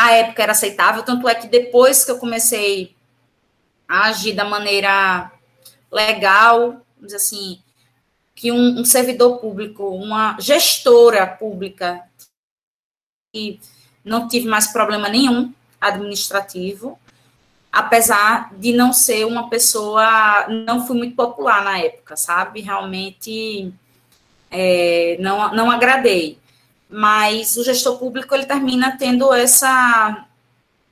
a 0.00 0.12
época 0.12 0.42
era 0.42 0.52
aceitável, 0.52 1.02
tanto 1.02 1.28
é 1.28 1.34
que 1.34 1.46
depois 1.46 2.02
que 2.02 2.10
eu 2.10 2.18
comecei 2.18 2.96
a 3.86 4.06
agir 4.06 4.32
da 4.32 4.46
maneira 4.46 5.30
legal, 5.92 6.80
vamos 6.96 7.12
dizer 7.12 7.16
assim, 7.16 7.60
que 8.34 8.50
um, 8.50 8.80
um 8.80 8.84
servidor 8.84 9.38
público, 9.40 9.86
uma 9.90 10.40
gestora 10.40 11.26
pública, 11.26 12.02
e 13.34 13.60
não 14.02 14.26
tive 14.26 14.48
mais 14.48 14.68
problema 14.68 15.06
nenhum 15.06 15.52
administrativo, 15.78 16.98
apesar 17.70 18.54
de 18.54 18.72
não 18.72 18.94
ser 18.94 19.26
uma 19.26 19.50
pessoa, 19.50 20.46
não 20.48 20.86
fui 20.86 20.96
muito 20.96 21.14
popular 21.14 21.62
na 21.62 21.78
época, 21.78 22.16
sabe? 22.16 22.62
Realmente 22.62 23.70
é, 24.50 25.18
não, 25.20 25.54
não 25.54 25.70
agradei 25.70 26.39
mas 26.90 27.56
o 27.56 27.64
gestor 27.64 27.98
público 27.98 28.34
ele 28.34 28.46
termina 28.46 28.96
tendo 28.98 29.32
essa 29.32 30.26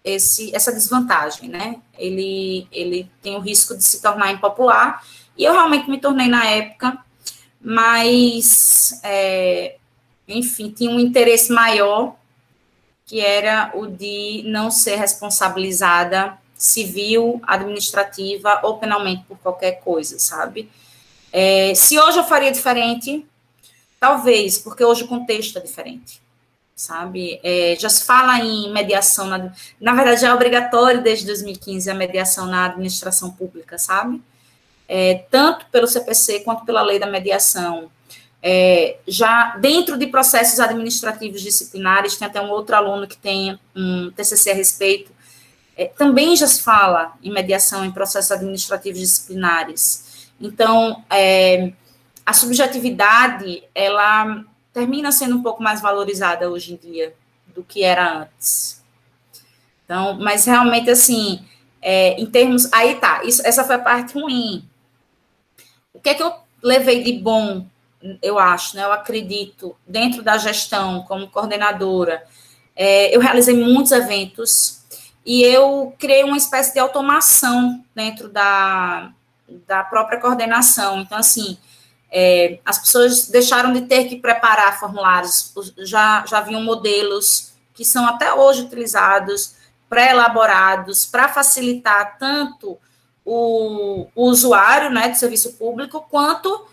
esse, 0.05 0.55
essa 0.55 0.73
desvantagem, 0.73 1.49
né? 1.49 1.77
Ele, 1.99 2.67
ele 2.73 3.11
tem 3.21 3.37
o 3.37 3.41
risco 3.41 3.77
de 3.77 3.83
se 3.83 4.01
tornar 4.01 4.33
impopular, 4.33 5.05
e 5.37 5.45
eu 5.45 5.53
realmente 5.53 5.91
me 5.91 6.01
tornei 6.01 6.29
na 6.29 6.47
época, 6.47 6.99
mas, 7.61 9.01
é, 9.03 9.77
enfim, 10.27 10.71
tinha 10.71 10.91
um 10.91 10.99
interesse 10.99 11.53
maior, 11.53 12.17
que 13.05 13.21
era 13.21 13.71
o 13.75 13.87
de 13.87 14.43
não 14.47 14.71
ser 14.71 14.97
responsabilizada 14.97 16.39
civil, 16.55 17.41
administrativa 17.47 18.61
ou 18.65 18.79
penalmente 18.79 19.25
por 19.29 19.39
qualquer 19.39 19.81
coisa, 19.81 20.19
sabe? 20.19 20.71
É, 21.33 21.73
se 21.75 21.99
hoje 21.99 22.19
eu 22.19 22.25
faria 22.25 22.51
diferente, 22.51 23.25
Talvez, 24.01 24.59
porque 24.59 24.85
hoje 24.85 25.05
o 25.05 25.09
contexto 25.09 25.59
é 25.59 25.61
diferente, 25.61 26.21
sabe? 26.75 27.41
É, 27.43 27.77
já 27.79 27.89
se 27.89 28.05
fala 28.05 28.39
em 28.39 28.73
mediação, 28.73 29.27
na, 29.27 29.53
na 29.81 29.95
verdade 29.95 30.21
já 30.21 30.29
é 30.29 30.35
obrigatório 30.35 31.03
desde 31.03 31.27
2015 31.27 31.91
a 31.91 31.95
mediação 31.95 32.47
na 32.47 32.67
administração 32.67 33.31
pública, 33.31 33.77
sabe? 33.77 34.23
É, 34.87 35.25
tanto 35.31 35.67
pelo 35.67 35.87
CPC 35.87 36.41
quanto 36.41 36.65
pela 36.65 36.81
lei 36.83 36.99
da 36.99 37.07
mediação. 37.07 37.91
É, 38.41 38.99
já 39.07 39.57
dentro 39.57 39.99
de 39.99 40.07
processos 40.07 40.61
administrativos 40.61 41.41
disciplinares, 41.41 42.17
tem 42.17 42.29
até 42.29 42.41
um 42.41 42.51
outro 42.51 42.77
aluno 42.77 43.07
que 43.07 43.17
tem 43.17 43.59
um 43.75 44.13
TCC 44.13 44.53
a 44.53 44.55
respeito, 44.55 45.11
é, 45.77 45.87
também 45.87 46.37
já 46.37 46.47
se 46.47 46.63
fala 46.63 47.15
em 47.23 47.31
mediação 47.31 47.85
em 47.85 47.91
processos 47.91 48.31
administrativos 48.31 49.01
disciplinares. 49.01 50.31
Então, 50.41 51.05
é, 51.11 51.73
a 52.29 52.35
subjetividade, 52.35 53.65
ela, 53.75 54.45
termina 54.71 55.11
sendo 55.11 55.37
um 55.37 55.43
pouco 55.43 55.63
mais 55.63 55.81
valorizada 55.81 56.51
hoje 56.51 56.75
em 56.75 56.77
dia 56.77 57.15
do 57.55 57.65
que 57.65 57.83
era 57.83 58.19
antes. 58.19 58.85
Então, 59.83 60.19
mas 60.21 60.45
realmente 60.45 60.91
assim, 60.91 61.43
é, 61.81 62.21
em 62.21 62.27
termos, 62.27 62.71
aí 62.71 62.97
tá, 62.97 63.25
isso, 63.25 63.41
essa 63.47 63.65
foi 63.65 63.77
a 63.77 63.79
parte 63.79 64.13
ruim. 64.13 64.63
O 65.91 66.01
que 66.01 66.11
é 66.11 66.15
que 66.15 66.23
eu 66.23 66.35
levei 66.63 67.03
de 67.03 67.15
bom, 67.15 67.65
eu 68.21 68.39
acho, 68.39 68.77
né? 68.77 68.85
Eu 68.85 68.93
acredito 68.93 69.75
dentro 69.87 70.23
da 70.23 70.37
gestão 70.37 71.05
como 71.05 71.31
coordenadora, 71.31 72.23
é, 72.77 73.17
eu 73.17 73.21
realizei 73.23 73.57
muitos 73.57 73.91
eventos 73.91 74.83
e 75.25 75.43
eu 75.43 75.95
criei 75.99 76.25
uma 76.25 76.37
espécie 76.37 76.75
de 76.75 76.79
automação 76.79 77.83
dentro 77.95 78.29
da, 78.29 79.13
da 79.67 79.83
própria 79.83 80.21
coordenação. 80.21 81.01
Então, 81.01 81.17
assim, 81.17 81.57
é, 82.11 82.59
as 82.65 82.79
pessoas 82.79 83.29
deixaram 83.29 83.73
de 83.73 83.83
ter 83.83 84.05
que 84.05 84.17
preparar 84.17 84.79
formulários, 84.79 85.53
já, 85.79 86.25
já 86.27 86.39
haviam 86.39 86.63
modelos 86.63 87.53
que 87.75 87.85
são 87.85 88.07
até 88.07 88.33
hoje 88.33 88.63
utilizados, 88.63 89.55
pré-elaborados, 89.89 91.07
para 91.07 91.29
facilitar 91.29 92.19
tanto 92.19 92.79
o, 93.25 94.07
o, 94.15 94.25
usuário 94.25 94.91
né, 94.91 95.09
do 95.09 95.17
serviço 95.17 95.53
público, 95.55 96.05
quanto 96.11 96.67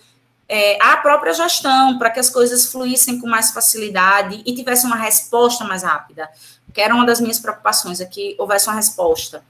é, 0.48 0.82
a 0.82 0.98
própria 0.98 1.34
gestão, 1.34 1.98
para 1.98 2.10
que 2.10 2.20
as 2.20 2.30
coisas 2.30 2.72
fluíssem 2.72 3.20
com 3.20 3.28
mais 3.28 3.52
facilidade 3.52 4.42
e 4.46 4.56
tivesse 4.56 4.86
uma 4.86 4.96
resposta 4.96 5.64
mais 5.64 5.84
rápida, 5.84 6.30
que 6.74 6.82
era 6.82 6.96
uma 6.96 7.06
das 7.06 7.20
minhas 7.20 7.40
preocupações, 7.40 8.00
é 8.00 8.06
que 8.06 8.36
houvesse 8.40 8.68
uma 8.68 8.76
resposta. 8.76 9.44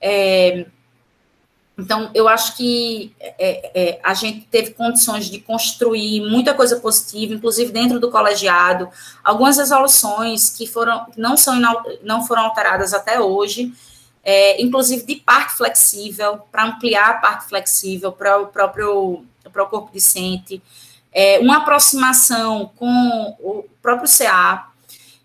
É, 0.00 0.66
então, 1.78 2.10
eu 2.14 2.28
acho 2.28 2.56
que 2.56 3.14
é, 3.18 3.70
é, 3.74 4.00
a 4.04 4.12
gente 4.12 4.46
teve 4.50 4.72
condições 4.72 5.26
de 5.26 5.40
construir 5.40 6.20
muita 6.20 6.52
coisa 6.52 6.78
positiva, 6.78 7.32
inclusive 7.32 7.72
dentro 7.72 7.98
do 7.98 8.10
colegiado, 8.10 8.90
algumas 9.24 9.56
resoluções 9.56 10.50
que 10.50 10.66
foram 10.66 11.06
não 11.16 11.36
são 11.36 11.58
não 12.02 12.26
foram 12.26 12.42
alteradas 12.42 12.92
até 12.92 13.18
hoje, 13.18 13.72
é, 14.22 14.60
inclusive 14.62 15.04
de 15.06 15.16
parque 15.16 15.56
flexível, 15.56 16.40
para 16.52 16.66
ampliar 16.66 17.10
a 17.10 17.14
parque 17.14 17.48
flexível 17.48 18.12
para 18.12 18.38
o 18.38 18.46
próprio 18.48 19.24
para 19.50 19.62
o 19.62 19.66
corpo 19.66 19.90
discente, 19.92 20.62
é, 21.10 21.38
uma 21.38 21.58
aproximação 21.58 22.70
com 22.76 23.36
o 23.40 23.64
próprio 23.80 24.08
CA 24.08 24.68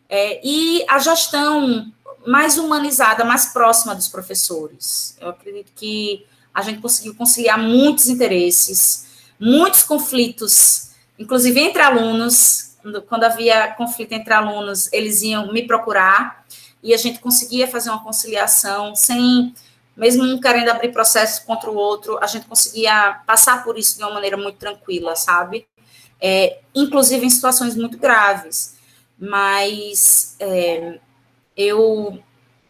é, 0.09 0.39
e 0.43 0.83
a 0.87 0.97
gestão 0.97 1.91
mais 2.25 2.57
humanizada, 2.57 3.23
mais 3.23 3.47
próxima 3.47 3.93
dos 3.93 4.07
professores. 4.07 5.17
Eu 5.21 5.29
acredito 5.29 5.71
que 5.75 6.25
a 6.57 6.61
gente 6.63 6.81
conseguiu 6.81 7.13
conciliar 7.13 7.59
muitos 7.59 8.07
interesses, 8.07 9.05
muitos 9.39 9.83
conflitos, 9.83 10.89
inclusive 11.19 11.59
entre 11.59 11.83
alunos. 11.83 12.75
Quando 13.07 13.25
havia 13.25 13.73
conflito 13.73 14.13
entre 14.13 14.33
alunos, 14.33 14.91
eles 14.91 15.21
iam 15.21 15.53
me 15.53 15.67
procurar 15.67 16.43
e 16.81 16.95
a 16.95 16.97
gente 16.97 17.19
conseguia 17.19 17.67
fazer 17.67 17.91
uma 17.91 18.03
conciliação 18.03 18.95
sem, 18.95 19.53
mesmo 19.95 20.23
um 20.23 20.41
querendo 20.41 20.69
abrir 20.69 20.91
processo 20.91 21.45
contra 21.45 21.69
o 21.69 21.75
outro, 21.75 22.17
a 22.23 22.25
gente 22.25 22.47
conseguia 22.47 23.21
passar 23.27 23.63
por 23.63 23.77
isso 23.77 23.95
de 23.95 24.03
uma 24.03 24.15
maneira 24.15 24.35
muito 24.35 24.57
tranquila, 24.57 25.15
sabe? 25.15 25.67
É, 26.19 26.57
inclusive 26.73 27.23
em 27.23 27.29
situações 27.29 27.75
muito 27.75 27.99
graves. 27.99 28.75
Mas 29.19 30.35
é, 30.39 30.99
eu 31.55 32.17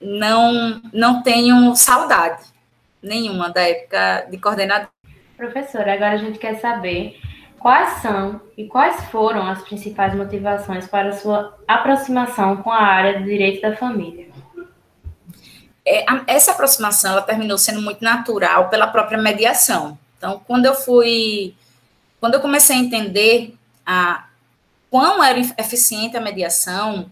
não, 0.01 0.81
não 0.91 1.23
tenho 1.23 1.73
saudade 1.73 2.56
nenhuma 3.01 3.49
da 3.49 3.61
época 3.61 4.27
de 4.29 4.37
coordenador. 4.37 4.89
Professora, 5.35 5.93
agora 5.93 6.13
a 6.13 6.17
gente 6.17 6.39
quer 6.39 6.59
saber 6.59 7.19
quais 7.59 8.01
são 8.01 8.41
e 8.57 8.65
quais 8.65 9.03
foram 9.05 9.47
as 9.47 9.61
principais 9.61 10.15
motivações 10.15 10.87
para 10.87 11.11
sua 11.13 11.57
aproximação 11.67 12.57
com 12.57 12.71
a 12.71 12.81
área 12.81 13.19
do 13.19 13.25
direito 13.25 13.61
da 13.61 13.75
família. 13.75 14.27
É, 15.85 16.05
essa 16.27 16.51
aproximação 16.51 17.13
ela 17.13 17.21
terminou 17.21 17.57
sendo 17.57 17.81
muito 17.81 18.03
natural 18.03 18.69
pela 18.69 18.87
própria 18.87 19.17
mediação. 19.17 19.97
Então, 20.17 20.41
quando 20.45 20.65
eu 20.65 20.73
fui, 20.73 21.55
quando 22.19 22.33
eu 22.33 22.41
comecei 22.41 22.75
a 22.75 22.79
entender 22.79 23.55
a 23.85 24.27
quão 24.89 25.23
era 25.23 25.39
eficiente 25.39 26.17
a 26.17 26.21
mediação, 26.21 27.09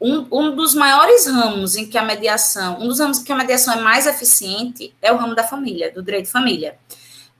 um, 0.00 0.26
um 0.30 0.54
dos 0.54 0.74
maiores 0.74 1.26
ramos 1.26 1.76
em 1.76 1.86
que 1.86 1.96
a 1.96 2.02
mediação, 2.02 2.78
um 2.80 2.88
dos 2.88 3.00
ramos 3.00 3.18
em 3.18 3.24
que 3.24 3.32
a 3.32 3.36
mediação 3.36 3.74
é 3.74 3.80
mais 3.80 4.06
eficiente 4.06 4.94
é 5.00 5.12
o 5.12 5.16
ramo 5.16 5.34
da 5.34 5.44
família, 5.44 5.92
do 5.92 6.02
direito 6.02 6.26
de 6.26 6.32
família. 6.32 6.78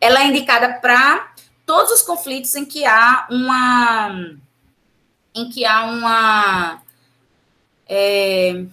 Ela 0.01 0.21
é 0.21 0.27
indicada 0.27 0.75
para 0.81 1.33
todos 1.65 1.93
os 1.93 2.03
conflitos 2.03 2.55
em 2.55 2.65
que 2.65 2.85
há 2.87 3.27
uma 3.31 4.37
em 5.35 5.51
que 5.51 5.67
há 5.67 5.85
uma 5.85 6.83
é, 7.87 8.65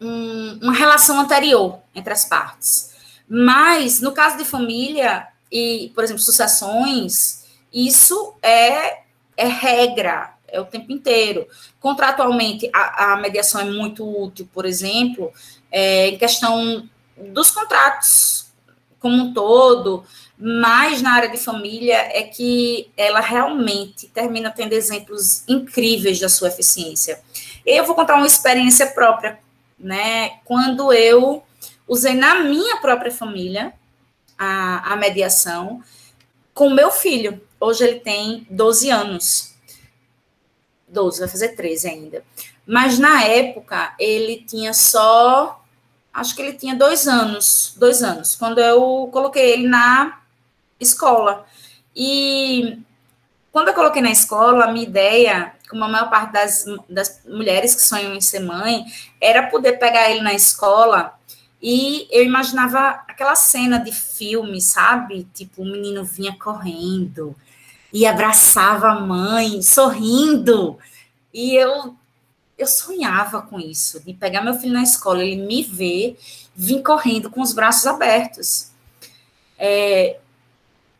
um, 0.00 0.58
uma 0.62 0.72
relação 0.74 1.18
anterior 1.18 1.80
entre 1.94 2.12
as 2.12 2.24
partes. 2.26 2.94
Mas 3.28 4.00
no 4.00 4.12
caso 4.12 4.36
de 4.36 4.44
família 4.44 5.26
e, 5.50 5.90
por 5.94 6.04
exemplo, 6.04 6.22
sucessões, 6.22 7.44
isso 7.72 8.34
é, 8.42 9.00
é 9.36 9.46
regra, 9.46 10.35
é 10.48 10.60
o 10.60 10.64
tempo 10.64 10.92
inteiro. 10.92 11.46
Contratualmente, 11.80 12.70
a, 12.72 13.12
a 13.12 13.16
mediação 13.16 13.60
é 13.60 13.64
muito 13.64 14.04
útil, 14.04 14.48
por 14.52 14.64
exemplo, 14.64 15.32
é, 15.70 16.08
em 16.08 16.18
questão 16.18 16.88
dos 17.16 17.50
contratos 17.50 18.46
como 18.98 19.16
um 19.16 19.32
todo, 19.32 20.04
mas 20.38 21.00
na 21.00 21.12
área 21.12 21.28
de 21.28 21.36
família 21.36 21.96
é 21.96 22.22
que 22.22 22.90
ela 22.96 23.20
realmente 23.20 24.08
termina 24.08 24.50
tendo 24.50 24.72
exemplos 24.72 25.44
incríveis 25.46 26.18
da 26.18 26.28
sua 26.28 26.48
eficiência. 26.48 27.20
Eu 27.64 27.84
vou 27.84 27.94
contar 27.94 28.16
uma 28.16 28.26
experiência 28.26 28.86
própria, 28.88 29.38
né? 29.78 30.38
Quando 30.44 30.92
eu 30.92 31.42
usei 31.86 32.14
na 32.14 32.40
minha 32.40 32.78
própria 32.78 33.12
família 33.12 33.72
a, 34.38 34.92
a 34.92 34.96
mediação 34.96 35.82
com 36.52 36.70
meu 36.70 36.90
filho. 36.90 37.40
Hoje 37.60 37.84
ele 37.84 38.00
tem 38.00 38.46
12 38.50 38.90
anos. 38.90 39.55
12, 40.88 41.20
vai 41.20 41.28
fazer 41.28 41.48
13 41.50 41.88
ainda. 41.88 42.24
Mas 42.66 42.98
na 42.98 43.22
época 43.24 43.94
ele 43.98 44.44
tinha 44.46 44.72
só, 44.72 45.62
acho 46.12 46.34
que 46.34 46.42
ele 46.42 46.54
tinha 46.54 46.74
dois 46.74 47.06
anos, 47.06 47.74
dois 47.76 48.02
anos, 48.02 48.34
quando 48.34 48.58
eu 48.58 49.08
coloquei 49.12 49.52
ele 49.52 49.68
na 49.68 50.20
escola. 50.80 51.46
E 51.94 52.78
quando 53.52 53.68
eu 53.68 53.74
coloquei 53.74 54.02
na 54.02 54.10
escola, 54.10 54.64
a 54.64 54.72
minha 54.72 54.86
ideia, 54.86 55.54
como 55.70 55.84
a 55.84 55.88
maior 55.88 56.10
parte 56.10 56.32
das, 56.32 56.64
das 56.88 57.22
mulheres 57.24 57.74
que 57.74 57.82
sonham 57.82 58.14
em 58.14 58.20
ser 58.20 58.40
mãe, 58.40 58.84
era 59.20 59.48
poder 59.48 59.78
pegar 59.78 60.10
ele 60.10 60.20
na 60.20 60.34
escola 60.34 61.16
e 61.60 62.06
eu 62.10 62.24
imaginava 62.24 63.02
aquela 63.08 63.34
cena 63.34 63.78
de 63.78 63.90
filme, 63.90 64.60
sabe? 64.60 65.26
Tipo, 65.32 65.62
o 65.62 65.64
menino 65.64 66.04
vinha 66.04 66.36
correndo, 66.38 67.34
e 67.92 68.06
abraçava 68.06 68.88
a 68.88 69.00
mãe, 69.00 69.62
sorrindo. 69.62 70.78
E 71.32 71.54
eu 71.54 71.96
eu 72.58 72.66
sonhava 72.66 73.42
com 73.42 73.60
isso, 73.60 74.00
de 74.00 74.14
pegar 74.14 74.40
meu 74.40 74.54
filho 74.54 74.72
na 74.72 74.82
escola, 74.82 75.22
ele 75.22 75.42
me 75.42 75.62
ver, 75.62 76.18
vir 76.54 76.82
correndo 76.82 77.30
com 77.30 77.42
os 77.42 77.52
braços 77.52 77.86
abertos. 77.86 78.70
É, 79.58 80.18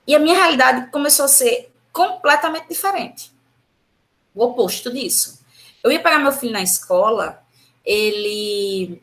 e 0.07 0.15
a 0.15 0.19
minha 0.19 0.35
realidade 0.35 0.91
começou 0.91 1.25
a 1.25 1.29
ser 1.29 1.73
completamente 1.93 2.69
diferente. 2.69 3.33
O 4.35 4.45
oposto 4.45 4.93
disso. 4.93 5.41
Eu 5.83 5.91
ia 5.91 6.03
pegar 6.03 6.19
meu 6.19 6.33
filho 6.33 6.53
na 6.53 6.63
escola, 6.63 7.43
ele 7.85 9.03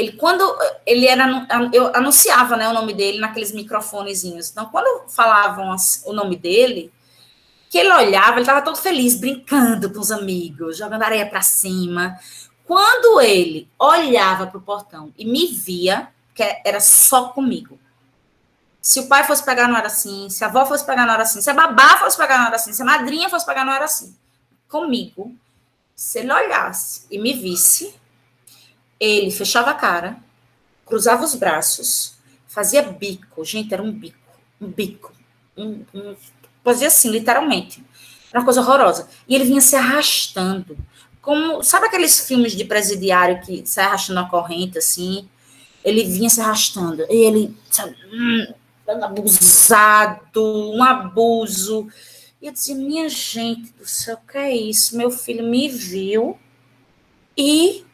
ele 0.00 0.12
quando 0.12 0.42
ele 0.86 1.06
era 1.06 1.46
eu 1.72 1.94
anunciava 1.94 2.56
né 2.56 2.68
o 2.68 2.72
nome 2.72 2.94
dele 2.94 3.18
naqueles 3.18 3.52
microfonezinhos. 3.52 4.50
Então 4.50 4.66
quando 4.66 5.08
falavam 5.08 5.74
o 6.06 6.12
nome 6.12 6.36
dele 6.36 6.92
que 7.68 7.78
ele 7.78 7.92
olhava 7.92 8.32
ele 8.32 8.40
estava 8.40 8.62
todo 8.62 8.76
feliz 8.76 9.14
brincando 9.18 9.90
com 9.90 10.00
os 10.00 10.10
amigos 10.10 10.76
jogando 10.76 11.02
areia 11.02 11.26
para 11.26 11.42
cima. 11.42 12.18
Quando 12.64 13.20
ele 13.20 13.68
olhava 13.78 14.46
para 14.46 14.58
o 14.58 14.62
portão 14.62 15.12
e 15.18 15.24
me 15.24 15.46
via 15.48 16.08
que 16.34 16.42
era 16.64 16.80
só 16.80 17.28
comigo. 17.28 17.78
Se 18.80 19.00
o 19.00 19.08
pai 19.08 19.24
fosse 19.24 19.44
pegar 19.44 19.68
não 19.68 19.76
era 19.76 19.88
assim 19.88 20.30
se 20.30 20.42
a 20.42 20.46
avó 20.46 20.64
fosse 20.64 20.84
pegar 20.86 21.04
não 21.04 21.14
era 21.14 21.24
assim 21.24 21.42
se 21.42 21.50
a 21.50 21.54
babá 21.54 21.98
fosse 21.98 22.16
pegar 22.16 22.38
não 22.38 22.46
era 22.46 22.56
assim 22.56 22.72
se 22.72 22.80
a 22.80 22.84
madrinha 22.84 23.28
fosse 23.28 23.44
pegar 23.44 23.64
não 23.64 23.72
era 23.74 23.84
assim 23.84 24.16
comigo 24.68 25.34
se 25.94 26.20
ele 26.20 26.32
olhasse 26.32 27.04
e 27.10 27.18
me 27.18 27.34
visse 27.34 27.99
ele 29.00 29.30
fechava 29.30 29.70
a 29.70 29.74
cara, 29.74 30.18
cruzava 30.84 31.24
os 31.24 31.34
braços, 31.34 32.14
fazia 32.46 32.82
bico. 32.82 33.44
Gente, 33.44 33.72
era 33.72 33.82
um 33.82 33.90
bico, 33.90 34.18
um 34.60 34.68
bico. 34.68 35.12
Um, 35.56 35.84
um, 35.94 36.14
fazia 36.62 36.88
assim, 36.88 37.10
literalmente. 37.10 37.82
Era 38.30 38.40
uma 38.40 38.44
coisa 38.44 38.60
horrorosa. 38.60 39.08
E 39.26 39.34
ele 39.34 39.44
vinha 39.44 39.60
se 39.60 39.74
arrastando. 39.74 40.76
Como, 41.22 41.62
sabe 41.62 41.86
aqueles 41.86 42.26
filmes 42.26 42.52
de 42.52 42.64
presidiário 42.64 43.40
que 43.40 43.66
sai 43.66 43.84
arrastando 43.86 44.20
a 44.20 44.28
corrente, 44.28 44.78
assim? 44.78 45.28
Ele 45.82 46.04
vinha 46.04 46.28
se 46.28 46.40
arrastando. 46.40 47.04
E 47.08 47.16
ele, 47.16 47.56
sabe, 47.70 47.96
hum, 48.12 48.54
abusado, 48.86 50.72
um 50.74 50.82
abuso. 50.82 51.88
E 52.40 52.46
eu 52.46 52.52
dizia, 52.52 52.74
minha 52.74 53.08
gente 53.08 53.72
do 53.72 53.86
céu, 53.86 54.16
o 54.16 54.30
que 54.30 54.38
é 54.38 54.54
isso? 54.54 54.96
Meu 54.96 55.10
filho 55.10 55.44
me 55.46 55.68
viu 55.68 56.38
e 57.36 57.84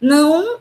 não. 0.00 0.60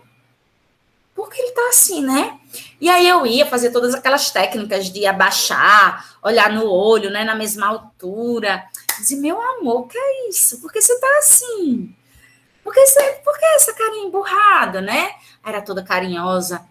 Porque 1.15 1.41
ele 1.41 1.51
tá 1.51 1.67
assim, 1.69 2.01
né? 2.01 2.39
E 2.79 2.89
aí 2.89 3.07
eu 3.07 3.25
ia 3.25 3.45
fazer 3.45 3.71
todas 3.71 3.93
aquelas 3.93 4.31
técnicas 4.31 4.89
de 4.89 5.05
abaixar, 5.05 6.17
olhar 6.23 6.51
no 6.51 6.65
olho, 6.65 7.09
né, 7.09 7.23
na 7.23 7.35
mesma 7.35 7.67
altura. 7.67 8.63
Dizia, 8.97 9.17
meu 9.17 9.41
amor, 9.41 9.87
que 9.87 9.97
é 9.97 10.29
isso? 10.29 10.59
Por 10.61 10.71
que 10.71 10.81
você 10.81 10.97
tá 10.99 11.17
assim? 11.19 11.93
Por 12.63 12.73
que, 12.73 12.85
você, 12.85 13.03
por 13.23 13.37
que 13.37 13.45
essa 13.45 13.73
carinha 13.73 14.05
emburrada, 14.05 14.79
né? 14.81 15.11
Era 15.45 15.61
toda 15.61 15.83
carinhosa. 15.83 16.65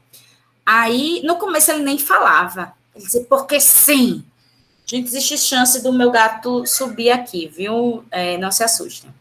Aí, 0.65 1.23
no 1.25 1.37
começo, 1.37 1.71
ele 1.71 1.83
nem 1.83 1.99
falava. 1.99 2.73
Ele 2.95 3.05
dizia, 3.05 3.25
porque 3.29 3.61
sim. 3.61 4.25
Gente, 4.87 5.09
existe 5.09 5.37
chance 5.37 5.83
do 5.83 5.93
meu 5.93 6.11
gato 6.11 6.67
subir 6.67 7.11
aqui, 7.11 7.49
viu? 7.49 8.05
É, 8.11 8.39
não 8.39 8.51
se 8.51 8.63
assustem. 8.63 9.13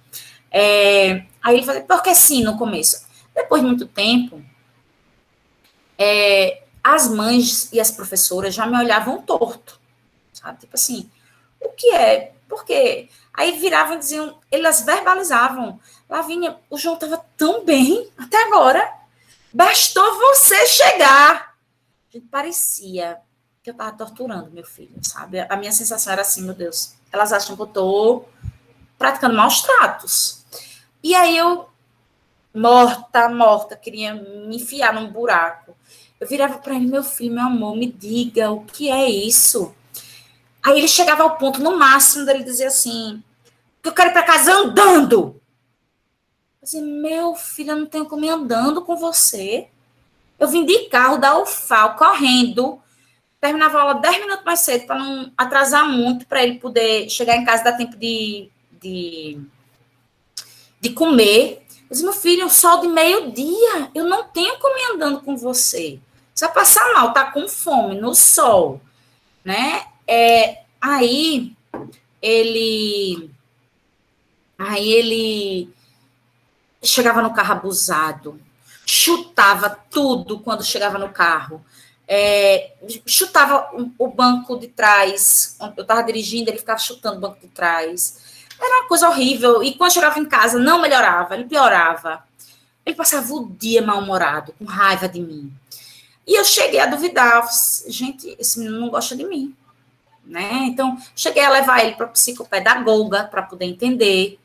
É, 0.52 1.24
aí 1.42 1.58
ele 1.58 1.66
falou, 1.66 1.82
porque 1.84 2.14
sim, 2.16 2.44
no 2.44 2.58
começo. 2.58 3.07
Depois 3.38 3.62
de 3.62 3.68
muito 3.68 3.86
tempo, 3.86 4.44
é, 5.96 6.64
as 6.84 7.08
mães 7.08 7.72
e 7.72 7.80
as 7.80 7.92
professoras 7.92 8.56
já 8.56 8.66
me 8.66 8.76
olhavam 8.76 9.22
torto, 9.22 9.80
sabe? 10.34 10.62
Tipo 10.62 10.76
assim, 10.76 11.08
o 11.62 11.70
que 11.70 11.94
é? 11.94 12.34
Por 12.50 12.66
quê? 12.66 13.10
Aí 13.32 13.60
viravam 13.60 13.96
e 13.96 14.00
diziam, 14.00 14.40
elas 14.52 14.82
verbalizavam, 14.82 15.80
Lavínia, 16.10 16.58
o 16.68 16.80
João 16.80 16.96
estava 16.96 17.24
tão 17.38 17.64
bem 17.64 18.10
até 18.18 18.44
agora, 18.46 18.92
bastou 19.54 20.18
você 20.18 20.66
chegar. 20.66 21.56
Parecia 22.32 23.20
que 23.62 23.70
eu 23.70 23.74
estava 23.74 23.96
torturando 23.96 24.50
meu 24.50 24.64
filho, 24.64 24.98
sabe? 25.04 25.42
A 25.42 25.56
minha 25.56 25.72
sensação 25.72 26.12
era 26.12 26.24
assim, 26.24 26.42
meu 26.42 26.56
Deus, 26.56 26.96
elas 27.12 27.32
acham 27.32 27.56
que 27.56 27.62
eu 27.62 27.68
estou 27.68 28.30
praticando 28.98 29.36
maus 29.36 29.62
tratos. 29.62 30.44
E 31.04 31.14
aí 31.14 31.38
eu, 31.38 31.70
morta, 32.58 33.30
morta, 33.30 33.76
queria 33.76 34.14
me 34.16 34.58
enfiar 34.58 34.94
num 34.94 35.12
buraco. 35.12 35.76
Eu 36.20 36.28
virava 36.28 36.58
para 36.58 36.76
ele, 36.76 36.88
meu 36.88 37.04
filho, 37.04 37.36
meu 37.36 37.46
amor, 37.46 37.76
me 37.76 37.92
diga 37.92 38.52
o 38.52 38.66
que 38.66 38.90
é 38.90 39.10
isso. 39.10 39.76
Aí 40.64 40.78
ele 40.80 40.88
chegava 40.88 41.24
ao 41.24 41.38
ponto, 41.38 41.62
no 41.62 41.78
máximo, 41.78 42.26
dele 42.26 42.44
dizer 42.44 42.66
assim: 42.66 43.24
que 43.82 43.90
eu 43.90 43.94
quero 43.94 44.10
ir 44.10 44.14
para 44.14 44.24
casa 44.24 44.52
andando. 44.52 45.40
Eu 46.62 46.66
dizia, 46.66 46.82
meu 46.82 47.36
filho, 47.36 47.72
eu 47.72 47.78
não 47.78 47.86
tenho 47.86 48.06
como 48.06 48.26
ir 48.26 48.30
andando 48.30 48.82
com 48.82 48.96
você. 48.96 49.70
Eu 50.40 50.48
vim 50.48 50.66
de 50.66 50.90
carro 50.90 51.18
da 51.18 51.40
UFAL, 51.40 51.96
correndo. 51.96 52.80
Terminava 53.40 53.78
a 53.78 53.82
aula 53.82 53.94
10 53.96 54.20
minutos 54.20 54.44
mais 54.44 54.62
cedo, 54.62 54.88
para 54.88 54.98
não 54.98 55.32
atrasar 55.38 55.88
muito, 55.88 56.26
para 56.26 56.44
ele 56.44 56.60
poder 56.60 57.10
chegar 57.10 57.38
em 57.38 57.46
casa, 57.46 57.66
dar 57.66 57.78
tempo 57.78 57.96
de, 57.96 58.50
de, 58.82 59.40
de 60.82 60.90
comer. 60.90 61.67
Meu 61.90 62.14
filho, 62.14 62.48
o 62.48 62.50
sol 62.50 62.82
de 62.82 62.88
meio-dia, 62.88 63.90
eu 63.96 64.06
não 64.06 64.26
tenho 64.26 64.60
como 64.60 64.78
ir 64.78 64.94
andando 64.94 65.22
com 65.22 65.38
você. 65.38 66.00
Você 66.34 66.46
vai 66.46 66.54
passar 66.54 66.94
mal, 66.94 67.14
tá 67.14 67.32
com 67.32 67.48
fome, 67.48 67.96
no 67.96 68.14
sol, 68.14 68.82
né? 69.44 69.86
É, 70.06 70.64
aí, 70.82 71.56
ele... 72.22 73.32
Aí 74.58 74.92
ele 74.92 75.70
chegava 76.84 77.22
no 77.22 77.34
carro 77.34 77.54
abusado, 77.54 78.40
chutava 78.86 79.70
tudo 79.70 80.40
quando 80.40 80.64
chegava 80.64 80.98
no 80.98 81.10
carro. 81.10 81.64
É, 82.08 82.74
chutava 83.06 83.70
o 83.98 84.08
banco 84.08 84.58
de 84.58 84.68
trás. 84.68 85.58
Eu 85.76 85.82
estava 85.82 86.02
dirigindo, 86.04 86.50
ele 86.50 86.58
ficava 86.58 86.80
chutando 86.80 87.18
o 87.18 87.22
banco 87.22 87.40
de 87.42 87.48
trás. 87.48 88.27
Era 88.60 88.82
uma 88.82 88.88
coisa 88.88 89.10
horrível. 89.10 89.64
E 89.64 89.74
quando 89.76 89.94
chegava 89.94 90.20
em 90.20 90.26
casa, 90.26 90.60
não 90.60 90.82
melhorava, 90.82 91.36
ele 91.36 91.46
piorava. 91.46 92.24
Ele 92.86 92.96
passava 92.96 93.34
o 93.34 93.50
dia 93.50 93.82
mal-humorado, 93.82 94.54
com 94.54 94.66
raiva 94.66 95.08
de 95.08 95.20
mim. 95.20 95.52
E 96.26 96.36
eu 96.36 96.44
cheguei 96.44 96.80
a 96.80 96.86
duvidar. 96.86 97.48
Gente, 97.88 98.36
esse 98.40 98.60
menino 98.60 98.80
não 98.80 98.90
gosta 98.90 99.16
de 99.16 99.26
mim. 99.26 99.56
Né? 100.26 100.66
Então, 100.66 100.98
cheguei 101.16 101.44
a 101.44 101.50
levar 101.50 101.84
ele 101.84 101.96
para 101.96 102.08
psicopedagoga 102.08 103.24
para 103.26 103.44
poder 103.44 103.66
entender. 103.66 104.38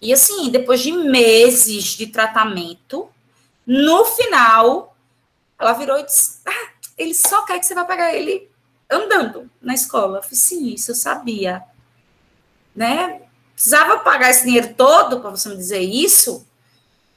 E 0.00 0.12
assim, 0.12 0.50
depois 0.50 0.80
de 0.80 0.92
meses 0.92 1.84
de 1.84 2.06
tratamento, 2.06 3.08
no 3.66 4.04
final, 4.04 4.96
ela 5.58 5.72
virou 5.72 5.98
e 5.98 6.04
disse: 6.04 6.40
ah, 6.46 6.70
ele 6.98 7.14
só 7.14 7.44
quer 7.44 7.58
que 7.58 7.66
você 7.66 7.74
vá 7.74 7.84
pegar 7.84 8.14
ele 8.14 8.48
andando 8.90 9.50
na 9.60 9.74
escola. 9.74 10.18
Eu 10.18 10.22
falei, 10.22 10.36
sim, 10.36 10.74
isso 10.74 10.90
eu 10.90 10.94
sabia. 10.94 11.62
Né? 12.74 13.22
Precisava 13.54 13.98
pagar 13.98 14.30
esse 14.30 14.44
dinheiro 14.44 14.74
todo 14.74 15.20
para 15.20 15.30
você 15.30 15.48
me 15.48 15.56
dizer 15.56 15.80
isso. 15.80 16.46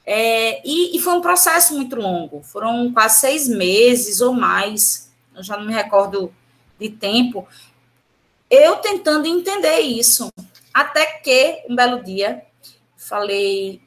É, 0.04 0.62
e, 0.64 0.96
e, 0.96 1.00
foi 1.00 1.14
um 1.14 1.20
processo 1.20 1.74
muito 1.74 1.96
longo. 1.96 2.42
Foram 2.42 2.92
quase 2.92 3.20
seis 3.20 3.48
meses 3.48 4.20
ou 4.20 4.32
mais. 4.32 5.10
Eu 5.34 5.42
já 5.42 5.56
não 5.56 5.66
me 5.66 5.72
recordo 5.72 6.32
de 6.78 6.90
tempo. 6.90 7.46
Eu 8.48 8.76
tentando 8.76 9.26
entender 9.26 9.80
isso. 9.80 10.28
Até 10.72 11.06
que, 11.06 11.64
um 11.68 11.74
belo 11.74 12.04
dia, 12.04 12.44
falei, 12.96 13.80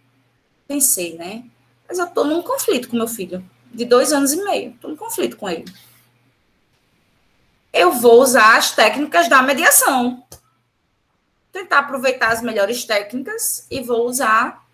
pensei, 0.67 1.15
né? 1.15 1.43
Mas 1.87 1.97
eu 1.97 2.05
estou 2.05 2.25
num 2.25 2.41
conflito 2.41 2.89
com 2.89 2.97
meu 2.97 3.07
filho, 3.07 3.43
de 3.73 3.85
dois 3.85 4.11
anos 4.11 4.33
e 4.33 4.43
meio. 4.43 4.71
Estou 4.71 4.89
num 4.89 4.97
conflito 4.97 5.37
com 5.37 5.49
ele. 5.49 5.65
Eu 7.71 7.93
vou 7.93 8.21
usar 8.21 8.57
as 8.57 8.71
técnicas 8.71 9.29
da 9.29 9.41
mediação. 9.41 10.23
Tentar 11.51 11.79
aproveitar 11.79 12.31
as 12.31 12.41
melhores 12.41 12.83
técnicas 12.83 13.65
e 13.69 13.81
vou 13.81 14.05
usar, 14.07 14.65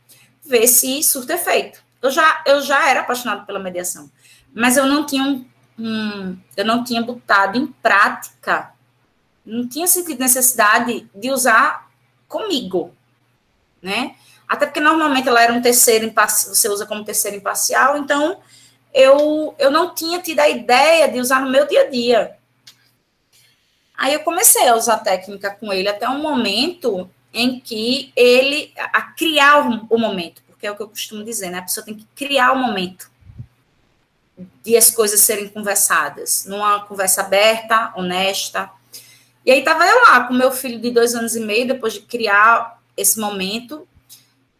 ver 0.43 0.67
se 0.67 1.01
surta 1.03 1.33
efeito. 1.33 1.83
Eu 2.01 2.11
já, 2.11 2.43
eu 2.45 2.61
já 2.61 2.89
era 2.89 3.01
apaixonado 3.01 3.45
pela 3.45 3.59
mediação, 3.59 4.11
mas 4.53 4.77
eu 4.77 4.85
não 4.85 5.05
tinha 5.05 5.23
um, 5.23 5.45
um, 5.79 6.37
eu 6.55 6.65
não 6.65 6.83
tinha 6.83 7.01
botado 7.01 7.57
em 7.57 7.67
prática, 7.67 8.71
não 9.45 9.67
tinha 9.67 9.87
sentido 9.87 10.19
necessidade 10.19 11.09
de 11.15 11.31
usar 11.31 11.89
comigo, 12.27 12.93
né? 13.81 14.15
Até 14.47 14.65
porque 14.65 14.79
normalmente 14.79 15.27
ela 15.27 15.41
era 15.41 15.53
um 15.53 15.61
terceiro 15.61 16.05
imparcial, 16.05 16.53
você 16.53 16.69
usa 16.69 16.85
como 16.85 17.03
terceiro 17.03 17.37
imparcial, 17.37 17.97
então 17.97 18.39
eu, 18.93 19.55
eu 19.57 19.71
não 19.71 19.93
tinha 19.93 20.21
tido 20.21 20.39
a 20.39 20.49
ideia 20.49 21.09
de 21.11 21.19
usar 21.19 21.41
no 21.41 21.51
meu 21.51 21.67
dia 21.67 21.81
a 21.81 21.89
dia. 21.89 22.37
Aí 23.97 24.13
eu 24.13 24.19
comecei 24.21 24.67
a 24.67 24.75
usar 24.75 24.97
técnica 24.97 25.51
com 25.51 25.71
ele 25.71 25.87
até 25.87 26.07
um 26.07 26.21
momento 26.21 27.09
em 27.33 27.59
que 27.59 28.11
ele, 28.15 28.73
a 28.77 29.01
criar 29.01 29.67
o, 29.89 29.97
momento, 29.97 30.41
porque 30.47 30.65
é 30.65 30.71
o 30.71 30.75
que 30.75 30.83
eu 30.83 30.87
costumo 30.87 31.23
dizer, 31.23 31.49
né? 31.49 31.59
A 31.59 31.63
pessoa 31.63 31.85
tem 31.85 31.95
que 31.95 32.07
criar 32.15 32.51
o 32.53 32.57
momento 32.57 33.09
de 34.63 34.75
as 34.75 34.89
coisas 34.91 35.19
serem 35.21 35.47
conversadas, 35.47 36.45
numa 36.45 36.85
conversa 36.85 37.21
aberta, 37.21 37.93
honesta. 37.95 38.69
E 39.45 39.51
aí 39.51 39.59
estava 39.59 39.85
eu 39.85 40.01
lá 40.03 40.25
com 40.25 40.33
meu 40.33 40.51
filho 40.51 40.79
de 40.79 40.91
dois 40.91 41.13
anos 41.13 41.35
e 41.35 41.39
meio, 41.39 41.67
depois 41.67 41.93
de 41.93 42.01
criar 42.01 42.81
esse 42.97 43.19
momento, 43.19 43.87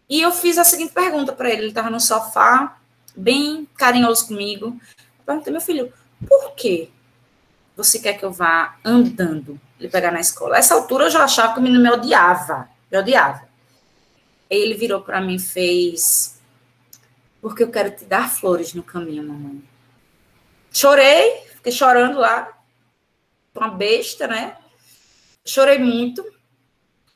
e 0.10 0.22
eu 0.22 0.32
fiz 0.32 0.58
a 0.58 0.64
seguinte 0.64 0.94
pergunta 0.94 1.34
para 1.34 1.50
ele. 1.50 1.62
Ele 1.62 1.68
estava 1.70 1.90
no 1.90 2.00
sofá, 2.00 2.78
bem 3.16 3.68
carinhoso 3.76 4.28
comigo. 4.28 4.80
Perguntei, 5.26 5.52
meu 5.52 5.62
filho, 5.62 5.92
por 6.28 6.52
que 6.56 6.92
você 7.76 8.00
quer 8.00 8.14
que 8.14 8.24
eu 8.24 8.32
vá 8.32 8.78
andando 8.84 9.60
ele 9.80 9.90
pegar 9.90 10.12
na 10.12 10.20
escola? 10.20 10.58
Essa 10.58 10.76
altura 10.76 11.06
eu 11.06 11.10
já 11.10 11.24
achava 11.24 11.54
que 11.54 11.60
o 11.60 11.62
menino 11.62 11.82
me 11.82 11.90
odiava. 11.90 12.70
Me 12.92 12.98
odiava. 12.98 13.48
Ele 14.50 14.74
virou 14.74 15.02
para 15.02 15.22
mim 15.22 15.36
e 15.36 15.40
fez. 15.40 16.40
Porque 17.42 17.64
eu 17.64 17.72
quero 17.72 17.92
te 17.92 18.06
dar 18.06 18.30
flores 18.30 18.74
no 18.74 18.84
caminho, 18.84 19.24
mamãe. 19.24 19.64
Chorei, 20.72 21.42
fiquei 21.56 21.72
chorando 21.72 22.20
lá. 22.20 22.52
Uma 23.54 23.70
besta, 23.70 24.28
né? 24.28 24.58
Chorei 25.46 25.78
muito. 25.78 26.26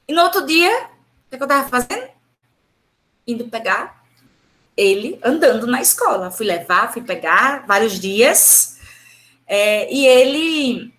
E 0.07 0.13
no 0.13 0.21
outro 0.23 0.45
dia, 0.45 0.89
o 1.27 1.37
que 1.37 1.41
eu 1.41 1.45
estava 1.45 1.67
fazendo? 1.67 2.19
indo 3.31 3.47
pegar 3.47 4.03
ele 4.75 5.19
andando 5.23 5.67
na 5.67 5.81
escola. 5.81 6.31
Fui 6.31 6.45
levar, 6.45 6.91
fui 6.91 7.01
pegar 7.01 7.65
vários 7.67 7.99
dias. 7.99 8.78
É, 9.49 9.91
e 9.91 10.05
ele, 10.05 10.93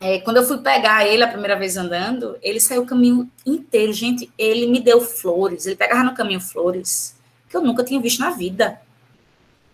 é, 0.00 0.18
quando 0.18 0.38
eu 0.38 0.44
fui 0.44 0.58
pegar 0.58 1.06
ele 1.06 1.22
a 1.22 1.28
primeira 1.28 1.56
vez 1.56 1.76
andando, 1.76 2.36
ele 2.42 2.58
saiu 2.58 2.82
o 2.82 2.86
caminho 2.86 3.30
inteiro. 3.46 3.92
Gente, 3.92 4.30
ele 4.36 4.66
me 4.66 4.80
deu 4.80 5.00
flores. 5.00 5.64
Ele 5.64 5.76
pegava 5.76 6.02
no 6.02 6.14
caminho 6.14 6.40
flores 6.40 7.16
que 7.48 7.56
eu 7.56 7.62
nunca 7.62 7.84
tinha 7.84 8.00
visto 8.00 8.18
na 8.18 8.30
vida. 8.30 8.80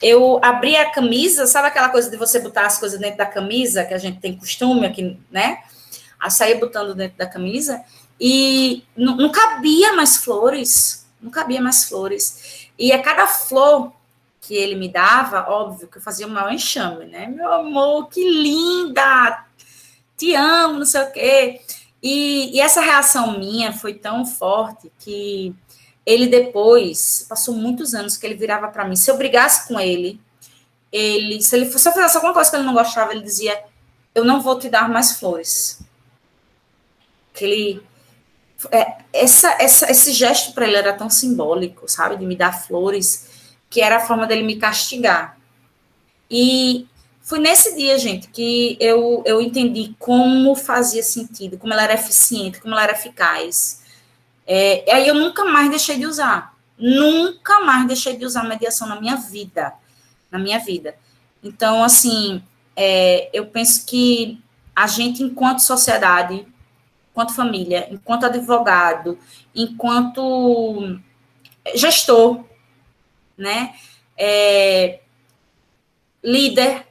Eu 0.00 0.38
abri 0.44 0.76
a 0.76 0.90
camisa, 0.90 1.46
sabe 1.46 1.68
aquela 1.68 1.88
coisa 1.88 2.10
de 2.10 2.16
você 2.16 2.38
botar 2.38 2.66
as 2.66 2.78
coisas 2.78 3.00
dentro 3.00 3.16
da 3.16 3.26
camisa, 3.26 3.84
que 3.84 3.94
a 3.94 3.98
gente 3.98 4.20
tem 4.20 4.36
costume 4.36 4.84
aqui, 4.84 5.16
né? 5.30 5.58
A 6.20 6.28
sair 6.28 6.56
botando 6.56 6.94
dentro 6.94 7.16
da 7.16 7.26
camisa, 7.26 7.82
e 8.20 8.84
não, 8.96 9.16
não 9.16 9.30
cabia 9.30 9.94
mais 9.94 10.16
flores 10.16 11.02
não 11.22 11.30
cabia 11.30 11.62
mais 11.62 11.84
flores. 11.84 12.68
E 12.78 12.92
a 12.92 13.00
cada 13.00 13.26
flor 13.26 13.92
que 14.42 14.54
ele 14.56 14.74
me 14.74 14.88
dava, 14.88 15.48
óbvio 15.48 15.86
que 15.86 15.98
eu 15.98 16.02
fazia 16.02 16.26
o 16.26 16.30
maior 16.30 16.52
enxame, 16.52 17.06
né? 17.06 17.28
Meu 17.28 17.50
amor, 17.52 18.08
que 18.08 18.28
linda! 18.28 19.46
Te 20.16 20.34
amo, 20.34 20.80
não 20.80 20.84
sei 20.84 21.00
o 21.00 21.12
quê. 21.12 21.60
E, 22.02 22.56
e 22.56 22.60
essa 22.60 22.80
reação 22.80 23.38
minha 23.38 23.72
foi 23.72 23.94
tão 23.94 24.26
forte 24.26 24.90
que 24.98 25.54
ele 26.04 26.26
depois, 26.26 27.24
passou 27.28 27.54
muitos 27.54 27.94
anos 27.94 28.16
que 28.16 28.26
ele 28.26 28.34
virava 28.34 28.66
para 28.66 28.84
mim, 28.84 28.96
se 28.96 29.08
eu 29.08 29.16
brigasse 29.16 29.68
com 29.68 29.78
ele, 29.78 30.20
ele, 30.90 31.40
se 31.40 31.54
ele 31.54 31.66
se 31.66 31.88
eu 31.88 31.92
fizesse 31.92 32.16
alguma 32.16 32.34
coisa 32.34 32.50
que 32.50 32.56
ele 32.56 32.64
não 32.64 32.74
gostava, 32.74 33.12
ele 33.12 33.22
dizia: 33.22 33.62
"Eu 34.12 34.24
não 34.24 34.40
vou 34.42 34.58
te 34.58 34.68
dar 34.68 34.88
mais 34.90 35.12
flores". 35.20 35.80
Que 37.32 37.44
ele 37.44 37.82
é, 38.72 38.98
essa, 39.12 39.56
essa, 39.60 39.90
esse 39.90 40.12
gesto 40.12 40.52
para 40.52 40.66
ele 40.66 40.76
era 40.76 40.92
tão 40.92 41.08
simbólico, 41.08 41.88
sabe, 41.88 42.16
de 42.16 42.26
me 42.26 42.36
dar 42.36 42.52
flores, 42.52 43.31
que 43.72 43.80
era 43.80 43.96
a 43.96 44.00
forma 44.00 44.26
dele 44.26 44.42
me 44.42 44.56
castigar. 44.56 45.38
E 46.30 46.86
foi 47.22 47.38
nesse 47.38 47.74
dia, 47.74 47.98
gente, 47.98 48.28
que 48.28 48.76
eu, 48.78 49.22
eu 49.24 49.40
entendi 49.40 49.96
como 49.98 50.54
fazia 50.54 51.02
sentido, 51.02 51.56
como 51.56 51.72
ela 51.72 51.84
era 51.84 51.94
eficiente, 51.94 52.60
como 52.60 52.74
ela 52.74 52.82
era 52.82 52.92
eficaz. 52.92 53.82
É, 54.46 54.84
aí 54.92 55.08
eu 55.08 55.14
nunca 55.14 55.46
mais 55.46 55.70
deixei 55.70 55.96
de 55.96 56.04
usar. 56.04 56.54
Nunca 56.76 57.60
mais 57.60 57.86
deixei 57.86 58.14
de 58.14 58.26
usar 58.26 58.44
mediação 58.44 58.86
na 58.86 59.00
minha 59.00 59.16
vida. 59.16 59.72
Na 60.30 60.38
minha 60.38 60.58
vida. 60.58 60.94
Então, 61.42 61.82
assim, 61.82 62.42
é, 62.76 63.30
eu 63.32 63.46
penso 63.46 63.86
que 63.86 64.38
a 64.76 64.86
gente, 64.86 65.22
enquanto 65.22 65.60
sociedade, 65.60 66.46
enquanto 67.10 67.34
família, 67.34 67.88
enquanto 67.90 68.26
advogado, 68.26 69.18
enquanto 69.54 70.98
gestor, 71.74 72.44
né, 73.42 73.74
é, 74.16 75.00
líder, 76.22 76.86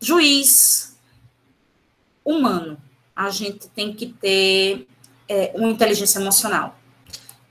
juiz, 0.00 0.98
humano, 2.24 2.76
a 3.14 3.30
gente 3.30 3.68
tem 3.68 3.94
que 3.94 4.06
ter 4.06 4.88
é, 5.28 5.52
uma 5.54 5.68
inteligência 5.68 6.18
emocional. 6.18 6.76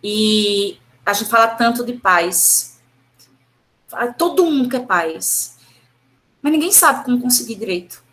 E 0.04 0.78
a 1.06 1.14
gente 1.14 1.30
fala 1.30 1.48
tanto 1.48 1.86
de 1.86 1.94
paz. 1.94 2.80
Todo 4.18 4.46
mundo 4.46 4.70
quer 4.70 4.86
paz. 4.86 5.58
Mas 6.42 6.52
ninguém 6.52 6.72
sabe 6.72 7.06
como 7.06 7.22
conseguir 7.22 7.56
direito. 7.56 8.04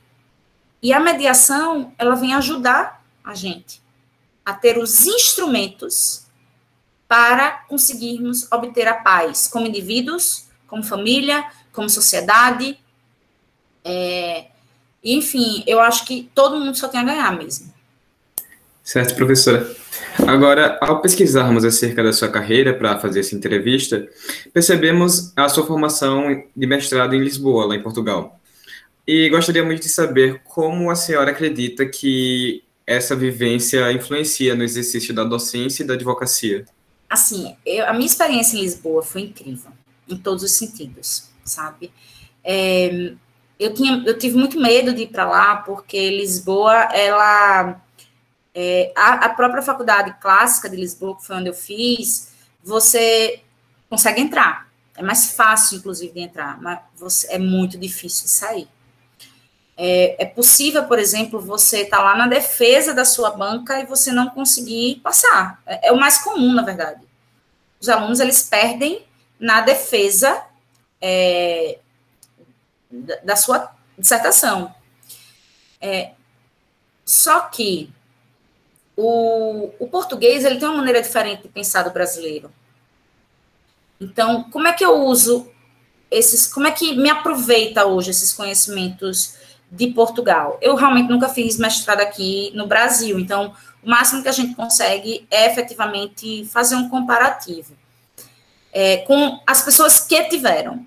E 0.81 0.93
a 0.93 1.01
mediação, 1.01 1.93
ela 1.99 2.15
vem 2.15 2.33
ajudar 2.35 3.05
a 3.25 3.35
gente 3.35 3.83
a 4.45 4.55
ter 4.55 4.79
os 4.79 5.07
instrumentos 5.07 6.27
para 7.13 7.67
conseguirmos 7.69 8.51
obter 8.51 8.89
a 8.89 8.95
paz 8.95 9.47
como 9.47 9.67
indivíduos, 9.67 10.47
como 10.67 10.83
família, 10.83 11.45
como 11.71 11.87
sociedade. 11.91 12.79
É, 13.85 14.47
enfim, 15.05 15.63
eu 15.67 15.79
acho 15.79 16.07
que 16.07 16.31
todo 16.35 16.59
mundo 16.59 16.75
só 16.75 16.89
tem 16.89 16.99
a 16.99 17.05
ganhar 17.05 17.37
mesmo. 17.37 17.71
Certo, 18.83 19.15
professora. 19.15 19.77
Agora, 20.27 20.79
ao 20.81 21.03
pesquisarmos 21.03 21.67
acerca 21.67 22.03
da 22.03 22.15
sua 22.15 22.31
carreira 22.31 22.73
para 22.73 22.99
fazer 22.99 23.21
essa 23.21 23.35
entrevista, 23.35 24.09
percebemos 24.51 25.35
a 25.37 25.51
sua 25.51 25.67
formação 25.67 26.43
de 26.57 26.67
mestrado 26.67 27.15
em 27.15 27.21
Lisboa, 27.21 27.67
lá 27.67 27.77
em 27.77 27.83
Portugal. 27.83 28.41
E 29.07 29.29
gostaríamos 29.29 29.79
de 29.79 29.91
saber 29.91 30.41
como 30.45 30.91
a 30.91 30.95
senhora 30.95 31.31
acredita 31.31 31.85
que 31.85 32.65
essa 32.87 33.15
vivência 33.15 33.93
influencia 33.93 34.55
no 34.55 34.65
exercício 34.65 35.13
da 35.13 35.25
docência 35.25 35.83
e 35.83 35.87
da 35.87 35.93
advocacia. 35.93 36.65
Assim, 37.13 37.55
eu, 37.67 37.87
a 37.87 37.93
minha 37.93 38.07
experiência 38.07 38.57
em 38.57 38.63
Lisboa 38.63 39.03
foi 39.03 39.21
incrível, 39.21 39.71
em 40.09 40.17
todos 40.17 40.43
os 40.43 40.53
sentidos, 40.53 41.29
sabe? 41.45 41.93
É, 42.43 43.13
eu, 43.61 43.75
tinha, 43.75 44.03
eu 44.07 44.17
tive 44.19 44.39
muito 44.39 44.59
medo 44.59 44.95
de 44.95 45.03
ir 45.03 45.09
para 45.09 45.29
lá, 45.29 45.57
porque 45.57 46.09
Lisboa, 46.09 46.75
ela 46.95 47.79
é, 48.55 48.95
a, 48.97 49.27
a, 49.27 49.29
própria 49.29 49.63
faculdade 49.63 50.17
clássica 50.23 50.71
de 50.71 50.77
Lisboa, 50.77 51.15
que 51.15 51.27
foi 51.27 51.37
onde 51.37 51.51
eu 51.51 51.55
fiz, 51.55 52.33
você 52.65 53.43
consegue 53.91 54.23
entrar. 54.23 54.73
É 54.97 55.03
mais 55.03 55.33
fácil, 55.33 55.77
inclusive, 55.77 56.15
de 56.15 56.21
entrar, 56.21 56.59
mas 56.63 56.79
você, 56.97 57.31
é 57.31 57.39
muito 57.39 57.77
difícil 57.77 58.25
de 58.25 58.31
sair. 58.31 58.69
É, 59.77 60.23
é 60.23 60.27
possível, 60.27 60.85
por 60.85 60.99
exemplo, 60.99 61.41
você 61.41 61.83
estar 61.83 61.99
tá 61.99 62.03
lá 62.03 62.17
na 62.17 62.27
defesa 62.27 62.93
da 62.93 63.05
sua 63.05 63.31
banca 63.31 63.81
e 63.81 63.87
você 63.87 64.13
não 64.13 64.29
conseguir 64.31 65.01
passar. 65.03 65.63
É, 65.67 65.89
é, 65.89 65.93
o 65.93 65.99
mais 65.99 66.19
comum, 66.19 66.53
na 66.53 66.63
verdade. 66.63 67.01
Os 67.81 67.89
alunos, 67.89 68.21
eles 68.21 68.43
perdem 68.43 69.05
na 69.41 69.61
defesa 69.61 70.45
é, 71.01 71.79
da 73.25 73.35
sua 73.35 73.75
dissertação. 73.99 74.75
É, 75.81 76.13
só 77.05 77.41
que 77.41 77.93
o, 78.97 79.71
o 79.79 79.89
português 79.89 80.45
ele 80.45 80.59
tem 80.59 80.69
uma 80.69 80.79
maneira 80.79 81.03
diferente 81.03 81.43
de 81.43 81.49
pensar 81.49 81.83
do 81.83 81.91
brasileiro. 81.91 82.53
Então, 84.01 84.45
como 84.51 84.69
é 84.69 84.73
que 84.73 84.85
eu 84.85 85.03
uso 85.05 85.51
esses, 86.11 86.47
como 86.47 86.67
é 86.67 86.71
que 86.71 86.95
me 86.97 87.09
aproveita 87.09 87.87
hoje 87.87 88.11
esses 88.11 88.33
conhecimentos 88.33 89.35
de 89.73 89.89
Portugal? 89.89 90.57
Eu 90.63 90.77
realmente 90.77 91.11
nunca 91.11 91.29
fiz 91.29 91.59
mestrado 91.59 92.01
aqui 92.01 92.53
no 92.55 92.69
Brasil, 92.69 93.19
então 93.19 93.53
o 93.83 93.91
máximo 93.91 94.23
que 94.23 94.29
a 94.29 94.33
gente 94.33 94.55
consegue 94.55 95.27
é 95.29 95.51
efetivamente 95.51 96.45
fazer 96.45 96.77
um 96.77 96.89
comparativo 96.89 97.75
é, 98.73 98.99
com 98.99 99.41
as 99.45 99.63
pessoas 99.63 99.99
que 99.99 100.23
tiveram. 100.25 100.87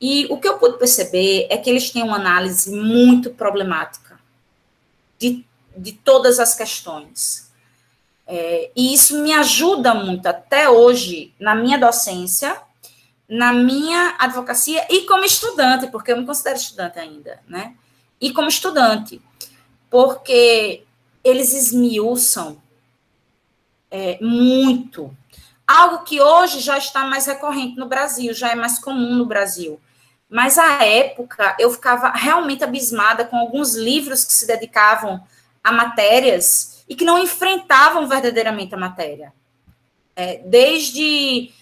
E 0.00 0.26
o 0.30 0.38
que 0.38 0.46
eu 0.46 0.58
pude 0.58 0.78
perceber 0.78 1.46
é 1.50 1.56
que 1.56 1.68
eles 1.68 1.90
têm 1.90 2.02
uma 2.02 2.16
análise 2.16 2.70
muito 2.70 3.30
problemática 3.30 4.18
de 5.18 5.44
de 5.76 5.92
todas 5.92 6.38
as 6.38 6.54
questões. 6.54 7.50
É, 8.26 8.70
e 8.76 8.94
isso 8.94 9.20
me 9.22 9.32
ajuda 9.32 9.94
muito 9.94 10.26
até 10.26 10.68
hoje 10.68 11.34
na 11.38 11.54
minha 11.54 11.78
docência, 11.78 12.60
na 13.28 13.52
minha 13.52 14.16
advocacia 14.18 14.86
e 14.90 15.02
como 15.06 15.24
estudante, 15.24 15.88
porque 15.88 16.12
eu 16.12 16.16
me 16.16 16.26
considero 16.26 16.56
estudante 16.56 16.98
ainda, 16.98 17.40
né? 17.48 17.74
E 18.20 18.32
como 18.32 18.48
estudante, 18.48 19.20
porque 19.88 20.84
eles 21.24 21.52
esmiuçam 21.52 22.60
é, 23.90 24.18
muito. 24.20 25.14
Algo 25.66 26.04
que 26.04 26.20
hoje 26.20 26.60
já 26.60 26.78
está 26.78 27.04
mais 27.04 27.26
recorrente 27.26 27.76
no 27.76 27.86
Brasil, 27.86 28.32
já 28.34 28.50
é 28.50 28.54
mais 28.54 28.78
comum 28.78 29.14
no 29.14 29.26
Brasil. 29.26 29.80
Mas 30.28 30.58
à 30.58 30.84
época 30.84 31.56
eu 31.58 31.70
ficava 31.70 32.10
realmente 32.10 32.62
abismada 32.62 33.24
com 33.24 33.36
alguns 33.36 33.74
livros 33.74 34.24
que 34.24 34.32
se 34.32 34.46
dedicavam 34.46 35.22
a 35.62 35.72
matérias 35.72 36.84
e 36.88 36.94
que 36.94 37.04
não 37.04 37.18
enfrentavam 37.18 38.06
verdadeiramente 38.06 38.74
a 38.74 38.78
matéria. 38.78 39.32
É, 40.14 40.38
desde 40.44 41.52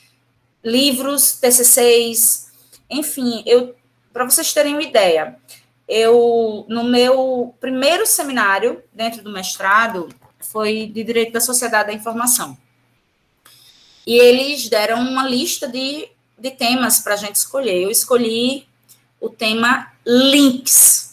livros, 0.63 1.33
TCCs, 1.33 2.51
enfim, 2.91 3.43
eu 3.47 3.75
para 4.13 4.25
vocês 4.25 4.53
terem 4.53 4.73
uma 4.73 4.83
ideia, 4.83 5.39
eu 5.89 6.67
no 6.69 6.85
meu 6.85 7.55
primeiro 7.59 8.07
seminário 8.07 8.83
dentro 8.93 9.23
do 9.23 9.33
mestrado 9.33 10.09
foi 10.39 10.87
de 10.87 11.03
direito 11.03 11.33
da 11.33 11.41
sociedade 11.41 11.89
da 11.89 11.95
informação. 11.95 12.57
E 14.07 14.15
eles 14.15 14.69
deram 14.69 15.01
uma 15.01 15.29
lista 15.29 15.67
de, 15.67 16.09
de 16.39 16.51
temas 16.51 17.01
para 17.01 17.15
a 17.15 17.17
gente 17.17 17.37
escolher. 17.37 17.83
Eu 17.83 17.91
escolhi 17.91 18.67
o 19.21 19.29
tema 19.29 19.93
links 20.07 21.09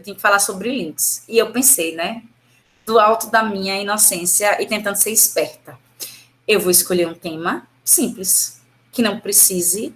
eu 0.00 0.02
tinha 0.02 0.16
que 0.16 0.22
falar 0.22 0.38
sobre 0.38 0.70
links. 0.70 1.24
E 1.28 1.38
eu 1.38 1.52
pensei, 1.52 1.94
né? 1.94 2.22
Do 2.86 2.98
alto 2.98 3.30
da 3.30 3.42
minha 3.42 3.80
inocência 3.80 4.60
e 4.60 4.66
tentando 4.66 4.96
ser 4.96 5.10
esperta. 5.10 5.78
Eu 6.48 6.58
vou 6.58 6.70
escolher 6.70 7.06
um 7.06 7.14
tema 7.14 7.68
simples, 7.84 8.60
que 8.90 9.02
não 9.02 9.20
precise 9.20 9.94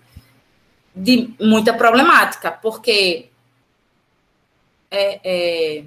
de 0.95 1.35
muita 1.41 1.73
problemática, 1.73 2.53
porque 2.53 3.31
é, 4.95 5.21
é, 5.25 5.85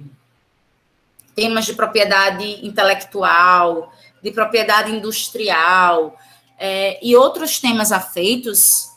temas 1.34 1.66
de 1.66 1.74
propriedade 1.74 2.66
intelectual, 2.66 3.92
de 4.22 4.30
propriedade 4.30 4.90
industrial 4.92 6.16
é, 6.58 6.98
e 7.02 7.16
outros 7.16 7.60
temas 7.60 7.92
afeitos 7.92 8.90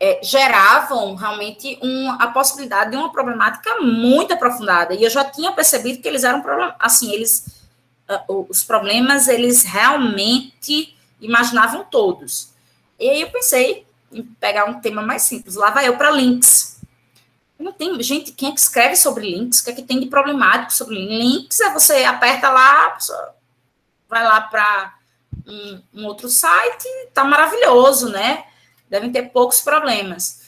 é, 0.00 0.20
geravam 0.22 1.14
realmente 1.14 1.78
um, 1.82 2.10
a 2.18 2.26
possibilidade 2.28 2.90
de 2.90 2.96
uma 2.96 3.12
problemática 3.12 3.80
muito 3.80 4.34
aprofundada. 4.34 4.94
E 4.94 5.02
eu 5.02 5.10
já 5.10 5.24
tinha 5.24 5.52
percebido 5.52 6.00
que 6.02 6.08
eles 6.08 6.24
eram 6.24 6.42
assim, 6.78 7.12
eles 7.12 7.64
uh, 8.08 8.46
os 8.48 8.62
problemas 8.62 9.28
eles 9.28 9.62
realmente 9.62 10.94
imaginavam 11.20 11.84
todos. 11.84 12.50
E 12.98 13.08
aí 13.08 13.20
eu 13.20 13.30
pensei 13.30 13.86
em 14.12 14.22
pegar 14.22 14.66
um 14.66 14.80
tema 14.80 15.02
mais 15.02 15.22
simples. 15.22 15.54
Lá 15.54 15.70
vai 15.70 15.88
eu 15.88 15.96
para 15.96 16.10
links. 16.10 16.73
Não 17.58 17.72
tem 17.72 18.02
gente 18.02 18.32
quem 18.32 18.50
é 18.50 18.52
que 18.52 18.60
escreve 18.60 18.96
sobre 18.96 19.30
links, 19.30 19.60
o 19.60 19.64
que 19.64 19.70
é 19.70 19.74
que 19.74 19.82
tem 19.82 20.00
de 20.00 20.06
problemático 20.06 20.72
sobre 20.72 20.96
links? 20.96 21.60
É 21.60 21.72
você 21.72 22.04
aperta 22.04 22.50
lá, 22.50 22.98
vai 24.08 24.24
lá 24.24 24.40
para 24.40 24.94
um, 25.46 25.82
um 25.94 26.06
outro 26.06 26.28
site, 26.28 26.88
tá 27.12 27.24
maravilhoso, 27.24 28.08
né? 28.08 28.44
devem 28.94 29.10
ter 29.10 29.30
poucos 29.30 29.60
problemas. 29.60 30.42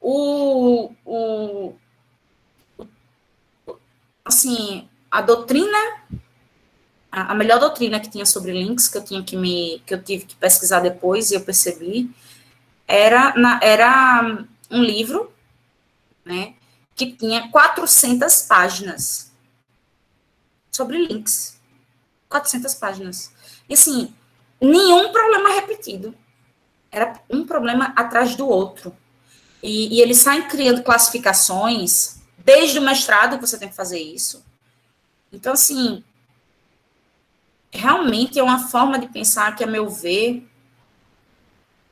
O, 0.00 0.92
o, 1.04 1.74
assim, 4.24 4.88
a 5.10 5.20
doutrina, 5.22 5.78
a, 7.10 7.32
a, 7.32 7.34
melhor 7.34 7.60
doutrina 7.60 8.00
que 8.00 8.10
tinha 8.10 8.26
sobre 8.26 8.52
links, 8.52 8.88
que 8.88 8.98
eu 8.98 9.04
tinha 9.04 9.22
que 9.22 9.36
me, 9.36 9.80
que 9.86 9.94
eu 9.94 10.02
tive 10.02 10.24
que 10.24 10.34
pesquisar 10.34 10.80
depois 10.80 11.30
e 11.30 11.34
eu 11.34 11.40
percebi, 11.40 12.10
era, 12.88 13.34
na, 13.36 13.60
era 13.62 14.44
um 14.70 14.82
livro, 14.82 15.32
né, 16.26 16.54
que 16.94 17.12
tinha 17.12 17.48
400 17.50 18.42
páginas 18.42 19.32
sobre 20.72 20.98
links. 21.06 21.60
400 22.28 22.74
páginas. 22.74 23.32
E 23.68 23.74
assim, 23.74 24.12
nenhum 24.60 25.12
problema 25.12 25.54
repetido. 25.54 26.14
Era 26.90 27.20
um 27.30 27.46
problema 27.46 27.92
atrás 27.96 28.34
do 28.34 28.48
outro. 28.48 28.94
E, 29.62 29.96
e 29.96 30.00
eles 30.00 30.18
saem 30.18 30.48
criando 30.48 30.82
classificações, 30.82 32.18
desde 32.38 32.78
o 32.78 32.82
mestrado 32.82 33.40
você 33.40 33.56
tem 33.56 33.68
que 33.68 33.74
fazer 33.74 34.00
isso. 34.00 34.44
Então, 35.32 35.52
assim, 35.52 36.02
realmente 37.70 38.38
é 38.38 38.42
uma 38.42 38.68
forma 38.68 38.98
de 38.98 39.08
pensar 39.08 39.54
que, 39.54 39.62
a 39.62 39.66
meu 39.66 39.88
ver, 39.88 40.48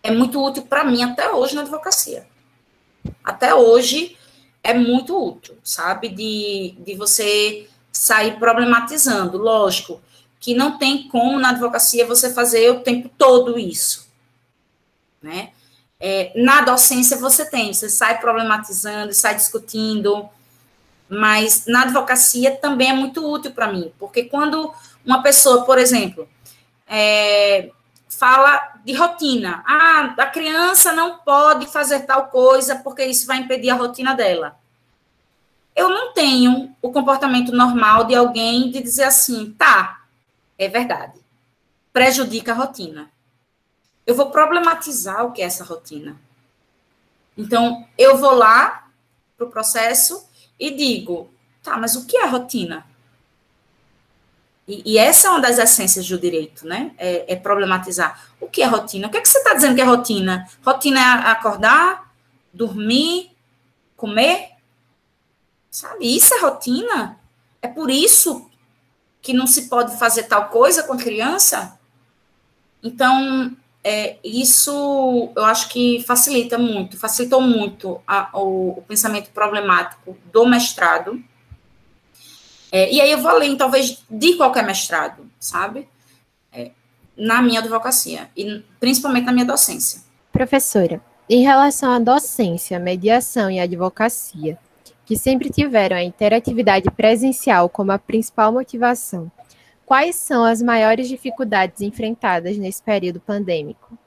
é 0.03 0.11
muito 0.11 0.43
útil 0.43 0.64
para 0.64 0.85
mim 0.85 1.03
até 1.03 1.30
hoje 1.30 1.55
na 1.55 1.62
advocacia. 1.62 2.26
Até 3.22 3.55
hoje 3.55 4.16
é 4.65 4.73
muito 4.73 5.17
útil, 5.23 5.57
sabe? 5.62 6.09
De, 6.09 6.75
de 6.79 6.95
você 6.95 7.69
sair 7.93 8.39
problematizando. 8.39 9.37
Lógico 9.37 10.01
que 10.41 10.55
não 10.55 10.79
tem 10.79 11.07
como 11.09 11.39
na 11.39 11.51
advocacia 11.51 12.07
você 12.07 12.33
fazer 12.33 12.71
o 12.71 12.81
tempo 12.81 13.11
todo 13.17 13.59
isso, 13.59 14.09
né? 15.23 15.51
É, 16.01 16.33
na 16.35 16.62
docência 16.62 17.17
você 17.17 17.49
tem, 17.49 17.73
você 17.73 17.89
sai 17.89 18.21
problematizando, 18.21 19.15
sai 19.15 19.37
discutindo, 19.37 20.29
mas 21.09 21.65
na 21.67 21.83
advocacia 21.83 22.57
também 22.57 22.91
é 22.91 22.93
muito 22.93 23.27
útil 23.27 23.53
para 23.53 23.73
mim, 23.73 23.91
porque 23.99 24.25
quando 24.25 24.71
uma 25.05 25.23
pessoa, 25.23 25.65
por 25.65 25.79
exemplo, 25.79 26.29
é, 26.87 27.71
fala 28.25 28.81
de 28.83 28.95
rotina, 28.95 29.62
ah, 29.66 30.14
a 30.16 30.27
criança 30.27 30.95
não 30.95 31.18
pode 31.18 31.66
fazer 31.66 32.07
tal 32.07 32.29
coisa 32.29 32.77
porque 32.77 33.05
isso 33.05 33.27
vai 33.27 33.37
impedir 33.37 33.68
a 33.68 33.75
rotina 33.75 34.14
dela. 34.14 34.59
Eu 35.77 35.91
não 35.91 36.14
tenho 36.14 36.75
o 36.81 36.91
comportamento 36.91 37.53
normal 37.53 38.05
de 38.05 38.14
alguém 38.14 38.70
de 38.70 38.81
dizer 38.81 39.05
assim, 39.05 39.53
tá, 39.59 40.07
é 40.57 40.70
verdade, 40.70 41.20
prejudica 41.93 42.53
a 42.53 42.55
rotina. 42.55 43.11
Eu 44.07 44.14
vou 44.14 44.31
problematizar 44.31 45.27
o 45.27 45.33
que 45.33 45.43
é 45.43 45.45
essa 45.45 45.62
rotina. 45.62 46.16
Então, 47.37 47.87
eu 47.99 48.16
vou 48.16 48.33
lá 48.33 48.89
para 49.37 49.47
o 49.47 49.51
processo 49.51 50.27
e 50.59 50.70
digo, 50.70 51.29
tá, 51.62 51.77
mas 51.77 51.95
o 51.95 52.07
que 52.07 52.16
é 52.16 52.25
rotina? 52.25 52.87
E, 54.67 54.95
e, 54.95 54.99
essa 54.99 55.29
é 55.29 55.31
uma 55.31 55.41
das 55.41 55.59
essências 55.59 56.09
do 56.09 56.19
direito, 56.19 56.67
né? 56.67 56.93
É, 56.97 57.35
é, 57.35 57.37
problematizar. 57.37 58.29
O 58.41 58.49
que 58.49 58.62
é 58.62 58.67
rotina? 58.67 59.09
O 59.09 59.11
que 59.11 59.19
é 59.19 59.21
que 59.21 59.29
você 59.29 59.39
está 59.39 59.53
dizendo 59.53 59.75
que 59.75 59.81
é 59.83 59.85
rotina? 59.85 60.49
Rotina 60.65 61.01
é 61.01 61.31
acordar, 61.31 62.11
dormir, 62.53 63.31
comer? 63.97 64.53
Sabe? 65.71 66.17
Isso 66.17 66.33
é 66.35 66.41
rotina? 66.41 67.19
É 67.61 67.69
por 67.69 67.91
isso 67.91 68.51
que 69.21 69.33
não 69.33 69.47
se 69.47 69.69
pode 69.69 69.99
fazer 69.99 70.25
tal 70.25 70.49
coisa 70.49 70.83
com 70.83 70.97
criança? 70.97 71.79
Então, 72.83 73.57
é, 73.83 74.17
isso 74.25 75.33
eu 75.37 75.45
acho 75.45 75.69
que 75.69 76.03
facilita 76.07 76.57
muito, 76.57 76.99
facilitou 76.99 77.41
muito 77.41 78.01
a, 78.07 78.31
o, 78.33 78.79
o, 78.79 78.83
pensamento 78.83 79.31
problemático 79.31 80.17
do 80.33 80.47
mestrado. 80.47 81.23
É, 82.75 82.93
e 82.93 83.01
aí 83.01 83.12
eu 83.12 83.18
vou 83.18 83.31
além, 83.31 83.57
talvez, 83.57 84.03
de 84.11 84.37
qualquer 84.37 84.64
mestrado, 84.64 85.31
sabe? 85.39 85.87
É, 86.53 86.72
na 87.16 87.41
minha 87.41 87.61
advocacia, 87.61 88.29
e 88.37 88.62
principalmente 88.81 89.27
na 89.27 89.33
minha 89.33 89.47
docência. 89.47 90.01
Professora, 90.33 91.01
em 91.31 91.43
relação 91.43 91.93
à 91.93 91.99
docência, 91.99 92.79
mediação 92.79 93.49
e 93.51 93.61
advocacia, 93.61 94.59
que 95.07 95.16
sempre 95.16 95.51
tiveram 95.51 95.97
a 95.97 96.03
interatividade 96.03 96.91
presencial 96.91 97.68
como 97.68 97.93
a 97.93 97.99
principal 97.99 98.51
motivação, 98.51 99.31
Quais 99.87 100.16
são 100.16 100.45
as 100.45 100.62
maiores 100.62 101.09
dificuldades 101.09 101.83
enfrentadas 101.83 102.57
nesse 102.57 102.83
período 102.83 103.20
pandêmico? 103.20 103.99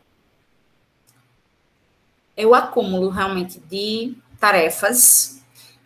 É 2.36 2.46
o 2.46 2.56
acúmulo 2.56 3.10
realmente 3.10 3.60
de 3.60 4.16
tarefas 4.40 5.44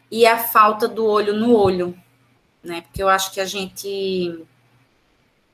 e 0.09 0.25
a 0.25 0.38
falta 0.38 0.88
do 0.88 1.05
olho 1.05 1.34
no 1.34 1.55
olho, 1.55 1.97
né? 2.64 2.82
Porque 2.82 3.01
eu 3.01 3.09
acho 3.09 3.32
que 3.32 3.39
a 3.39 3.45
gente 3.45 4.45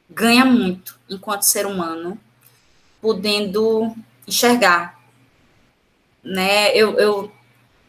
ganha 0.09 0.45
muito 0.45 0.99
enquanto 1.09 1.43
ser 1.43 1.65
humano, 1.65 2.19
podendo 3.01 3.95
enxergar, 4.27 4.99
né? 6.23 6.75
Eu, 6.75 6.97
eu 6.99 7.31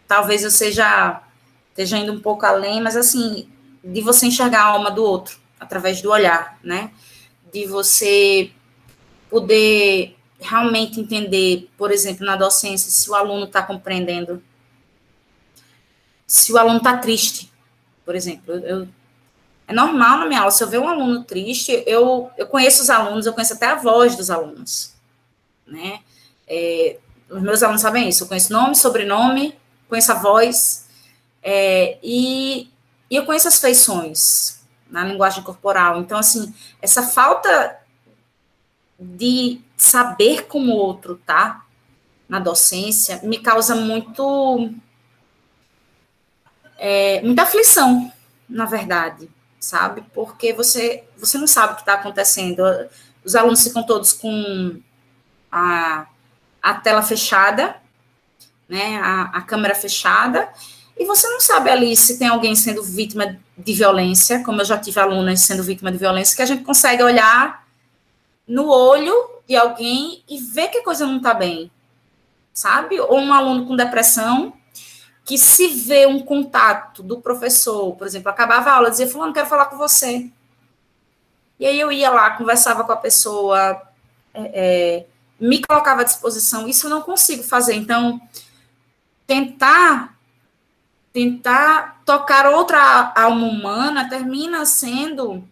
talvez 0.06 0.42
eu 0.42 0.50
seja 0.50 1.22
esteja 1.70 1.96
indo 1.98 2.12
um 2.12 2.20
pouco 2.20 2.44
além, 2.44 2.80
mas 2.80 2.96
assim, 2.96 3.48
de 3.84 4.00
você 4.00 4.26
enxergar 4.26 4.62
a 4.62 4.66
alma 4.66 4.90
do 4.90 5.04
outro, 5.04 5.38
através 5.60 6.02
do 6.02 6.10
olhar, 6.10 6.58
né? 6.62 6.90
De 7.52 7.66
você 7.66 8.50
poder 9.30 10.16
realmente 10.40 11.00
entender, 11.00 11.68
por 11.76 11.90
exemplo, 11.92 12.26
na 12.26 12.36
docência, 12.36 12.90
se 12.90 13.08
o 13.10 13.14
aluno 13.14 13.44
está 13.44 13.62
compreendendo, 13.62 14.42
se 16.26 16.52
o 16.52 16.58
aluno 16.58 16.78
está 16.78 16.96
triste, 16.96 17.50
por 18.04 18.14
exemplo. 18.14 18.54
Eu, 18.54 18.88
é 19.68 19.74
normal 19.74 20.20
na 20.20 20.26
minha 20.26 20.40
aula, 20.40 20.50
se 20.50 20.64
eu 20.64 20.68
ver 20.68 20.78
um 20.78 20.88
aluno 20.88 21.22
triste, 21.24 21.84
eu, 21.86 22.30
eu 22.38 22.46
conheço 22.46 22.82
os 22.82 22.88
alunos, 22.88 23.26
eu 23.26 23.34
conheço 23.34 23.52
até 23.52 23.66
a 23.66 23.74
voz 23.74 24.16
dos 24.16 24.30
alunos, 24.30 24.94
né? 25.66 26.00
É, 26.46 26.98
os 27.28 27.42
meus 27.42 27.62
alunos 27.62 27.82
sabem 27.82 28.08
isso, 28.08 28.24
eu 28.24 28.28
conheço 28.28 28.50
nome, 28.50 28.74
sobrenome, 28.74 29.54
conheço 29.86 30.10
a 30.10 30.14
voz, 30.14 30.88
é, 31.42 31.98
e, 32.02 32.70
e 33.10 33.16
eu 33.16 33.26
conheço 33.26 33.46
as 33.46 33.60
feições, 33.60 34.62
na 34.88 35.04
linguagem 35.04 35.42
corporal. 35.42 36.00
Então, 36.00 36.16
assim, 36.16 36.54
essa 36.80 37.02
falta 37.02 37.78
de 38.98 39.60
saber 39.76 40.46
como 40.46 40.72
o 40.72 40.78
outro 40.78 41.20
tá 41.26 41.66
na 42.26 42.40
docência 42.40 43.20
me 43.22 43.38
causa 43.38 43.74
muito 43.74 44.72
é, 46.78 47.20
muita 47.20 47.42
aflição, 47.42 48.10
na 48.48 48.64
verdade, 48.64 49.28
sabe? 49.60 50.04
Porque 50.14 50.52
você 50.52 51.04
você 51.16 51.38
não 51.38 51.46
sabe 51.46 51.72
o 51.72 51.76
que 51.76 51.82
está 51.82 51.94
acontecendo. 51.94 52.62
Os 53.24 53.34
alunos 53.34 53.62
ficam 53.62 53.82
todos 53.84 54.12
com 54.12 54.80
a, 55.50 56.06
a 56.62 56.74
tela 56.74 57.02
fechada, 57.02 57.76
né? 58.68 58.98
A, 58.98 59.22
a 59.34 59.42
câmera 59.42 59.74
fechada 59.74 60.48
e 60.98 61.04
você 61.04 61.28
não 61.28 61.40
sabe 61.40 61.70
ali 61.70 61.96
se 61.96 62.18
tem 62.18 62.26
alguém 62.26 62.56
sendo 62.56 62.82
vítima 62.82 63.38
de 63.56 63.72
violência, 63.72 64.42
como 64.42 64.60
eu 64.60 64.64
já 64.64 64.76
tive 64.76 64.98
alunas 64.98 65.40
sendo 65.40 65.62
vítima 65.62 65.92
de 65.92 65.98
violência, 65.98 66.34
que 66.34 66.42
a 66.42 66.46
gente 66.46 66.64
consegue 66.64 67.02
olhar 67.02 67.64
no 68.46 68.68
olho 68.68 69.14
de 69.46 69.54
alguém 69.54 70.24
e 70.28 70.38
ver 70.40 70.68
que 70.68 70.78
a 70.78 70.84
coisa 70.84 71.06
não 71.06 71.18
está 71.18 71.32
bem, 71.32 71.70
sabe? 72.52 72.98
Ou 72.98 73.16
um 73.16 73.32
aluno 73.32 73.64
com 73.64 73.76
depressão, 73.76 74.52
que 75.28 75.36
se 75.36 75.68
vê 75.68 76.06
um 76.06 76.20
contato 76.20 77.02
do 77.02 77.20
professor, 77.20 77.94
por 77.96 78.06
exemplo, 78.06 78.30
acabava 78.30 78.70
a 78.70 78.76
aula, 78.76 78.90
dizia, 78.90 79.06
fulano, 79.06 79.34
quero 79.34 79.46
falar 79.46 79.66
com 79.66 79.76
você. 79.76 80.26
E 81.60 81.66
aí 81.66 81.78
eu 81.78 81.92
ia 81.92 82.08
lá, 82.08 82.30
conversava 82.30 82.82
com 82.82 82.92
a 82.92 82.96
pessoa, 82.96 83.78
é, 84.32 84.50
é, 84.54 85.06
me 85.38 85.60
colocava 85.60 86.00
à 86.00 86.04
disposição, 86.04 86.66
isso 86.66 86.86
eu 86.86 86.90
não 86.90 87.02
consigo 87.02 87.42
fazer. 87.42 87.74
Então, 87.74 88.18
tentar 89.26 90.16
tentar 91.12 92.00
tocar 92.06 92.46
outra 92.46 93.12
alma 93.14 93.46
humana 93.48 94.08
termina 94.08 94.64
sendo 94.64 95.46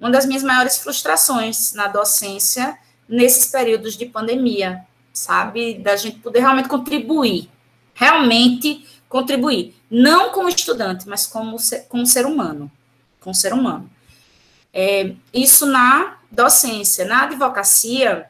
uma 0.00 0.10
das 0.10 0.26
minhas 0.26 0.42
maiores 0.42 0.78
frustrações 0.78 1.74
na 1.74 1.86
docência 1.86 2.76
nesses 3.08 3.46
períodos 3.46 3.96
de 3.96 4.06
pandemia, 4.06 4.84
sabe? 5.12 5.74
Da 5.74 5.94
gente 5.94 6.18
poder 6.18 6.40
realmente 6.40 6.68
contribuir, 6.68 7.48
realmente 7.94 8.91
contribuir, 9.12 9.76
não 9.90 10.32
como 10.32 10.48
estudante, 10.48 11.06
mas 11.06 11.26
como, 11.26 11.58
como 11.90 12.06
ser 12.06 12.24
humano, 12.24 12.72
como 13.20 13.34
ser 13.34 13.52
humano. 13.52 13.90
É, 14.72 15.12
isso 15.34 15.66
na 15.66 16.16
docência, 16.30 17.04
na 17.04 17.24
advocacia, 17.24 18.26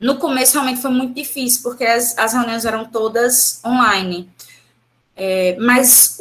no 0.00 0.16
começo 0.16 0.54
realmente 0.54 0.82
foi 0.82 0.90
muito 0.90 1.14
difícil, 1.14 1.62
porque 1.62 1.84
as, 1.84 2.18
as 2.18 2.32
reuniões 2.32 2.64
eram 2.64 2.84
todas 2.84 3.60
online. 3.64 4.28
É, 5.16 5.56
mas 5.60 6.18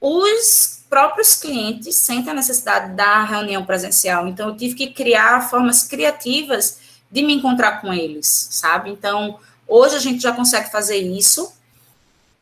os 0.00 0.84
próprios 0.88 1.34
clientes 1.34 1.96
sentem 1.96 2.30
a 2.30 2.34
necessidade 2.36 2.94
da 2.94 3.24
reunião 3.24 3.64
presencial, 3.64 4.28
então 4.28 4.50
eu 4.50 4.56
tive 4.56 4.76
que 4.76 4.92
criar 4.92 5.50
formas 5.50 5.82
criativas 5.82 6.78
de 7.10 7.22
me 7.22 7.34
encontrar 7.34 7.80
com 7.80 7.92
eles, 7.92 8.48
sabe? 8.52 8.90
Então, 8.90 9.40
hoje 9.66 9.96
a 9.96 10.00
gente 10.00 10.22
já 10.22 10.32
consegue 10.32 10.70
fazer 10.70 10.98
isso, 10.98 11.52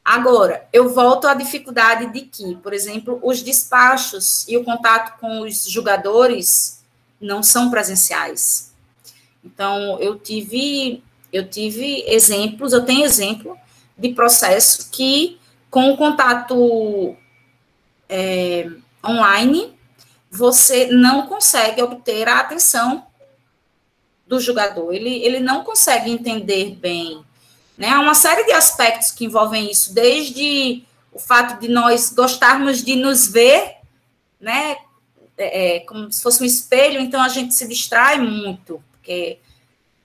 Agora, 0.04 0.66
eu 0.72 0.92
volto 0.92 1.28
à 1.28 1.34
dificuldade 1.34 2.12
de 2.12 2.22
que, 2.22 2.56
por 2.56 2.72
exemplo, 2.72 3.20
os 3.22 3.40
despachos 3.40 4.46
e 4.48 4.56
o 4.56 4.64
contato 4.64 5.18
com 5.20 5.42
os 5.42 5.64
jogadores 5.64 6.82
não 7.20 7.42
são 7.42 7.70
presenciais. 7.70 8.72
Então, 9.44 9.98
eu 10.00 10.18
tive, 10.18 11.02
eu 11.32 11.48
tive 11.48 12.04
exemplos, 12.08 12.72
eu 12.72 12.84
tenho 12.84 13.04
exemplo 13.04 13.56
de 13.96 14.12
processo 14.12 14.90
que, 14.90 15.38
com 15.70 15.92
o 15.92 15.96
contato 15.96 17.16
é, 18.08 18.68
online, 19.06 19.72
você 20.28 20.86
não 20.86 21.26
consegue 21.28 21.80
obter 21.80 22.26
a 22.28 22.40
atenção 22.40 23.06
do 24.26 24.40
jogador. 24.40 24.92
Ele, 24.92 25.22
ele 25.24 25.38
não 25.38 25.62
consegue 25.62 26.10
entender 26.10 26.74
bem 26.76 27.24
né? 27.82 27.88
Há 27.88 27.98
uma 27.98 28.14
série 28.14 28.44
de 28.44 28.52
aspectos 28.52 29.10
que 29.10 29.24
envolvem 29.24 29.68
isso, 29.68 29.92
desde 29.92 30.84
o 31.12 31.18
fato 31.18 31.60
de 31.60 31.66
nós 31.66 32.12
gostarmos 32.12 32.80
de 32.80 32.94
nos 32.94 33.26
ver, 33.26 33.74
né, 34.40 34.76
é, 35.36 35.78
é, 35.78 35.80
como 35.80 36.10
se 36.12 36.22
fosse 36.22 36.40
um 36.44 36.46
espelho, 36.46 37.00
então 37.00 37.20
a 37.20 37.28
gente 37.28 37.52
se 37.52 37.66
distrai 37.66 38.20
muito, 38.20 38.80
porque 38.92 39.40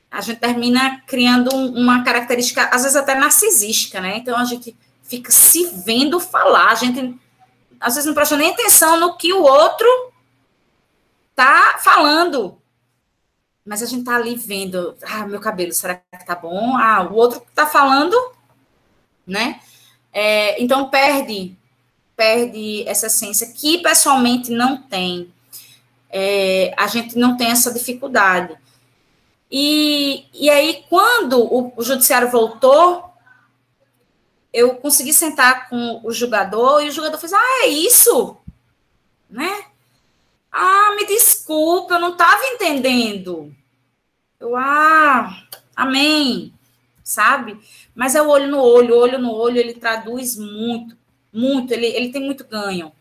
a 0.09 0.21
gente 0.21 0.39
termina 0.39 1.03
criando 1.05 1.55
uma 1.55 2.03
característica, 2.03 2.67
às 2.73 2.81
vezes 2.81 2.95
até 2.95 3.13
narcisística, 3.13 4.01
né? 4.01 4.17
Então 4.17 4.35
a 4.35 4.45
gente 4.45 4.75
fica 5.03 5.29
se 5.31 5.67
vendo 5.85 6.19
falar, 6.19 6.71
a 6.71 6.75
gente 6.75 7.15
às 7.79 7.93
vezes 7.93 8.07
não 8.07 8.15
presta 8.15 8.35
nem 8.35 8.49
atenção 8.49 8.99
no 8.99 9.15
que 9.15 9.31
o 9.31 9.43
outro 9.43 9.87
tá 11.35 11.77
falando 11.83 12.56
mas 13.67 13.83
a 13.83 13.85
gente 13.85 14.05
tá 14.05 14.15
ali 14.15 14.33
vendo, 14.35 14.95
ah, 15.03 15.27
meu 15.27 15.41
cabelo, 15.41 15.73
será 15.73 15.95
que 15.95 16.25
tá 16.25 16.33
bom? 16.33 16.77
Ah, 16.77 17.03
o 17.03 17.15
outro 17.15 17.45
tá 17.53 17.65
falando, 17.65 18.15
né? 19.27 19.59
É, 20.13 20.63
então 20.63 20.89
perde, 20.89 21.53
perde 22.15 22.87
essa 22.87 23.07
essência 23.07 23.51
que 23.53 23.79
pessoalmente 23.79 24.51
não 24.51 24.77
tem. 24.81 25.33
É, 26.09 26.73
a 26.77 26.87
gente 26.87 27.17
não 27.17 27.35
tem 27.35 27.51
essa 27.51 27.73
dificuldade. 27.73 28.57
E, 29.51 30.25
e 30.33 30.49
aí, 30.49 30.85
quando 30.89 31.37
o, 31.37 31.73
o 31.75 31.83
judiciário 31.83 32.31
voltou, 32.31 33.11
eu 34.53 34.75
consegui 34.75 35.11
sentar 35.11 35.67
com 35.67 35.99
o 36.05 36.11
jogador 36.13 36.81
e 36.81 36.87
o 36.87 36.91
jogador 36.91 37.17
fez: 37.17 37.33
Ah, 37.33 37.65
é 37.65 37.67
isso? 37.67 38.37
Né? 39.29 39.65
Ah, 40.59 40.95
me 40.95 41.05
desculpa, 41.05 41.93
eu 41.93 41.99
não 41.99 42.13
estava 42.13 42.43
entendendo. 42.47 43.53
Eu, 44.39 44.55
ah, 44.55 45.43
amém, 45.75 46.51
sabe? 47.03 47.59
Mas 47.93 48.15
é 48.15 48.23
o 48.23 48.27
olho 48.27 48.47
no 48.47 48.59
olho, 48.59 48.97
olho 48.97 49.19
no 49.19 49.31
olho, 49.31 49.59
ele 49.59 49.75
traduz 49.75 50.35
muito, 50.35 50.97
muito, 51.31 51.71
ele, 51.71 51.85
ele 51.85 52.11
tem 52.11 52.23
muito 52.23 52.43
ganho. 52.43 52.91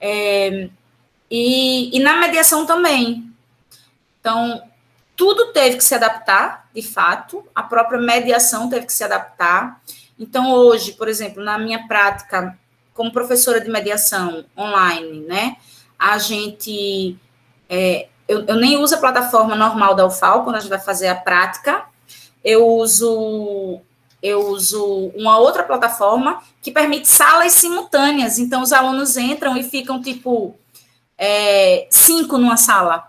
É, 0.00 0.70
e, 1.28 1.96
e 1.96 1.98
na 1.98 2.18
mediação 2.18 2.64
também. 2.64 3.32
Então, 4.20 4.62
tudo 5.16 5.52
teve 5.52 5.78
que 5.78 5.84
se 5.84 5.96
adaptar, 5.96 6.70
de 6.72 6.82
fato, 6.82 7.44
a 7.52 7.64
própria 7.64 8.00
mediação 8.00 8.68
teve 8.70 8.86
que 8.86 8.92
se 8.92 9.02
adaptar. 9.02 9.82
Então, 10.16 10.52
hoje, 10.52 10.92
por 10.92 11.08
exemplo, 11.08 11.42
na 11.42 11.58
minha 11.58 11.88
prática 11.88 12.56
como 12.94 13.12
professora 13.12 13.60
de 13.60 13.68
mediação 13.68 14.44
online, 14.56 15.26
né, 15.26 15.56
a 15.98 16.18
gente, 16.18 17.18
é, 17.68 18.08
eu, 18.28 18.44
eu, 18.46 18.56
nem 18.56 18.76
uso 18.76 18.94
a 18.94 18.98
plataforma 18.98 19.54
normal 19.54 19.94
da 19.94 20.06
UFAL 20.06 20.44
quando 20.44 20.56
a 20.56 20.60
gente 20.60 20.70
vai 20.70 20.80
fazer 20.80 21.08
a 21.08 21.14
prática, 21.14 21.84
eu 22.44 22.66
uso 22.66 23.80
eu 24.22 24.48
uso 24.48 25.12
uma 25.14 25.38
outra 25.38 25.62
plataforma 25.62 26.42
que 26.60 26.72
permite 26.72 27.06
salas 27.06 27.52
simultâneas. 27.52 28.38
Então, 28.38 28.62
os 28.62 28.72
alunos 28.72 29.16
entram 29.16 29.56
e 29.56 29.62
ficam, 29.62 30.02
tipo, 30.02 30.58
é, 31.16 31.86
cinco 31.90 32.36
numa 32.38 32.56
sala. 32.56 33.06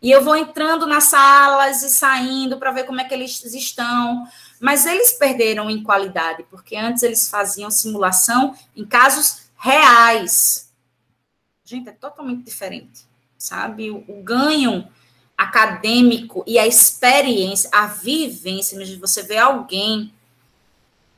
E 0.00 0.10
eu 0.10 0.22
vou 0.22 0.36
entrando 0.36 0.86
nas 0.86 1.04
salas 1.04 1.82
e 1.82 1.90
saindo 1.90 2.58
para 2.58 2.70
ver 2.70 2.84
como 2.84 3.00
é 3.00 3.04
que 3.04 3.12
eles 3.12 3.42
estão. 3.54 4.26
Mas 4.60 4.86
eles 4.86 5.12
perderam 5.12 5.68
em 5.68 5.82
qualidade, 5.82 6.44
porque 6.50 6.76
antes 6.76 7.02
eles 7.02 7.28
faziam 7.28 7.70
simulação 7.70 8.54
em 8.76 8.84
casos 8.84 9.42
reais. 9.58 10.63
Gente, 11.64 11.88
é 11.88 11.92
totalmente 11.92 12.44
diferente, 12.44 13.06
sabe? 13.38 13.90
O, 13.90 14.04
o 14.06 14.22
ganho 14.22 14.86
acadêmico 15.36 16.44
e 16.46 16.58
a 16.58 16.66
experiência, 16.66 17.70
a 17.72 17.86
vivência, 17.86 18.78
de 18.84 18.96
você 18.96 19.22
ver 19.22 19.38
alguém, 19.38 20.12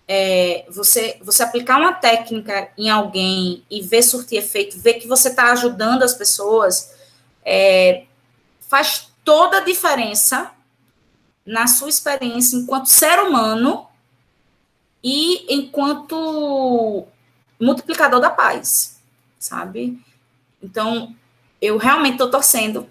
é, 0.07 0.65
você, 0.71 1.19
você 1.21 1.43
aplicar 1.43 1.79
uma 1.79 1.93
técnica 1.93 2.71
em 2.79 2.89
alguém 2.89 3.65
e 3.69 3.83
ver 3.83 4.03
surtir 4.03 4.39
efeito, 4.39 4.79
ver 4.79 4.95
que 4.95 5.09
você 5.09 5.31
está 5.31 5.51
ajudando 5.51 6.05
as 6.05 6.15
pessoas, 6.15 6.95
é, 7.45 8.05
faz 8.61 9.11
toda 9.25 9.59
a 9.59 9.65
diferença 9.65 10.53
na 11.45 11.67
sua 11.67 11.89
experiência 11.89 12.57
enquanto 12.57 12.87
ser 12.87 13.19
humano 13.19 13.89
e 15.03 15.53
enquanto 15.53 17.05
multiplicador 17.61 18.21
da 18.21 18.31
paz, 18.31 19.01
sabe? 19.41 20.06
Então, 20.63 21.15
eu 21.61 21.77
realmente 21.79 22.15
estou 22.15 22.31
torcendo 22.31 22.89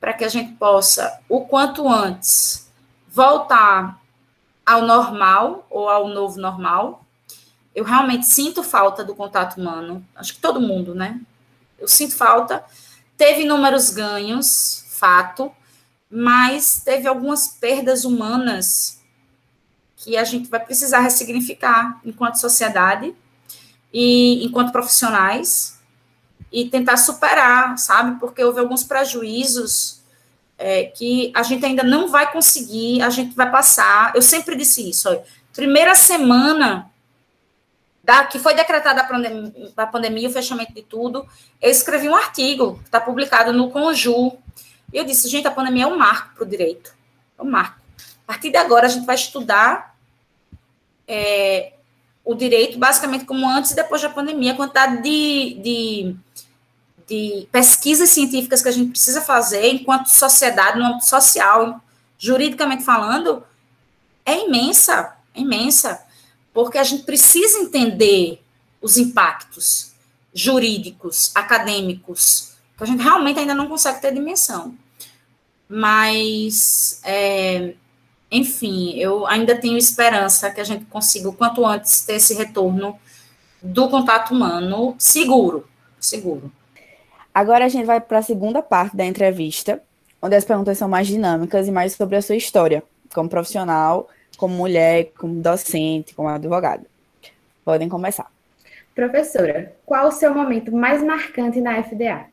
para 0.00 0.12
que 0.12 0.24
a 0.24 0.28
gente 0.28 0.52
possa, 0.54 1.20
o 1.28 1.46
quanto 1.46 1.88
antes, 1.88 2.70
voltar 3.08 4.00
ao 4.64 4.82
normal 4.82 5.66
ou 5.70 5.88
ao 5.88 6.08
novo 6.08 6.38
normal. 6.38 7.04
Eu 7.74 7.84
realmente 7.84 8.26
sinto 8.26 8.62
falta 8.62 9.04
do 9.04 9.14
contato 9.14 9.60
humano, 9.60 10.06
acho 10.14 10.34
que 10.34 10.40
todo 10.40 10.60
mundo, 10.60 10.94
né? 10.94 11.20
Eu 11.78 11.88
sinto 11.88 12.14
falta. 12.14 12.64
Teve 13.16 13.42
inúmeros 13.42 13.90
ganhos, 13.90 14.84
fato, 14.90 15.50
mas 16.10 16.82
teve 16.84 17.08
algumas 17.08 17.48
perdas 17.48 18.04
humanas 18.04 19.02
que 19.96 20.16
a 20.16 20.24
gente 20.24 20.48
vai 20.48 20.60
precisar 20.60 21.00
ressignificar 21.00 22.00
enquanto 22.04 22.36
sociedade 22.36 23.14
e 23.92 24.44
enquanto 24.44 24.72
profissionais 24.72 25.73
e 26.54 26.68
tentar 26.70 26.96
superar, 26.96 27.76
sabe? 27.76 28.20
Porque 28.20 28.44
houve 28.44 28.60
alguns 28.60 28.84
prejuízos 28.84 30.00
é, 30.56 30.84
que 30.84 31.32
a 31.34 31.42
gente 31.42 31.66
ainda 31.66 31.82
não 31.82 32.08
vai 32.08 32.30
conseguir, 32.30 33.02
a 33.02 33.10
gente 33.10 33.34
vai 33.34 33.50
passar. 33.50 34.14
Eu 34.14 34.22
sempre 34.22 34.54
disse 34.54 34.88
isso. 34.88 35.10
Ó, 35.10 35.20
primeira 35.52 35.96
semana 35.96 36.88
da, 38.04 38.24
que 38.26 38.38
foi 38.38 38.54
decretada 38.54 39.00
a 39.00 39.04
pandemia, 39.04 39.72
a 39.76 39.86
pandemia, 39.86 40.28
o 40.28 40.32
fechamento 40.32 40.72
de 40.72 40.82
tudo, 40.82 41.26
eu 41.60 41.72
escrevi 41.72 42.08
um 42.08 42.14
artigo, 42.14 42.80
está 42.84 43.00
publicado 43.00 43.52
no 43.52 43.72
Conju. 43.72 44.38
E 44.92 44.96
eu 44.96 45.04
disse, 45.04 45.26
gente, 45.26 45.48
a 45.48 45.50
pandemia 45.50 45.84
é 45.84 45.86
um 45.88 45.98
marco 45.98 46.36
para 46.36 46.44
o 46.44 46.48
direito. 46.48 46.94
É 47.36 47.42
um 47.42 47.50
marco. 47.50 47.80
A 48.22 48.26
partir 48.28 48.50
de 48.50 48.56
agora, 48.56 48.86
a 48.86 48.88
gente 48.88 49.04
vai 49.04 49.16
estudar 49.16 49.96
é, 51.08 51.72
o 52.24 52.34
direito 52.34 52.78
basicamente 52.78 53.24
como 53.24 53.48
antes 53.48 53.72
e 53.72 53.76
depois 53.76 54.00
da 54.00 54.08
pandemia, 54.08 54.52
a 54.52 54.56
quantidade 54.56 55.02
de, 55.02 55.60
de 55.62 56.16
de 57.06 57.46
pesquisas 57.52 58.08
científicas 58.10 58.62
que 58.62 58.68
a 58.68 58.72
gente 58.72 58.90
precisa 58.90 59.20
fazer 59.20 59.72
enquanto 59.72 60.06
sociedade, 60.06 60.78
no 60.78 60.86
âmbito 60.86 61.06
social, 61.06 61.80
juridicamente 62.18 62.82
falando, 62.82 63.44
é 64.24 64.46
imensa, 64.46 65.16
é 65.34 65.40
imensa, 65.40 66.02
porque 66.52 66.78
a 66.78 66.84
gente 66.84 67.04
precisa 67.04 67.58
entender 67.58 68.42
os 68.80 68.96
impactos 68.96 69.92
jurídicos, 70.32 71.30
acadêmicos, 71.34 72.54
que 72.76 72.84
a 72.84 72.86
gente 72.86 73.02
realmente 73.02 73.38
ainda 73.38 73.54
não 73.54 73.68
consegue 73.68 74.00
ter 74.00 74.12
dimensão. 74.12 74.74
Mas, 75.68 77.00
é, 77.04 77.74
enfim, 78.34 78.98
eu 78.98 79.24
ainda 79.26 79.56
tenho 79.56 79.78
esperança 79.78 80.50
que 80.50 80.60
a 80.60 80.64
gente 80.64 80.84
consiga, 80.86 81.28
o 81.28 81.32
quanto 81.32 81.64
antes, 81.64 82.04
ter 82.04 82.14
esse 82.14 82.34
retorno 82.34 82.98
do 83.62 83.88
contato 83.88 84.34
humano 84.34 84.96
seguro, 84.98 85.68
seguro. 86.00 86.50
Agora 87.32 87.64
a 87.64 87.68
gente 87.68 87.86
vai 87.86 88.00
para 88.00 88.18
a 88.18 88.22
segunda 88.22 88.60
parte 88.60 88.96
da 88.96 89.04
entrevista, 89.04 89.80
onde 90.20 90.34
as 90.34 90.44
perguntas 90.44 90.76
são 90.76 90.88
mais 90.88 91.06
dinâmicas 91.06 91.68
e 91.68 91.70
mais 91.70 91.92
sobre 91.92 92.16
a 92.16 92.22
sua 92.22 92.34
história, 92.34 92.82
como 93.14 93.28
profissional, 93.28 94.08
como 94.36 94.54
mulher, 94.54 95.12
como 95.16 95.40
docente, 95.40 96.12
como 96.12 96.28
advogada. 96.28 96.84
Podem 97.64 97.88
começar. 97.88 98.26
Professora, 98.96 99.76
qual 99.86 100.08
o 100.08 100.12
seu 100.12 100.34
momento 100.34 100.72
mais 100.72 101.04
marcante 101.04 101.60
na 101.60 101.80
FDA? 101.82 102.26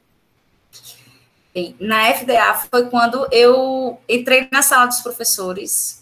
Bem, 1.53 1.75
na 1.79 2.13
FDA 2.13 2.53
foi 2.53 2.89
quando 2.89 3.27
eu 3.31 3.99
entrei 4.07 4.47
na 4.51 4.61
sala 4.61 4.85
dos 4.85 5.01
professores 5.01 6.01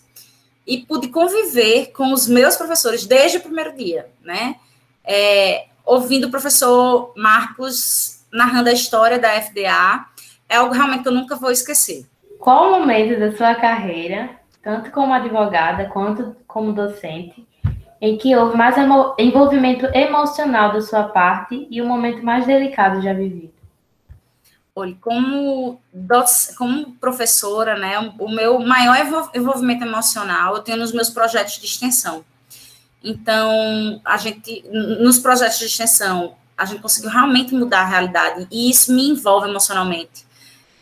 e 0.65 0.77
pude 0.77 1.07
conviver 1.07 1.87
com 1.87 2.13
os 2.13 2.27
meus 2.27 2.55
professores 2.55 3.05
desde 3.07 3.37
o 3.37 3.41
primeiro 3.41 3.75
dia, 3.75 4.07
né? 4.23 4.57
É, 5.03 5.65
ouvindo 5.83 6.27
o 6.27 6.31
professor 6.31 7.11
Marcos 7.17 8.23
narrando 8.31 8.69
a 8.69 8.73
história 8.73 9.17
da 9.17 9.41
FDA, 9.41 10.05
é 10.47 10.57
algo 10.57 10.71
realmente 10.71 11.01
que 11.01 11.09
eu 11.09 11.13
nunca 11.13 11.35
vou 11.35 11.49
esquecer. 11.49 12.05
Qual 12.37 12.67
o 12.67 12.79
momento 12.79 13.19
da 13.19 13.35
sua 13.35 13.55
carreira, 13.55 14.29
tanto 14.61 14.91
como 14.91 15.13
advogada 15.13 15.85
quanto 15.85 16.35
como 16.47 16.73
docente, 16.73 17.47
em 17.99 18.17
que 18.17 18.35
houve 18.35 18.55
mais 18.55 18.75
envolvimento 19.17 19.87
emocional 19.97 20.71
da 20.71 20.81
sua 20.81 21.05
parte 21.05 21.67
e 21.71 21.81
o 21.81 21.85
momento 21.85 22.23
mais 22.23 22.45
delicado 22.45 23.01
já 23.01 23.13
vivido? 23.13 23.58
Olha, 24.79 24.95
como, 25.01 25.81
como 26.57 26.93
professora, 26.93 27.77
né, 27.77 27.99
o 28.17 28.29
meu 28.29 28.59
maior 28.59 29.29
envolvimento 29.33 29.83
emocional 29.83 30.55
eu 30.55 30.61
tenho 30.61 30.77
nos 30.77 30.93
meus 30.93 31.09
projetos 31.09 31.59
de 31.59 31.65
extensão. 31.65 32.23
Então, 33.03 34.01
a 34.05 34.15
gente, 34.15 34.63
nos 34.71 35.19
projetos 35.19 35.59
de 35.59 35.65
extensão, 35.65 36.35
a 36.57 36.63
gente 36.65 36.81
conseguiu 36.81 37.09
realmente 37.09 37.53
mudar 37.53 37.81
a 37.81 37.87
realidade 37.87 38.47
e 38.49 38.69
isso 38.69 38.93
me 38.93 39.09
envolve 39.09 39.49
emocionalmente. 39.49 40.25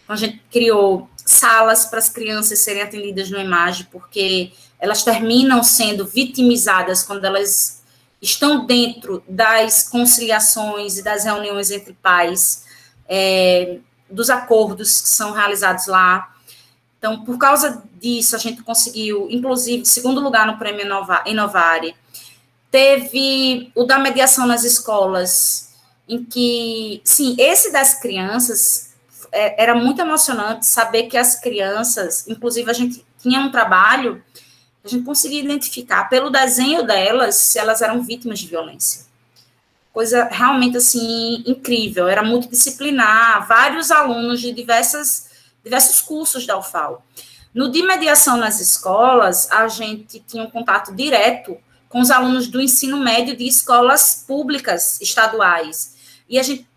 Então, 0.03 0.13
a 0.13 0.17
gente 0.17 0.41
criou 0.51 1.09
salas 1.25 1.85
para 1.85 1.99
as 1.99 2.07
crianças 2.07 2.59
serem 2.59 2.83
atendidas 2.83 3.31
no 3.31 3.39
imagem, 3.39 3.87
porque 3.91 4.51
elas 4.79 5.03
terminam 5.03 5.63
sendo 5.63 6.05
vitimizadas 6.05 7.01
quando 7.03 7.25
elas 7.25 7.81
estão 8.21 8.65
dentro 8.65 9.23
das 9.27 9.89
conciliações 9.89 10.97
e 10.97 11.03
das 11.03 11.25
reuniões 11.25 11.71
entre 11.71 11.93
pais, 11.93 12.65
é, 13.07 13.79
dos 14.09 14.29
acordos 14.29 15.01
que 15.01 15.09
são 15.09 15.31
realizados 15.31 15.87
lá. 15.87 16.33
Então, 16.97 17.23
por 17.23 17.37
causa 17.37 17.83
disso, 17.99 18.35
a 18.35 18.39
gente 18.39 18.63
conseguiu, 18.63 19.27
inclusive, 19.29 19.85
segundo 19.85 20.19
lugar 20.21 20.47
no 20.47 20.57
Prêmio 20.57 20.85
Inovare. 21.25 21.95
Teve 22.71 23.71
o 23.75 23.83
da 23.83 23.97
mediação 23.99 24.45
nas 24.45 24.63
escolas, 24.63 25.73
em 26.07 26.23
que, 26.23 27.01
sim, 27.03 27.35
esse 27.37 27.71
das 27.71 27.99
crianças 27.99 28.93
é, 29.31 29.61
era 29.61 29.75
muito 29.75 30.01
emocionante 30.01 30.65
saber 30.65 31.03
que 31.03 31.17
as 31.17 31.39
crianças, 31.39 32.27
inclusive 32.27 32.69
a 32.69 32.73
gente 32.73 33.05
tinha 33.21 33.39
um 33.39 33.51
trabalho, 33.51 34.23
a 34.83 34.87
gente 34.87 35.03
conseguia 35.03 35.41
identificar 35.41 36.05
pelo 36.05 36.29
desenho 36.29 36.83
delas 36.83 37.35
se 37.35 37.59
elas 37.59 37.81
eram 37.81 38.01
vítimas 38.01 38.39
de 38.39 38.47
violência. 38.47 39.06
Coisa 39.97 40.25
realmente 40.25 40.77
assim 40.77 41.43
incrível, 41.43 42.07
era 42.07 42.21
multidisciplinar, 42.21 43.47
vários 43.47 43.89
alunos 43.89 44.39
de 44.39 44.51
diversas, 44.51 45.31
diversos 45.63 46.01
cursos 46.01 46.45
da 46.45 46.55
UFAL. 46.55 47.03
No 47.51 47.71
de 47.71 47.81
mediação 47.81 48.37
nas 48.37 48.59
escolas, 48.59 49.51
a 49.51 49.67
gente 49.67 50.19
tinha 50.19 50.43
um 50.43 50.51
contato 50.51 50.93
direto 50.93 51.57
com 51.89 51.99
os 51.99 52.11
alunos 52.11 52.47
do 52.47 52.61
ensino 52.61 52.99
médio 52.99 53.35
de 53.35 53.47
escolas 53.47 54.23
públicas 54.27 55.01
estaduais. 55.01 55.95
E 56.29 56.37
a 56.37 56.43
gente 56.43 56.67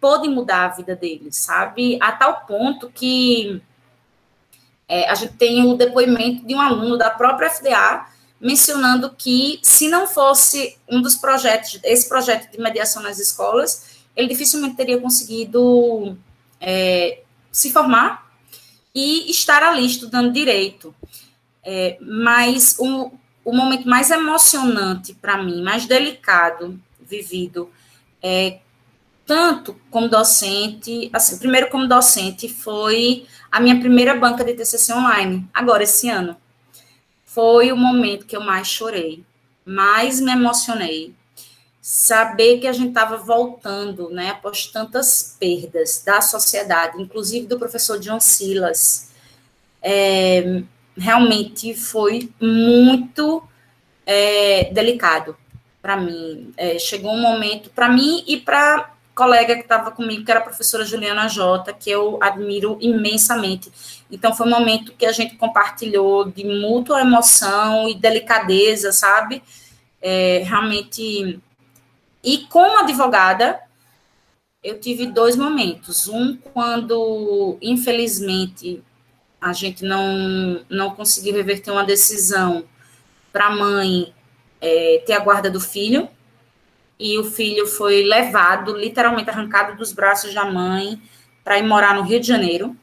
pôde 0.00 0.28
mudar 0.28 0.66
a 0.66 0.68
vida 0.68 0.94
deles, 0.94 1.34
sabe? 1.38 1.98
A 2.00 2.12
tal 2.12 2.46
ponto 2.46 2.88
que 2.90 3.60
é, 4.86 5.10
a 5.10 5.16
gente 5.16 5.32
tem 5.32 5.66
o 5.66 5.74
depoimento 5.74 6.46
de 6.46 6.54
um 6.54 6.60
aluno 6.60 6.96
da 6.96 7.10
própria 7.10 7.50
FDA 7.50 8.06
mencionando 8.42 9.14
que 9.16 9.60
se 9.62 9.88
não 9.88 10.06
fosse 10.06 10.76
um 10.88 11.00
dos 11.00 11.14
projetos, 11.14 11.78
esse 11.84 12.08
projeto 12.08 12.50
de 12.50 12.60
mediação 12.60 13.00
nas 13.00 13.20
escolas, 13.20 14.02
ele 14.16 14.26
dificilmente 14.26 14.74
teria 14.74 15.00
conseguido 15.00 16.18
é, 16.60 17.20
se 17.52 17.70
formar 17.70 18.28
e 18.92 19.30
estar 19.30 19.62
ali 19.62 19.86
estudando 19.86 20.32
direito. 20.32 20.92
É, 21.64 21.96
mas 22.00 22.74
o, 22.80 23.12
o 23.44 23.52
momento 23.54 23.88
mais 23.88 24.10
emocionante 24.10 25.14
para 25.14 25.40
mim, 25.40 25.62
mais 25.62 25.86
delicado 25.86 26.80
vivido, 27.00 27.70
é, 28.20 28.58
tanto 29.24 29.76
como 29.88 30.08
docente, 30.08 31.08
assim, 31.12 31.38
primeiro 31.38 31.70
como 31.70 31.86
docente, 31.86 32.48
foi 32.48 33.24
a 33.52 33.60
minha 33.60 33.78
primeira 33.78 34.16
banca 34.16 34.42
de 34.42 34.54
TCC 34.54 34.92
online, 34.92 35.48
agora 35.54 35.84
esse 35.84 36.08
ano. 36.08 36.36
Foi 37.34 37.72
o 37.72 37.76
momento 37.76 38.26
que 38.26 38.36
eu 38.36 38.42
mais 38.42 38.68
chorei, 38.68 39.24
mais 39.64 40.20
me 40.20 40.32
emocionei. 40.32 41.14
Saber 41.80 42.60
que 42.60 42.66
a 42.66 42.72
gente 42.72 42.88
estava 42.88 43.16
voltando, 43.16 44.10
né, 44.10 44.30
após 44.30 44.66
tantas 44.66 45.36
perdas 45.40 46.02
da 46.04 46.20
sociedade, 46.20 47.00
inclusive 47.00 47.46
do 47.46 47.58
professor 47.58 47.98
John 47.98 48.20
Silas, 48.20 49.10
é, 49.82 50.62
realmente 50.96 51.74
foi 51.74 52.30
muito 52.38 53.42
é, 54.04 54.70
delicado 54.72 55.34
para 55.80 55.96
mim. 55.96 56.52
É, 56.56 56.78
chegou 56.78 57.12
um 57.12 57.20
momento, 57.20 57.70
para 57.70 57.88
mim 57.88 58.22
e 58.26 58.36
para 58.36 58.92
colega 59.14 59.54
que 59.54 59.62
estava 59.62 59.90
comigo, 59.90 60.24
que 60.24 60.30
era 60.30 60.40
a 60.40 60.44
professora 60.44 60.84
Juliana 60.84 61.28
Jota, 61.28 61.72
que 61.72 61.90
eu 61.90 62.18
admiro 62.22 62.78
imensamente. 62.80 63.70
Então, 64.12 64.34
foi 64.34 64.46
um 64.46 64.50
momento 64.50 64.92
que 64.92 65.06
a 65.06 65.12
gente 65.12 65.36
compartilhou 65.36 66.30
de 66.30 66.44
mútua 66.44 67.00
emoção 67.00 67.88
e 67.88 67.94
delicadeza, 67.94 68.92
sabe? 68.92 69.42
É, 70.02 70.42
realmente. 70.44 71.40
E 72.22 72.38
como 72.48 72.78
advogada, 72.78 73.58
eu 74.62 74.78
tive 74.78 75.06
dois 75.06 75.34
momentos. 75.34 76.08
Um, 76.08 76.36
quando, 76.36 77.56
infelizmente, 77.62 78.82
a 79.40 79.54
gente 79.54 79.82
não, 79.82 80.64
não 80.68 80.94
conseguiu 80.94 81.34
reverter 81.34 81.70
uma 81.70 81.84
decisão 81.84 82.64
para 83.32 83.46
a 83.46 83.56
mãe 83.56 84.12
é, 84.60 85.02
ter 85.06 85.14
a 85.14 85.20
guarda 85.20 85.50
do 85.50 85.60
filho, 85.60 86.08
e 86.98 87.18
o 87.18 87.24
filho 87.24 87.66
foi 87.66 88.04
levado, 88.04 88.76
literalmente 88.76 89.28
arrancado 89.28 89.76
dos 89.76 89.90
braços 89.92 90.32
da 90.32 90.44
mãe, 90.44 91.02
para 91.42 91.58
ir 91.58 91.64
morar 91.64 91.96
no 91.96 92.02
Rio 92.02 92.20
de 92.20 92.28
Janeiro. 92.28 92.76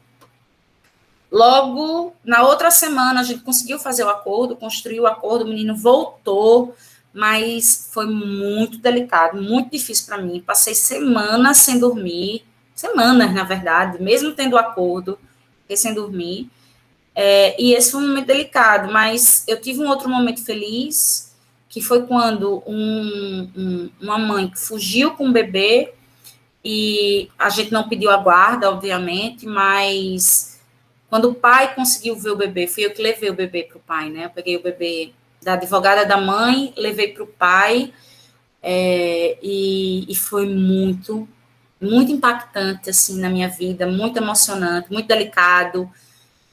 Logo, 1.32 2.16
na 2.24 2.44
outra 2.44 2.72
semana, 2.72 3.20
a 3.20 3.24
gente 3.24 3.42
conseguiu 3.42 3.78
fazer 3.78 4.04
o 4.04 4.10
acordo, 4.10 4.56
construiu 4.56 5.04
o 5.04 5.08
acordo, 5.08 5.46
o 5.46 5.48
menino 5.48 5.76
voltou, 5.76 6.76
mas 7.14 7.90
foi 7.92 8.08
muito 8.08 8.80
delicado, 8.80 9.42
muito 9.42 9.72
difícil 9.72 10.08
para 10.08 10.18
mim. 10.18 10.42
Passei 10.42 10.74
semanas 10.74 11.58
sem 11.58 11.80
dormir, 11.80 12.44
semanas, 12.74 13.34
na 13.34 13.44
verdade, 13.44 14.02
mesmo 14.02 14.34
tendo 14.34 14.58
acordo, 14.58 15.20
fiquei 15.62 15.78
sem 15.78 15.94
dormir. 15.94 16.50
É, 17.14 17.62
e 17.62 17.74
esse 17.74 17.92
foi 17.92 18.02
um 18.02 18.08
momento 18.08 18.28
delicado, 18.28 18.92
mas 18.92 19.44
eu 19.48 19.60
tive 19.60 19.82
um 19.82 19.88
outro 19.88 20.10
momento 20.10 20.44
feliz, 20.44 21.36
que 21.68 21.82
foi 21.82 22.08
quando 22.08 22.64
um, 22.66 23.52
um, 23.56 23.90
uma 24.02 24.18
mãe 24.18 24.52
fugiu 24.56 25.12
com 25.12 25.28
o 25.30 25.32
bebê, 25.32 25.94
e 26.64 27.30
a 27.38 27.50
gente 27.50 27.72
não 27.72 27.88
pediu 27.88 28.10
a 28.10 28.18
guarda, 28.18 28.70
obviamente, 28.70 29.46
mas 29.46 30.59
quando 31.10 31.30
o 31.30 31.34
pai 31.34 31.74
conseguiu 31.74 32.16
ver 32.16 32.32
o 32.32 32.36
bebê, 32.36 32.68
fui 32.68 32.86
eu 32.86 32.92
que 32.92 33.02
levei 33.02 33.30
o 33.30 33.34
bebê 33.34 33.64
para 33.64 33.78
o 33.78 33.82
pai, 33.82 34.10
né? 34.10 34.26
Eu 34.26 34.30
peguei 34.30 34.56
o 34.58 34.62
bebê 34.62 35.12
da 35.42 35.54
advogada 35.54 36.06
da 36.06 36.18
mãe, 36.18 36.74
levei 36.78 37.10
para 37.14 37.24
o 37.24 37.28
pai, 37.28 37.94
é, 38.62 39.38
e, 39.42 40.06
e 40.12 40.16
foi 40.16 40.48
muito, 40.48 41.28
muito 41.82 42.12
impactante, 42.12 42.90
assim, 42.90 43.20
na 43.20 43.30
minha 43.30 43.48
vida, 43.48 43.88
muito 43.88 44.18
emocionante, 44.18 44.92
muito 44.92 45.08
delicado, 45.08 45.90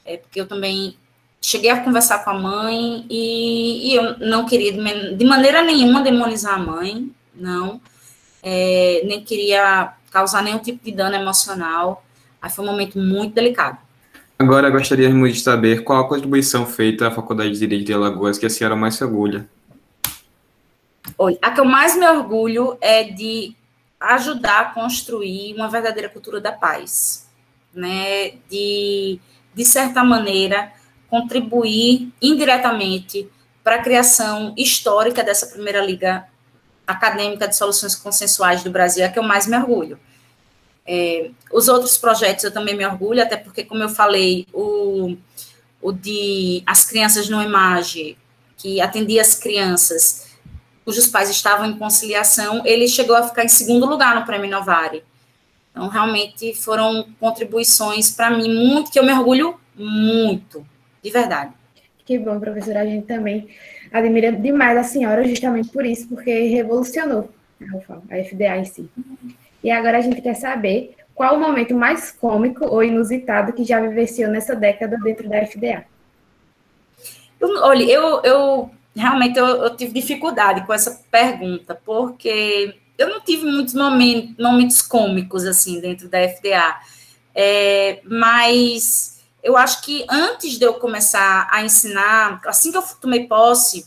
é, 0.04 0.16
porque 0.16 0.40
eu 0.40 0.46
também 0.46 0.96
cheguei 1.40 1.70
a 1.70 1.82
conversar 1.82 2.24
com 2.24 2.30
a 2.30 2.34
mãe 2.34 3.04
e, 3.10 3.90
e 3.90 3.94
eu 3.94 4.18
não 4.18 4.46
queria 4.46 4.72
de 4.72 5.24
maneira 5.24 5.62
nenhuma 5.62 6.02
demonizar 6.02 6.54
a 6.54 6.58
mãe, 6.58 7.10
não, 7.34 7.80
é, 8.42 9.02
nem 9.04 9.22
queria 9.22 9.92
causar 10.10 10.42
nenhum 10.42 10.58
tipo 10.58 10.82
de 10.84 10.92
dano 10.92 11.16
emocional. 11.16 12.04
Aí 12.40 12.50
foi 12.50 12.64
um 12.64 12.68
momento 12.68 12.98
muito 12.98 13.34
delicado. 13.34 13.85
Agora 14.38 14.68
gostaríamos 14.70 15.34
de 15.34 15.40
saber 15.40 15.82
qual 15.82 16.00
a 16.00 16.08
contribuição 16.08 16.66
feita 16.66 17.08
à 17.08 17.10
Faculdade 17.10 17.52
de 17.52 17.58
Direito 17.58 17.86
de 17.86 17.94
Alagoas 17.94 18.38
que 18.38 18.46
a 18.46 18.50
senhora 18.50 18.76
mais 18.76 18.94
se 18.94 19.04
orgulha. 19.04 19.48
Olha, 21.16 21.38
a 21.40 21.50
que 21.50 21.60
eu 21.60 21.64
mais 21.64 21.96
me 21.96 22.06
orgulho 22.06 22.76
é 22.80 23.04
de 23.04 23.56
ajudar 23.98 24.60
a 24.60 24.64
construir 24.66 25.54
uma 25.54 25.68
verdadeira 25.68 26.08
cultura 26.08 26.40
da 26.40 26.52
paz, 26.52 27.28
né? 27.74 28.32
De 28.50 29.18
de 29.56 29.64
certa 29.64 30.04
maneira, 30.04 30.70
contribuir 31.08 32.12
indiretamente 32.20 33.26
para 33.64 33.76
a 33.76 33.82
criação 33.82 34.52
histórica 34.54 35.24
dessa 35.24 35.46
primeira 35.46 35.80
liga 35.80 36.26
acadêmica 36.86 37.48
de 37.48 37.56
soluções 37.56 37.94
consensuais 37.94 38.62
do 38.62 38.70
Brasil, 38.70 39.02
é 39.02 39.08
que 39.08 39.18
eu 39.18 39.22
mais 39.22 39.46
me 39.46 39.56
orgulho. 39.56 39.98
É, 40.86 41.30
os 41.52 41.68
outros 41.68 41.98
projetos 41.98 42.44
eu 42.44 42.52
também 42.52 42.76
me 42.76 42.86
orgulho, 42.86 43.22
até 43.22 43.36
porque, 43.36 43.64
como 43.64 43.82
eu 43.82 43.88
falei, 43.88 44.46
o, 44.52 45.16
o 45.82 45.92
de 45.92 46.62
as 46.64 46.84
crianças 46.84 47.28
no 47.28 47.42
imagem, 47.42 48.16
que 48.56 48.80
atendia 48.80 49.20
as 49.20 49.34
crianças 49.34 50.26
cujos 50.84 51.08
pais 51.08 51.28
estavam 51.28 51.66
em 51.66 51.76
conciliação, 51.76 52.62
ele 52.64 52.86
chegou 52.86 53.16
a 53.16 53.24
ficar 53.24 53.44
em 53.44 53.48
segundo 53.48 53.86
lugar 53.86 54.14
no 54.14 54.24
Prêmio 54.24 54.48
Novare. 54.48 55.02
Então, 55.72 55.88
realmente 55.88 56.54
foram 56.54 57.08
contribuições 57.18 58.10
para 58.10 58.30
mim 58.30 58.48
muito, 58.48 58.90
que 58.92 58.98
eu 58.98 59.04
me 59.04 59.12
orgulho 59.12 59.58
muito, 59.74 60.64
de 61.02 61.10
verdade. 61.10 61.52
Que 62.04 62.16
bom, 62.16 62.38
professora. 62.38 62.82
A 62.82 62.86
gente 62.86 63.04
também 63.04 63.48
admira 63.92 64.30
demais 64.30 64.78
a 64.78 64.84
senhora, 64.84 65.26
justamente 65.26 65.68
por 65.70 65.84
isso, 65.84 66.06
porque 66.06 66.30
revolucionou 66.48 67.30
a 68.08 68.24
FDA 68.24 68.56
em 68.58 68.64
si. 68.64 68.88
E 69.66 69.70
agora 69.72 69.98
a 69.98 70.00
gente 70.00 70.22
quer 70.22 70.34
saber 70.34 70.94
qual 71.12 71.34
o 71.34 71.40
momento 71.40 71.74
mais 71.74 72.12
cômico 72.12 72.64
ou 72.64 72.84
inusitado 72.84 73.52
que 73.52 73.64
já 73.64 73.80
vivenciou 73.80 74.30
nessa 74.30 74.54
década 74.54 74.96
dentro 75.02 75.28
da 75.28 75.44
FDA. 75.44 75.84
Olha, 77.40 77.82
eu, 77.82 78.22
eu 78.22 78.70
realmente 78.94 79.36
eu, 79.36 79.44
eu, 79.44 79.76
tive 79.76 79.92
dificuldade 79.92 80.64
com 80.64 80.72
essa 80.72 81.02
pergunta, 81.10 81.74
porque 81.84 82.78
eu 82.96 83.08
não 83.08 83.20
tive 83.20 83.44
muitos 83.44 83.74
momentos, 83.74 84.36
momentos 84.38 84.80
cômicos 84.82 85.44
assim 85.44 85.80
dentro 85.80 86.08
da 86.08 86.28
FDA, 86.28 86.80
é, 87.34 88.00
mas 88.04 89.20
eu 89.42 89.56
acho 89.56 89.82
que 89.82 90.06
antes 90.08 90.60
de 90.60 90.64
eu 90.64 90.74
começar 90.74 91.48
a 91.50 91.64
ensinar, 91.64 92.40
assim 92.46 92.70
que 92.70 92.78
eu 92.78 92.84
tomei 93.00 93.26
posse, 93.26 93.84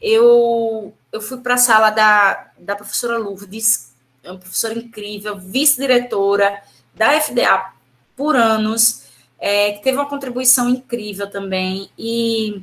eu, 0.00 0.94
eu 1.12 1.20
fui 1.20 1.36
para 1.40 1.54
a 1.54 1.58
sala 1.58 1.90
da, 1.90 2.52
da 2.58 2.74
professora 2.74 3.18
Lourdes, 3.18 3.87
é 4.22 4.30
uma 4.30 4.38
professora 4.38 4.74
incrível, 4.74 5.38
vice-diretora 5.38 6.62
da 6.94 7.20
FDA 7.20 7.72
por 8.16 8.36
anos, 8.36 9.04
é, 9.38 9.72
que 9.72 9.82
teve 9.82 9.96
uma 9.96 10.08
contribuição 10.08 10.68
incrível 10.68 11.30
também, 11.30 11.90
e 11.96 12.62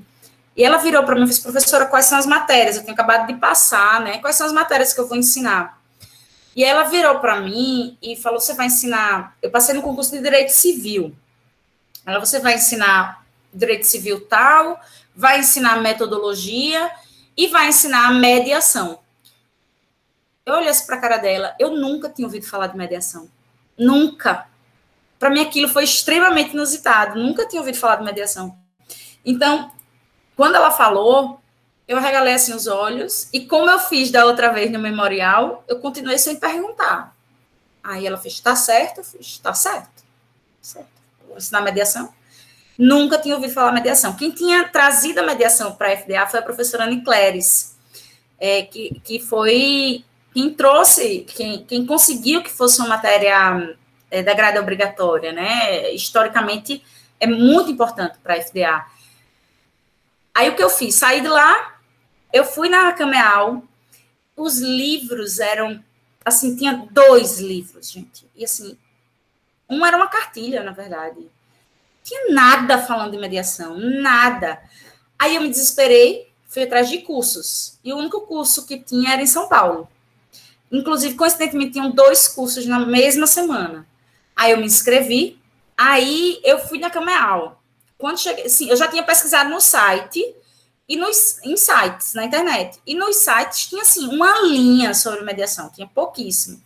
e 0.57 0.63
ela 0.63 0.77
virou 0.77 1.03
para 1.03 1.15
mim 1.15 1.23
e 1.23 1.25
disse, 1.25 1.41
professora, 1.41 1.85
quais 1.85 2.05
são 2.05 2.17
as 2.17 2.25
matérias? 2.25 2.77
Eu 2.77 2.83
tenho 2.83 2.93
acabado 2.93 3.27
de 3.27 3.33
passar, 3.33 3.99
né? 3.99 4.19
Quais 4.19 4.37
são 4.37 4.47
as 4.47 4.53
matérias 4.53 4.93
que 4.93 4.99
eu 5.01 5.07
vou 5.07 5.17
ensinar? 5.17 5.81
E 6.55 6.63
ela 6.63 6.83
virou 6.83 7.19
para 7.19 7.41
mim 7.41 7.97
e 8.01 8.15
falou: 8.15 8.39
você 8.39 8.53
vai 8.53 8.67
ensinar. 8.67 9.35
Eu 9.41 9.51
passei 9.51 9.75
no 9.75 9.81
concurso 9.81 10.11
de 10.11 10.21
direito 10.21 10.49
civil. 10.49 11.13
Ela, 12.05 12.19
você 12.19 12.39
vai 12.39 12.55
ensinar 12.55 13.25
direito 13.53 13.85
civil 13.85 14.21
tal, 14.27 14.79
vai 15.13 15.39
ensinar 15.39 15.81
metodologia 15.81 16.89
e 17.35 17.47
vai 17.47 17.67
ensinar 17.67 18.13
mediação. 18.13 18.99
Eu 20.45 20.53
olhei 20.55 20.69
assim 20.69 20.85
para 20.85 20.97
a 20.97 21.01
cara 21.01 21.17
dela, 21.17 21.55
eu 21.57 21.71
nunca 21.71 22.07
tinha 22.07 22.27
ouvido 22.27 22.45
falar 22.45 22.67
de 22.67 22.77
mediação. 22.77 23.27
Nunca. 23.75 24.47
Para 25.17 25.31
mim 25.31 25.41
aquilo 25.41 25.67
foi 25.67 25.83
extremamente 25.83 26.53
inusitado, 26.53 27.19
nunca 27.19 27.47
tinha 27.47 27.59
ouvido 27.59 27.77
falar 27.77 27.95
de 27.95 28.03
mediação. 28.03 28.55
Então, 29.25 29.71
quando 30.35 30.55
ela 30.55 30.69
falou, 30.69 31.41
eu 31.87 31.97
arregalei 31.97 32.35
assim 32.35 32.53
os 32.53 32.67
olhos, 32.67 33.27
e 33.33 33.47
como 33.47 33.71
eu 33.71 33.79
fiz 33.79 34.11
da 34.11 34.23
outra 34.25 34.53
vez 34.53 34.71
no 34.71 34.77
memorial, 34.77 35.63
eu 35.67 35.79
continuei 35.79 36.19
sem 36.19 36.35
perguntar. 36.35 37.15
Aí 37.83 38.05
ela 38.05 38.17
fez, 38.17 38.39
tá 38.39 38.55
certo? 38.55 38.99
Eu 38.99 39.03
fiz, 39.03 39.39
tá 39.39 39.53
certo. 39.53 40.03
Certo. 40.61 40.87
Vou 41.27 41.37
ensinar 41.37 41.61
mediação. 41.61 42.13
Nunca 42.77 43.17
tinha 43.17 43.33
ouvido 43.33 43.53
falar 43.53 43.71
mediação. 43.71 44.15
Quem 44.15 44.29
tinha 44.29 44.67
trazido 44.67 45.21
a 45.21 45.23
mediação 45.23 45.73
para 45.73 45.91
a 45.91 45.97
FDA 45.97 46.27
foi 46.27 46.39
a 46.39 46.43
professora 46.43 46.83
Anne 46.83 47.03
Cléris, 47.03 47.75
é, 48.37 48.61
que, 48.61 49.01
que 49.03 49.19
foi 49.19 50.03
quem 50.35 50.53
trouxe, 50.53 51.19
quem, 51.33 51.63
quem 51.63 51.85
conseguiu 51.85 52.43
que 52.43 52.51
fosse 52.51 52.79
uma 52.81 52.89
matéria 52.89 53.73
é, 54.11 54.21
da 54.21 54.33
grade 54.33 54.59
obrigatória, 54.59 55.31
né? 55.31 55.93
Historicamente, 55.93 56.83
é 57.21 57.25
muito 57.25 57.71
importante 57.71 58.17
para 58.21 58.33
a 58.33 58.41
FDA. 58.41 58.85
Aí 60.33 60.49
o 60.49 60.55
que 60.57 60.61
eu 60.61 60.69
fiz? 60.69 60.95
Saí 60.95 61.21
de 61.21 61.29
lá, 61.29 61.79
eu 62.33 62.43
fui 62.43 62.67
na 62.67 62.91
Cameal, 62.91 63.63
os 64.35 64.59
livros 64.59 65.39
eram, 65.39 65.81
assim, 66.25 66.53
tinha 66.53 66.85
dois 66.91 67.39
livros, 67.39 67.89
gente. 67.89 68.29
E 68.35 68.43
assim, 68.43 68.77
um 69.69 69.85
era 69.85 69.95
uma 69.95 70.09
cartilha, 70.09 70.61
na 70.63 70.73
verdade. 70.73 71.31
Tinha 72.03 72.33
nada 72.33 72.77
falando 72.79 73.13
de 73.13 73.17
mediação, 73.17 73.77
nada. 73.77 74.61
Aí 75.17 75.35
eu 75.37 75.41
me 75.41 75.49
desesperei, 75.49 76.29
fui 76.45 76.63
atrás 76.63 76.89
de 76.89 76.97
cursos. 76.97 77.79
E 77.81 77.93
o 77.93 77.97
único 77.97 78.19
curso 78.27 78.65
que 78.67 78.77
tinha 78.77 79.13
era 79.13 79.21
em 79.21 79.27
São 79.27 79.47
Paulo. 79.47 79.87
Inclusive, 80.71 81.15
coincidentemente, 81.15 81.73
tinham 81.73 81.91
dois 81.91 82.27
cursos 82.27 82.65
na 82.65 82.79
mesma 82.79 83.27
semana. 83.27 83.87
Aí 84.35 84.51
eu 84.51 84.57
me 84.57 84.65
inscrevi, 84.65 85.39
aí 85.77 86.39
eu 86.43 86.59
fui 86.59 86.79
na 86.79 86.89
Cameal. 86.89 87.61
Quando 87.97 88.19
cheguei, 88.19 88.49
sim, 88.49 88.69
eu 88.69 88.75
já 88.75 88.87
tinha 88.87 89.03
pesquisado 89.03 89.49
no 89.49 89.61
site 89.61 90.35
e 90.87 90.95
nos 90.97 91.39
em 91.43 91.55
sites 91.55 92.13
na 92.13 92.25
internet. 92.25 92.79
E 92.85 92.93
nos 92.93 93.17
sites 93.17 93.67
tinha 93.67 93.81
assim 93.81 94.07
uma 94.07 94.41
linha 94.41 94.93
sobre 94.93 95.21
mediação, 95.21 95.69
tinha 95.69 95.87
pouquíssimo. 95.87 96.61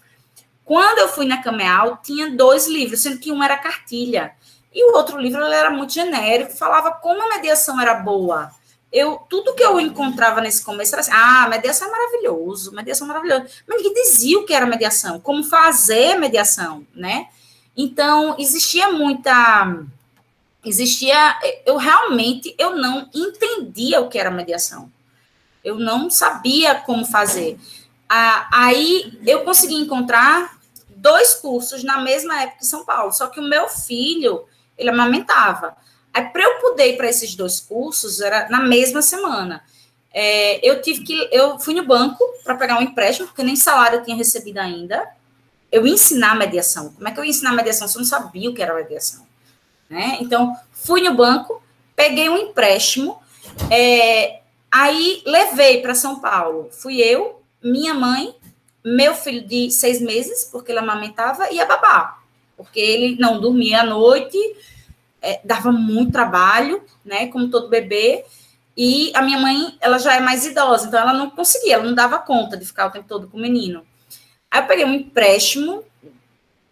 Quando 0.66 1.00
eu 1.00 1.08
fui 1.08 1.26
na 1.26 1.42
Cameal, 1.42 1.98
tinha 2.04 2.30
dois 2.36 2.68
livros, 2.68 3.02
sendo 3.02 3.20
que 3.20 3.32
um 3.32 3.44
era 3.44 3.58
cartilha. 3.58 4.34
E 4.74 4.84
o 4.92 4.96
outro 4.96 5.20
livro 5.20 5.42
era 5.44 5.72
muito 5.72 5.94
genérico, 5.94 6.56
falava 6.56 6.92
como 6.92 7.22
a 7.24 7.36
mediação 7.36 7.82
era 7.82 7.96
boa. 7.96 8.52
Eu, 8.92 9.18
tudo 9.30 9.54
que 9.54 9.64
eu 9.64 9.80
encontrava 9.80 10.42
nesse 10.42 10.64
começo 10.64 10.96
era 10.96 11.02
assim: 11.02 11.12
ah, 11.14 11.48
mediação 11.50 11.88
é 11.88 11.92
maravilhoso, 11.92 12.72
mediação 12.72 13.06
é 13.06 13.10
maravilhoso. 13.10 13.46
Mas 13.68 13.78
ninguém 13.78 13.94
dizia 13.94 14.40
o 14.40 14.46
que 14.46 14.54
era 14.54 14.66
mediação, 14.66 15.20
como 15.20 15.44
fazer 15.44 16.16
mediação, 16.16 16.86
né? 16.96 17.28
Então, 17.78 18.36
existia 18.40 18.92
muita 18.92 19.86
existia 20.64 21.38
eu 21.66 21.78
realmente 21.78 22.54
eu 22.58 22.76
não 22.76 23.10
entendia 23.16 24.02
o 24.02 24.10
que 24.10 24.20
era 24.20 24.30
mediação 24.30 24.92
eu 25.64 25.80
não 25.80 26.10
sabia 26.10 26.76
como 26.76 27.06
fazer 27.06 27.58
ah, 28.10 28.50
aí 28.52 29.18
eu 29.26 29.46
consegui 29.46 29.76
encontrar 29.76 30.58
dois 30.90 31.36
cursos 31.36 31.82
na 31.84 32.02
mesma 32.02 32.42
época 32.42 32.58
em 32.62 32.66
São 32.66 32.84
Paulo 32.84 33.14
só 33.14 33.28
que 33.28 33.40
o 33.40 33.48
meu 33.48 33.70
filho 33.70 34.46
ele 34.78 34.90
amamentava 34.90 35.78
aí 36.14 36.26
para 36.30 36.44
eu 36.44 36.60
poder 36.60 36.94
ir 36.94 36.98
para 36.98 37.10
esses 37.10 37.36
dois 37.36 37.60
cursos 37.60 38.22
era 38.22 38.50
na 38.50 38.62
mesma 38.62 39.02
semana 39.02 39.64
é, 40.12 40.68
eu 40.68 40.82
tive 40.82 41.04
que 41.04 41.30
eu 41.32 41.60
fui 41.60 41.74
no 41.74 41.86
banco 41.86 42.24
para 42.44 42.56
pegar 42.56 42.80
um 42.80 42.82
empréstimo 42.82 43.28
porque 43.28 43.44
nem 43.44 43.56
salário 43.56 44.00
eu 44.00 44.04
tinha 44.04 44.18
recebido 44.18 44.58
ainda 44.58 45.08
eu 45.72 45.86
ensinar 45.86 46.36
mediação 46.36 46.94
como 46.94 47.08
é 47.08 47.12
que 47.12 47.20
eu 47.20 47.24
ia 47.24 47.30
ensinar 47.30 47.54
mediação 47.54 47.88
se 47.88 47.96
eu 47.96 48.02
não 48.02 48.08
sabia 48.08 48.50
o 48.50 48.54
que 48.54 48.62
era 48.62 48.74
mediação 48.74 49.30
né? 49.90 50.18
Então, 50.22 50.56
fui 50.72 51.02
no 51.02 51.16
banco, 51.16 51.62
peguei 51.96 52.30
um 52.30 52.38
empréstimo, 52.38 53.20
é, 53.72 54.42
aí 54.72 55.24
levei 55.26 55.82
para 55.82 55.96
São 55.96 56.20
Paulo. 56.20 56.70
Fui 56.72 57.02
eu, 57.02 57.42
minha 57.64 57.94
mãe, 57.94 58.36
meu 58.86 59.16
filho 59.16 59.46
de 59.46 59.72
seis 59.72 60.00
meses, 60.00 60.46
porque 60.52 60.72
ele 60.72 60.80
amamentava, 60.80 61.52
e 61.52 61.60
a 61.60 61.66
babá, 61.66 62.20
porque 62.56 62.80
ele 62.80 63.18
não 63.20 63.42
dormia 63.42 63.82
à 63.82 63.84
noite, 63.84 64.38
é, 65.22 65.42
dava 65.44 65.72
muito 65.72 66.12
trabalho, 66.12 66.84
né? 67.04 67.28
Como 67.28 67.50
todo 67.50 67.70
bebê. 67.70 68.26
E 68.76 69.12
a 69.14 69.22
minha 69.22 69.40
mãe, 69.40 69.78
ela 69.82 69.98
já 69.98 70.16
é 70.16 70.20
mais 70.20 70.46
idosa, 70.46 70.88
então 70.88 71.00
ela 71.00 71.12
não 71.12 71.30
conseguia, 71.30 71.74
ela 71.74 71.84
não 71.84 71.94
dava 71.94 72.18
conta 72.18 72.56
de 72.56 72.66
ficar 72.66 72.88
o 72.88 72.92
tempo 72.92 73.08
todo 73.08 73.28
com 73.28 73.38
o 73.38 73.42
menino. 73.42 73.86
Aí 74.50 74.62
eu 74.62 74.68
peguei 74.68 74.86
um 74.86 74.94
empréstimo, 74.94 75.84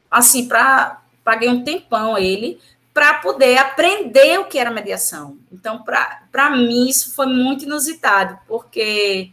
assim, 0.09 0.47
para 0.47 1.01
paguei 1.23 1.49
um 1.49 1.61
tempão 1.61 2.17
ele, 2.17 2.57
para 2.93 3.15
poder 3.15 3.57
aprender 3.57 4.39
o 4.39 4.45
que 4.45 4.57
era 4.57 4.71
mediação. 4.71 5.37
Então, 5.51 5.83
para 5.83 6.49
mim, 6.49 6.87
isso 6.87 7.13
foi 7.13 7.25
muito 7.25 7.65
inusitado, 7.65 8.39
porque 8.47 9.31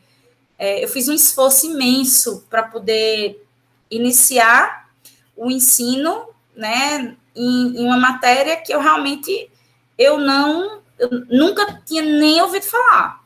é, 0.58 0.82
eu 0.82 0.88
fiz 0.88 1.08
um 1.08 1.12
esforço 1.12 1.66
imenso 1.66 2.44
para 2.50 2.64
poder 2.64 3.46
iniciar 3.88 4.90
o 5.36 5.48
ensino 5.50 6.28
né, 6.56 7.16
em, 7.34 7.80
em, 7.80 7.84
uma 7.84 7.98
matéria 7.98 8.56
que 8.56 8.72
eu 8.72 8.80
realmente 8.80 9.50
eu 9.98 10.18
não 10.18 10.82
eu 10.98 11.10
nunca 11.28 11.82
tinha 11.84 12.02
nem 12.02 12.40
ouvido 12.40 12.64
falar. 12.64 13.22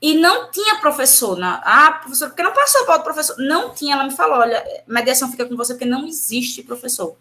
E 0.00 0.14
não 0.14 0.50
tinha 0.52 0.76
professor. 0.76 1.36
Na, 1.36 1.60
ah, 1.64 1.92
professor, 1.92 2.28
porque 2.28 2.42
não 2.42 2.52
passou 2.52 2.84
para 2.84 3.00
o 3.00 3.02
professor? 3.02 3.36
Não 3.38 3.74
tinha, 3.74 3.94
ela 3.94 4.04
me 4.04 4.12
falou: 4.12 4.38
olha, 4.38 4.64
mediação 4.86 5.30
fica 5.30 5.44
com 5.44 5.56
você 5.56 5.74
porque 5.74 5.84
não 5.84 6.06
existe 6.06 6.62
professor 6.62 7.16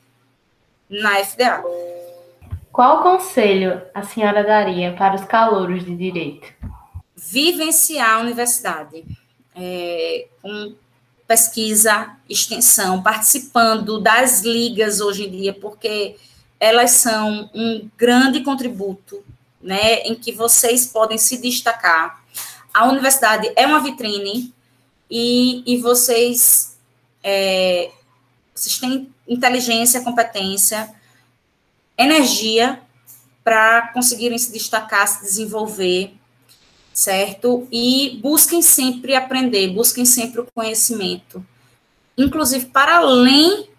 na 0.89 1.15
FDA. 1.23 1.63
Qual 2.71 3.01
conselho 3.01 3.81
a 3.93 4.03
senhora 4.03 4.43
daria 4.43 4.93
para 4.93 5.15
os 5.15 5.25
calouros 5.25 5.83
de 5.83 5.95
direito? 5.95 6.47
Vivenciar 7.15 8.17
a 8.17 8.19
universidade. 8.19 9.03
É, 9.55 10.27
com 10.39 10.75
pesquisa, 11.27 12.15
extensão, 12.29 13.03
participando 13.03 13.99
das 13.99 14.41
ligas 14.41 15.01
hoje 15.01 15.25
em 15.27 15.31
dia, 15.31 15.53
porque 15.53 16.15
elas 16.59 16.91
são 16.91 17.49
um 17.53 17.89
grande 17.97 18.41
contributo, 18.41 19.23
né, 19.61 20.01
em 20.01 20.15
que 20.15 20.31
vocês 20.31 20.85
podem 20.85 21.17
se 21.17 21.37
destacar. 21.37 22.23
A 22.73 22.87
universidade 22.87 23.51
é 23.55 23.65
uma 23.65 23.81
vitrine 23.81 24.53
e, 25.09 25.63
e 25.65 25.77
vocês, 25.77 26.77
é, 27.23 27.91
vocês 28.55 28.77
têm 28.77 29.13
inteligência, 29.27 30.01
competência 30.01 30.95
energia 31.97 32.79
para 33.43 33.87
conseguirem 33.93 34.37
se 34.37 34.51
destacar, 34.51 35.07
se 35.07 35.21
desenvolver, 35.23 36.13
certo? 36.97 37.67
E 37.71 38.19
busquem 38.23 38.59
sempre 38.59 39.13
aprender, 39.15 39.67
busquem 39.67 40.03
sempre 40.03 40.41
o 40.41 40.47
conhecimento, 40.51 41.45
inclusive 42.17 42.65
para 42.65 42.97
além 42.97 43.69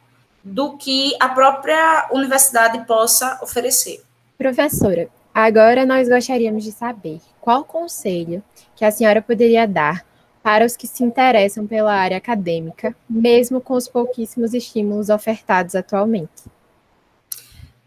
do 0.44 0.76
que 0.76 1.16
a 1.18 1.28
própria 1.28 2.08
universidade 2.12 2.86
possa 2.86 3.36
oferecer. 3.42 4.04
Professora, 4.38 5.08
agora 5.34 5.84
nós 5.84 6.08
gostaríamos 6.08 6.62
de 6.62 6.70
saber 6.70 7.20
qual 7.40 7.64
conselho 7.64 8.40
que 8.76 8.84
a 8.84 8.90
senhora 8.92 9.20
poderia 9.20 9.66
dar 9.66 10.06
para 10.40 10.64
os 10.64 10.76
que 10.76 10.86
se 10.86 11.02
interessam 11.02 11.66
pela 11.66 11.92
área 11.92 12.18
acadêmica, 12.18 12.94
mesmo 13.10 13.60
com 13.60 13.74
os 13.74 13.88
pouquíssimos 13.88 14.54
estímulos 14.54 15.08
ofertados 15.08 15.74
atualmente. 15.74 16.44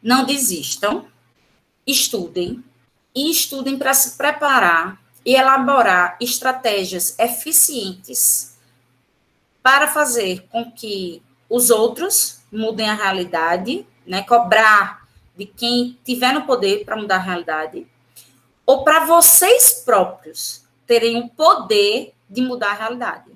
Não 0.03 0.26
desistam, 0.26 1.06
estudem 1.88 2.62
e 3.16 3.32
estudem 3.32 3.78
para 3.78 3.94
se 3.94 4.18
preparar 4.18 5.01
e 5.26 5.35
elaborar 5.35 6.18
estratégias 6.19 7.18
eficientes 7.19 8.57
para 9.61 9.88
fazer 9.88 10.48
com 10.49 10.72
que 10.72 11.22
os 11.49 11.69
outros 11.69 12.39
mudem 12.52 12.89
a 12.89 12.95
realidade, 12.95 13.85
né? 14.06 14.23
Cobrar 14.23 15.07
de 15.38 15.45
quem 15.45 15.98
tiver 16.03 16.34
no 16.34 16.45
poder 16.45 16.84
para 16.84 16.95
mudar 16.95 17.15
a 17.15 17.19
realidade, 17.19 17.88
ou 18.65 18.84
para 18.84 19.06
vocês 19.06 19.81
próprios 19.85 20.64
terem 20.85 21.19
o 21.19 21.30
poder 21.30 22.14
de 22.30 22.41
mudar 22.41 22.72
a 22.72 22.76
realidade. 22.76 23.31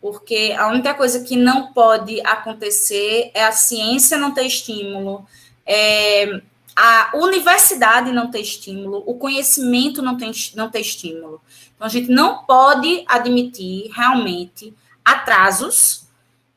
Porque 0.00 0.54
a 0.58 0.68
única 0.68 0.94
coisa 0.94 1.22
que 1.24 1.36
não 1.36 1.72
pode 1.72 2.20
acontecer 2.26 3.30
é 3.34 3.44
a 3.44 3.52
ciência 3.52 4.16
não 4.16 4.32
ter 4.32 4.46
estímulo, 4.46 5.26
é 5.66 6.40
a 6.82 7.10
universidade 7.12 8.10
não 8.10 8.30
ter 8.30 8.40
estímulo, 8.40 9.02
o 9.06 9.14
conhecimento 9.16 10.00
não 10.00 10.16
tem, 10.16 10.32
não 10.54 10.70
ter 10.70 10.80
estímulo. 10.80 11.42
Então, 11.74 11.86
a 11.86 11.90
gente 11.90 12.10
não 12.10 12.44
pode 12.44 13.04
admitir 13.06 13.90
realmente 13.92 14.72
atrasos 15.04 16.06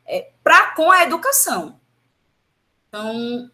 é, 0.06 0.30
para 0.42 0.68
com 0.76 0.90
a 0.90 1.04
educação. 1.04 1.76
Então, 2.88 3.52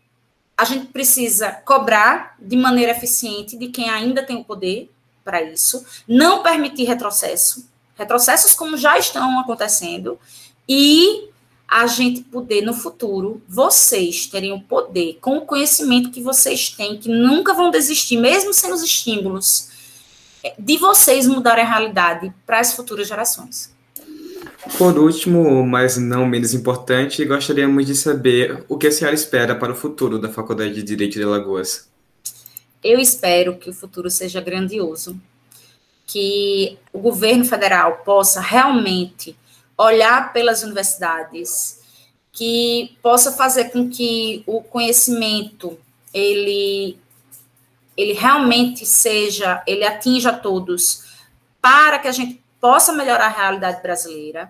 a 0.55 0.63
gente 0.63 0.85
precisa 0.87 1.51
cobrar 1.51 2.35
de 2.37 2.55
maneira 2.55 2.91
eficiente 2.91 3.57
de 3.57 3.69
quem 3.69 3.89
ainda 3.89 4.21
tem 4.21 4.35
o 4.35 4.45
poder 4.45 4.91
para 5.23 5.41
isso, 5.41 5.83
não 6.07 6.43
permitir 6.43 6.83
retrocesso, 6.83 7.67
retrocessos 7.97 8.53
como 8.53 8.77
já 8.77 8.95
estão 8.99 9.39
acontecendo, 9.39 10.19
e 10.67 11.28
a 11.69 11.85
gente 11.85 12.21
poder 12.21 12.61
no 12.61 12.73
futuro, 12.73 13.41
vocês 13.47 14.25
terem 14.25 14.51
o 14.51 14.59
poder, 14.59 15.19
com 15.21 15.37
o 15.37 15.45
conhecimento 15.45 16.09
que 16.09 16.21
vocês 16.21 16.69
têm, 16.69 16.97
que 16.97 17.09
nunca 17.09 17.53
vão 17.53 17.69
desistir, 17.69 18.17
mesmo 18.17 18.51
sem 18.53 18.73
os 18.73 18.81
estímulos, 18.81 19.69
é, 20.43 20.55
de 20.57 20.77
vocês 20.77 21.27
mudarem 21.27 21.63
a 21.63 21.69
realidade 21.69 22.33
para 22.45 22.59
as 22.59 22.73
futuras 22.73 23.07
gerações. 23.07 23.71
Por 24.77 24.97
último, 24.97 25.63
mas 25.65 25.95
não 25.97 26.25
menos 26.25 26.55
importante, 26.55 27.23
gostaríamos 27.23 27.85
de 27.85 27.95
saber 27.95 28.63
o 28.67 28.77
que 28.77 28.87
a 28.87 28.91
senhora 28.91 29.15
espera 29.15 29.55
para 29.55 29.71
o 29.71 29.75
futuro 29.75 30.17
da 30.17 30.29
Faculdade 30.29 30.73
de 30.73 30.83
Direito 30.83 31.13
de 31.13 31.23
Alagoas. 31.23 31.87
Eu 32.83 32.99
espero 32.99 33.57
que 33.57 33.69
o 33.69 33.73
futuro 33.73 34.09
seja 34.09 34.41
grandioso, 34.41 35.19
que 36.07 36.77
o 36.91 36.99
governo 36.99 37.45
federal 37.45 38.01
possa 38.03 38.41
realmente 38.41 39.35
olhar 39.85 40.33
pelas 40.33 40.61
universidades, 40.61 41.79
que 42.31 42.97
possa 43.01 43.31
fazer 43.31 43.71
com 43.71 43.89
que 43.89 44.43
o 44.45 44.61
conhecimento 44.61 45.79
ele 46.13 46.97
ele 47.97 48.13
realmente 48.13 48.85
seja, 48.85 49.61
ele 49.67 49.83
atinja 49.83 50.31
todos, 50.31 51.03
para 51.61 51.99
que 51.99 52.07
a 52.07 52.13
gente 52.13 52.41
possa 52.61 52.93
melhorar 52.93 53.25
a 53.25 53.29
realidade 53.29 53.81
brasileira, 53.81 54.49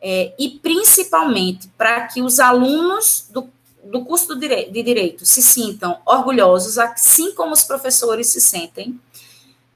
é, 0.00 0.34
e 0.36 0.50
principalmente 0.50 1.68
para 1.78 2.08
que 2.08 2.20
os 2.20 2.40
alunos 2.40 3.28
do, 3.30 3.48
do 3.84 4.04
curso 4.04 4.34
de 4.34 4.82
direito 4.82 5.24
se 5.24 5.40
sintam 5.40 6.00
orgulhosos, 6.04 6.76
assim 6.76 7.32
como 7.36 7.52
os 7.52 7.62
professores 7.62 8.26
se 8.26 8.40
sentem, 8.40 9.00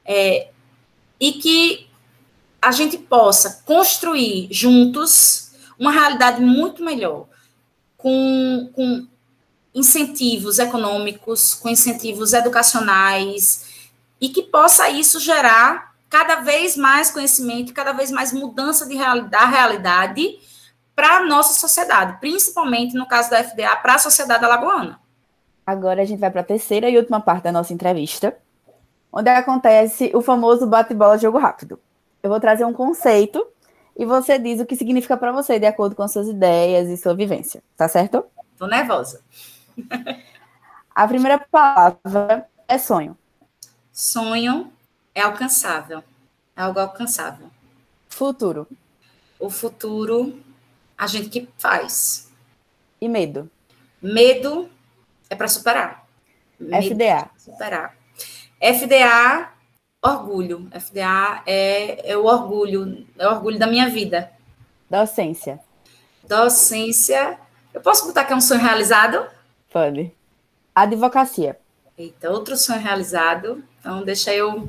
é, 0.05 0.49
e 1.21 1.35
que 1.35 1.87
a 2.67 2.73
gente 2.73 2.99
possa 2.99 3.63
construir 3.65 4.49
juntos 4.51 5.53
uma 5.79 5.93
realidade 5.93 6.43
muito 6.43 6.83
melhor, 6.83 7.29
com, 7.97 8.69
com 8.75 9.07
incentivos 9.73 10.59
econômicos, 10.59 11.55
com 11.55 11.69
incentivos 11.69 12.33
educacionais, 12.33 13.93
e 14.21 14.29
que 14.31 14.43
possa 14.43 14.89
isso 14.89 15.21
gerar 15.21 15.95
cada 16.11 16.41
vez 16.41 16.77
mais 16.77 17.09
conhecimento, 17.09 17.73
cada 17.73 17.93
vez 17.93 18.11
mais 18.11 18.33
mudança 18.33 18.85
de 18.85 18.97
da 19.31 19.47
realidade 19.47 20.41
para 20.93 21.19
a 21.19 21.25
nossa 21.25 21.55
sociedade, 21.55 22.19
principalmente 22.19 22.97
no 22.97 23.07
caso 23.07 23.31
da 23.31 23.45
FDA, 23.45 23.77
para 23.77 23.95
a 23.95 23.99
sociedade 23.99 24.45
alagoana. 24.45 24.99
Agora 25.65 26.03
a 26.03 26.05
gente 26.05 26.19
vai 26.19 26.33
para 26.33 26.41
a 26.41 26.45
terceira 26.45 26.91
e 26.91 26.99
última 26.99 27.21
parte 27.21 27.45
da 27.45 27.53
nossa 27.53 27.73
entrevista, 27.73 28.37
onde 29.13 29.31
acontece 29.31 30.11
o 30.13 30.21
famoso 30.21 30.67
bate-bola 30.67 31.17
jogo 31.17 31.39
rápido. 31.39 31.79
Eu 32.27 32.31
vou 32.31 32.41
trazer 32.41 32.65
um 32.65 32.73
conceito 32.73 33.47
e 33.97 34.05
você 34.05 34.37
diz 34.37 34.61
o 34.61 34.67
que 34.67 34.75
significa 34.75 35.17
para 35.17 35.31
você, 35.31 35.61
de 35.61 35.67
acordo 35.67 35.95
com 35.95 36.03
as 36.03 36.13
suas 36.13 36.27
ideias 36.27 36.89
e 36.89 36.97
sua 36.97 37.15
vivência, 37.15 37.63
tá 37.77 37.89
certo? 37.89 38.27
Tô 38.59 38.67
nervosa. 38.67 39.23
a 40.93 41.07
primeira 41.07 41.39
palavra 41.39 42.49
é 42.67 42.79
sonho. 42.79 43.17
Sonho 43.93 44.73
é 45.15 45.21
alcançável. 45.21 46.03
É 46.57 46.63
algo 46.63 46.81
alcançável. 46.81 47.47
Futuro. 48.09 48.67
O 49.39 49.49
futuro, 49.49 50.37
a 50.99 51.07
gente 51.07 51.29
que 51.29 51.49
faz. 51.57 52.29
E 53.01 53.09
medo? 53.09 53.49
Medo 54.03 54.69
é 55.31 55.37
para 55.37 55.47
superar. 55.47 56.05
FDA. 56.59 57.31
Superar. 57.39 57.97
FDA, 58.61 59.53
orgulho. 60.07 60.69
FDA 60.73 61.43
é, 61.47 62.13
é 62.13 62.17
o 62.17 62.25
orgulho, 62.25 63.07
é 63.19 63.29
o 63.29 63.33
orgulho 63.33 63.59
da 63.59 63.67
minha 63.67 63.89
vida. 63.89 64.31
Docência. 64.89 65.61
Docência. 66.29 67.39
Eu 67.75 67.81
posso 67.81 68.07
botar 68.07 68.25
que 68.25 68.33
é 68.33 68.37
um 68.37 68.41
sonho 68.41 68.61
realizado? 68.61 69.27
Pode. 69.73 70.13
Advocacia. 70.75 71.59
Eita, 71.97 72.31
outro 72.31 72.57
sonho 72.57 72.81
realizado. 72.81 73.63
Então, 73.81 74.05
deixa 74.05 74.33
eu 74.35 74.69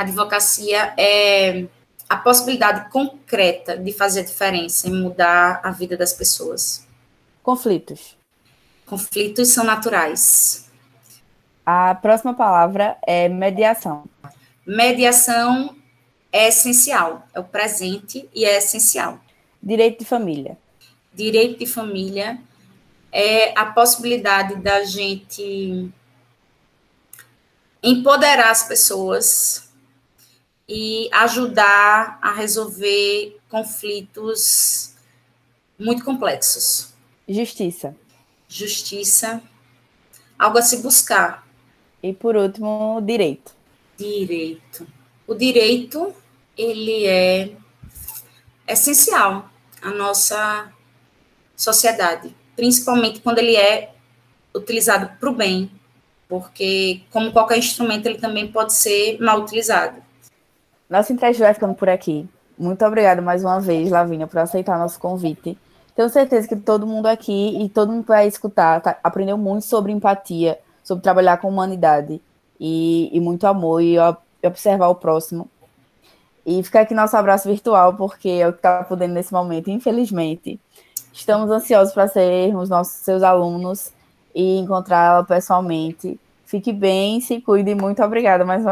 advocacia 0.00 0.94
é 0.96 1.66
a 2.08 2.16
possibilidade 2.16 2.90
concreta 2.90 3.76
de 3.76 3.92
fazer 3.92 4.20
a 4.20 4.24
diferença 4.24 4.88
e 4.88 4.90
mudar 4.90 5.60
a 5.62 5.70
vida 5.70 5.96
das 5.96 6.12
pessoas. 6.12 6.84
Conflitos. 7.42 8.16
Conflitos 8.84 9.48
são 9.48 9.64
naturais. 9.64 10.69
A 11.64 11.94
próxima 11.94 12.34
palavra 12.34 12.96
é 13.06 13.28
mediação. 13.28 14.04
Mediação 14.66 15.76
é 16.32 16.48
essencial, 16.48 17.26
é 17.34 17.40
o 17.40 17.44
presente 17.44 18.28
e 18.34 18.44
é 18.44 18.56
essencial. 18.58 19.20
Direito 19.62 20.00
de 20.00 20.04
família. 20.04 20.58
Direito 21.12 21.58
de 21.58 21.66
família 21.66 22.40
é 23.12 23.58
a 23.58 23.66
possibilidade 23.66 24.56
da 24.56 24.84
gente 24.84 25.92
empoderar 27.82 28.50
as 28.50 28.66
pessoas 28.66 29.70
e 30.68 31.08
ajudar 31.12 32.18
a 32.22 32.32
resolver 32.32 33.40
conflitos 33.48 34.94
muito 35.76 36.04
complexos. 36.04 36.94
Justiça. 37.28 37.96
Justiça, 38.48 39.42
algo 40.38 40.58
a 40.58 40.62
se 40.62 40.78
buscar. 40.78 41.46
E 42.02 42.12
por 42.12 42.36
último, 42.36 43.00
direito. 43.02 43.52
Direito. 43.96 44.86
O 45.26 45.34
direito, 45.34 46.14
ele 46.56 47.06
é 47.06 47.52
essencial 48.66 49.50
à 49.82 49.90
nossa 49.90 50.72
sociedade, 51.56 52.34
principalmente 52.56 53.20
quando 53.20 53.38
ele 53.38 53.56
é 53.56 53.92
utilizado 54.54 55.10
para 55.18 55.30
o 55.30 55.34
bem, 55.34 55.70
porque 56.28 57.02
como 57.10 57.32
qualquer 57.32 57.58
instrumento, 57.58 58.06
ele 58.06 58.18
também 58.18 58.50
pode 58.50 58.72
ser 58.72 59.18
mal 59.20 59.40
utilizado. 59.40 60.02
Nossa 60.88 61.12
entrevista 61.12 61.44
vai 61.44 61.54
ficando 61.54 61.74
por 61.74 61.88
aqui. 61.88 62.28
Muito 62.58 62.84
obrigada 62.84 63.22
mais 63.22 63.44
uma 63.44 63.60
vez, 63.60 63.90
Lavínia, 63.90 64.26
por 64.26 64.38
aceitar 64.38 64.78
nosso 64.78 64.98
convite. 64.98 65.56
Tenho 65.94 66.08
certeza 66.08 66.48
que 66.48 66.56
todo 66.56 66.86
mundo 66.86 67.06
aqui 67.06 67.62
e 67.62 67.68
todo 67.68 67.92
mundo 67.92 68.02
que 68.02 68.08
vai 68.08 68.26
escutar 68.26 68.80
tá, 68.80 68.98
aprendeu 69.02 69.36
muito 69.36 69.64
sobre 69.64 69.92
empatia, 69.92 70.58
sobre 70.90 71.04
trabalhar 71.04 71.36
com 71.36 71.48
humanidade 71.48 72.20
e, 72.58 73.08
e 73.12 73.20
muito 73.20 73.46
amor 73.46 73.80
e, 73.80 73.94
e 73.94 74.46
observar 74.46 74.88
o 74.88 74.94
próximo. 74.96 75.48
E 76.44 76.60
fica 76.64 76.80
aqui 76.80 76.94
nosso 76.94 77.16
abraço 77.16 77.48
virtual, 77.48 77.94
porque 77.94 78.28
é 78.28 78.48
o 78.48 78.52
que 78.52 78.58
está 78.58 78.82
podendo 78.82 79.14
nesse 79.14 79.32
momento, 79.32 79.70
infelizmente. 79.70 80.58
Estamos 81.12 81.48
ansiosos 81.48 81.94
para 81.94 82.08
sermos 82.08 82.68
nossos 82.68 82.94
seus 83.04 83.22
alunos 83.22 83.92
e 84.34 84.58
encontrá-la 84.58 85.22
pessoalmente. 85.22 86.18
Fique 86.44 86.72
bem, 86.72 87.20
se 87.20 87.40
cuide. 87.40 87.72
Muito 87.76 88.02
obrigada 88.02 88.44
mais 88.44 88.62
uma 88.62 88.68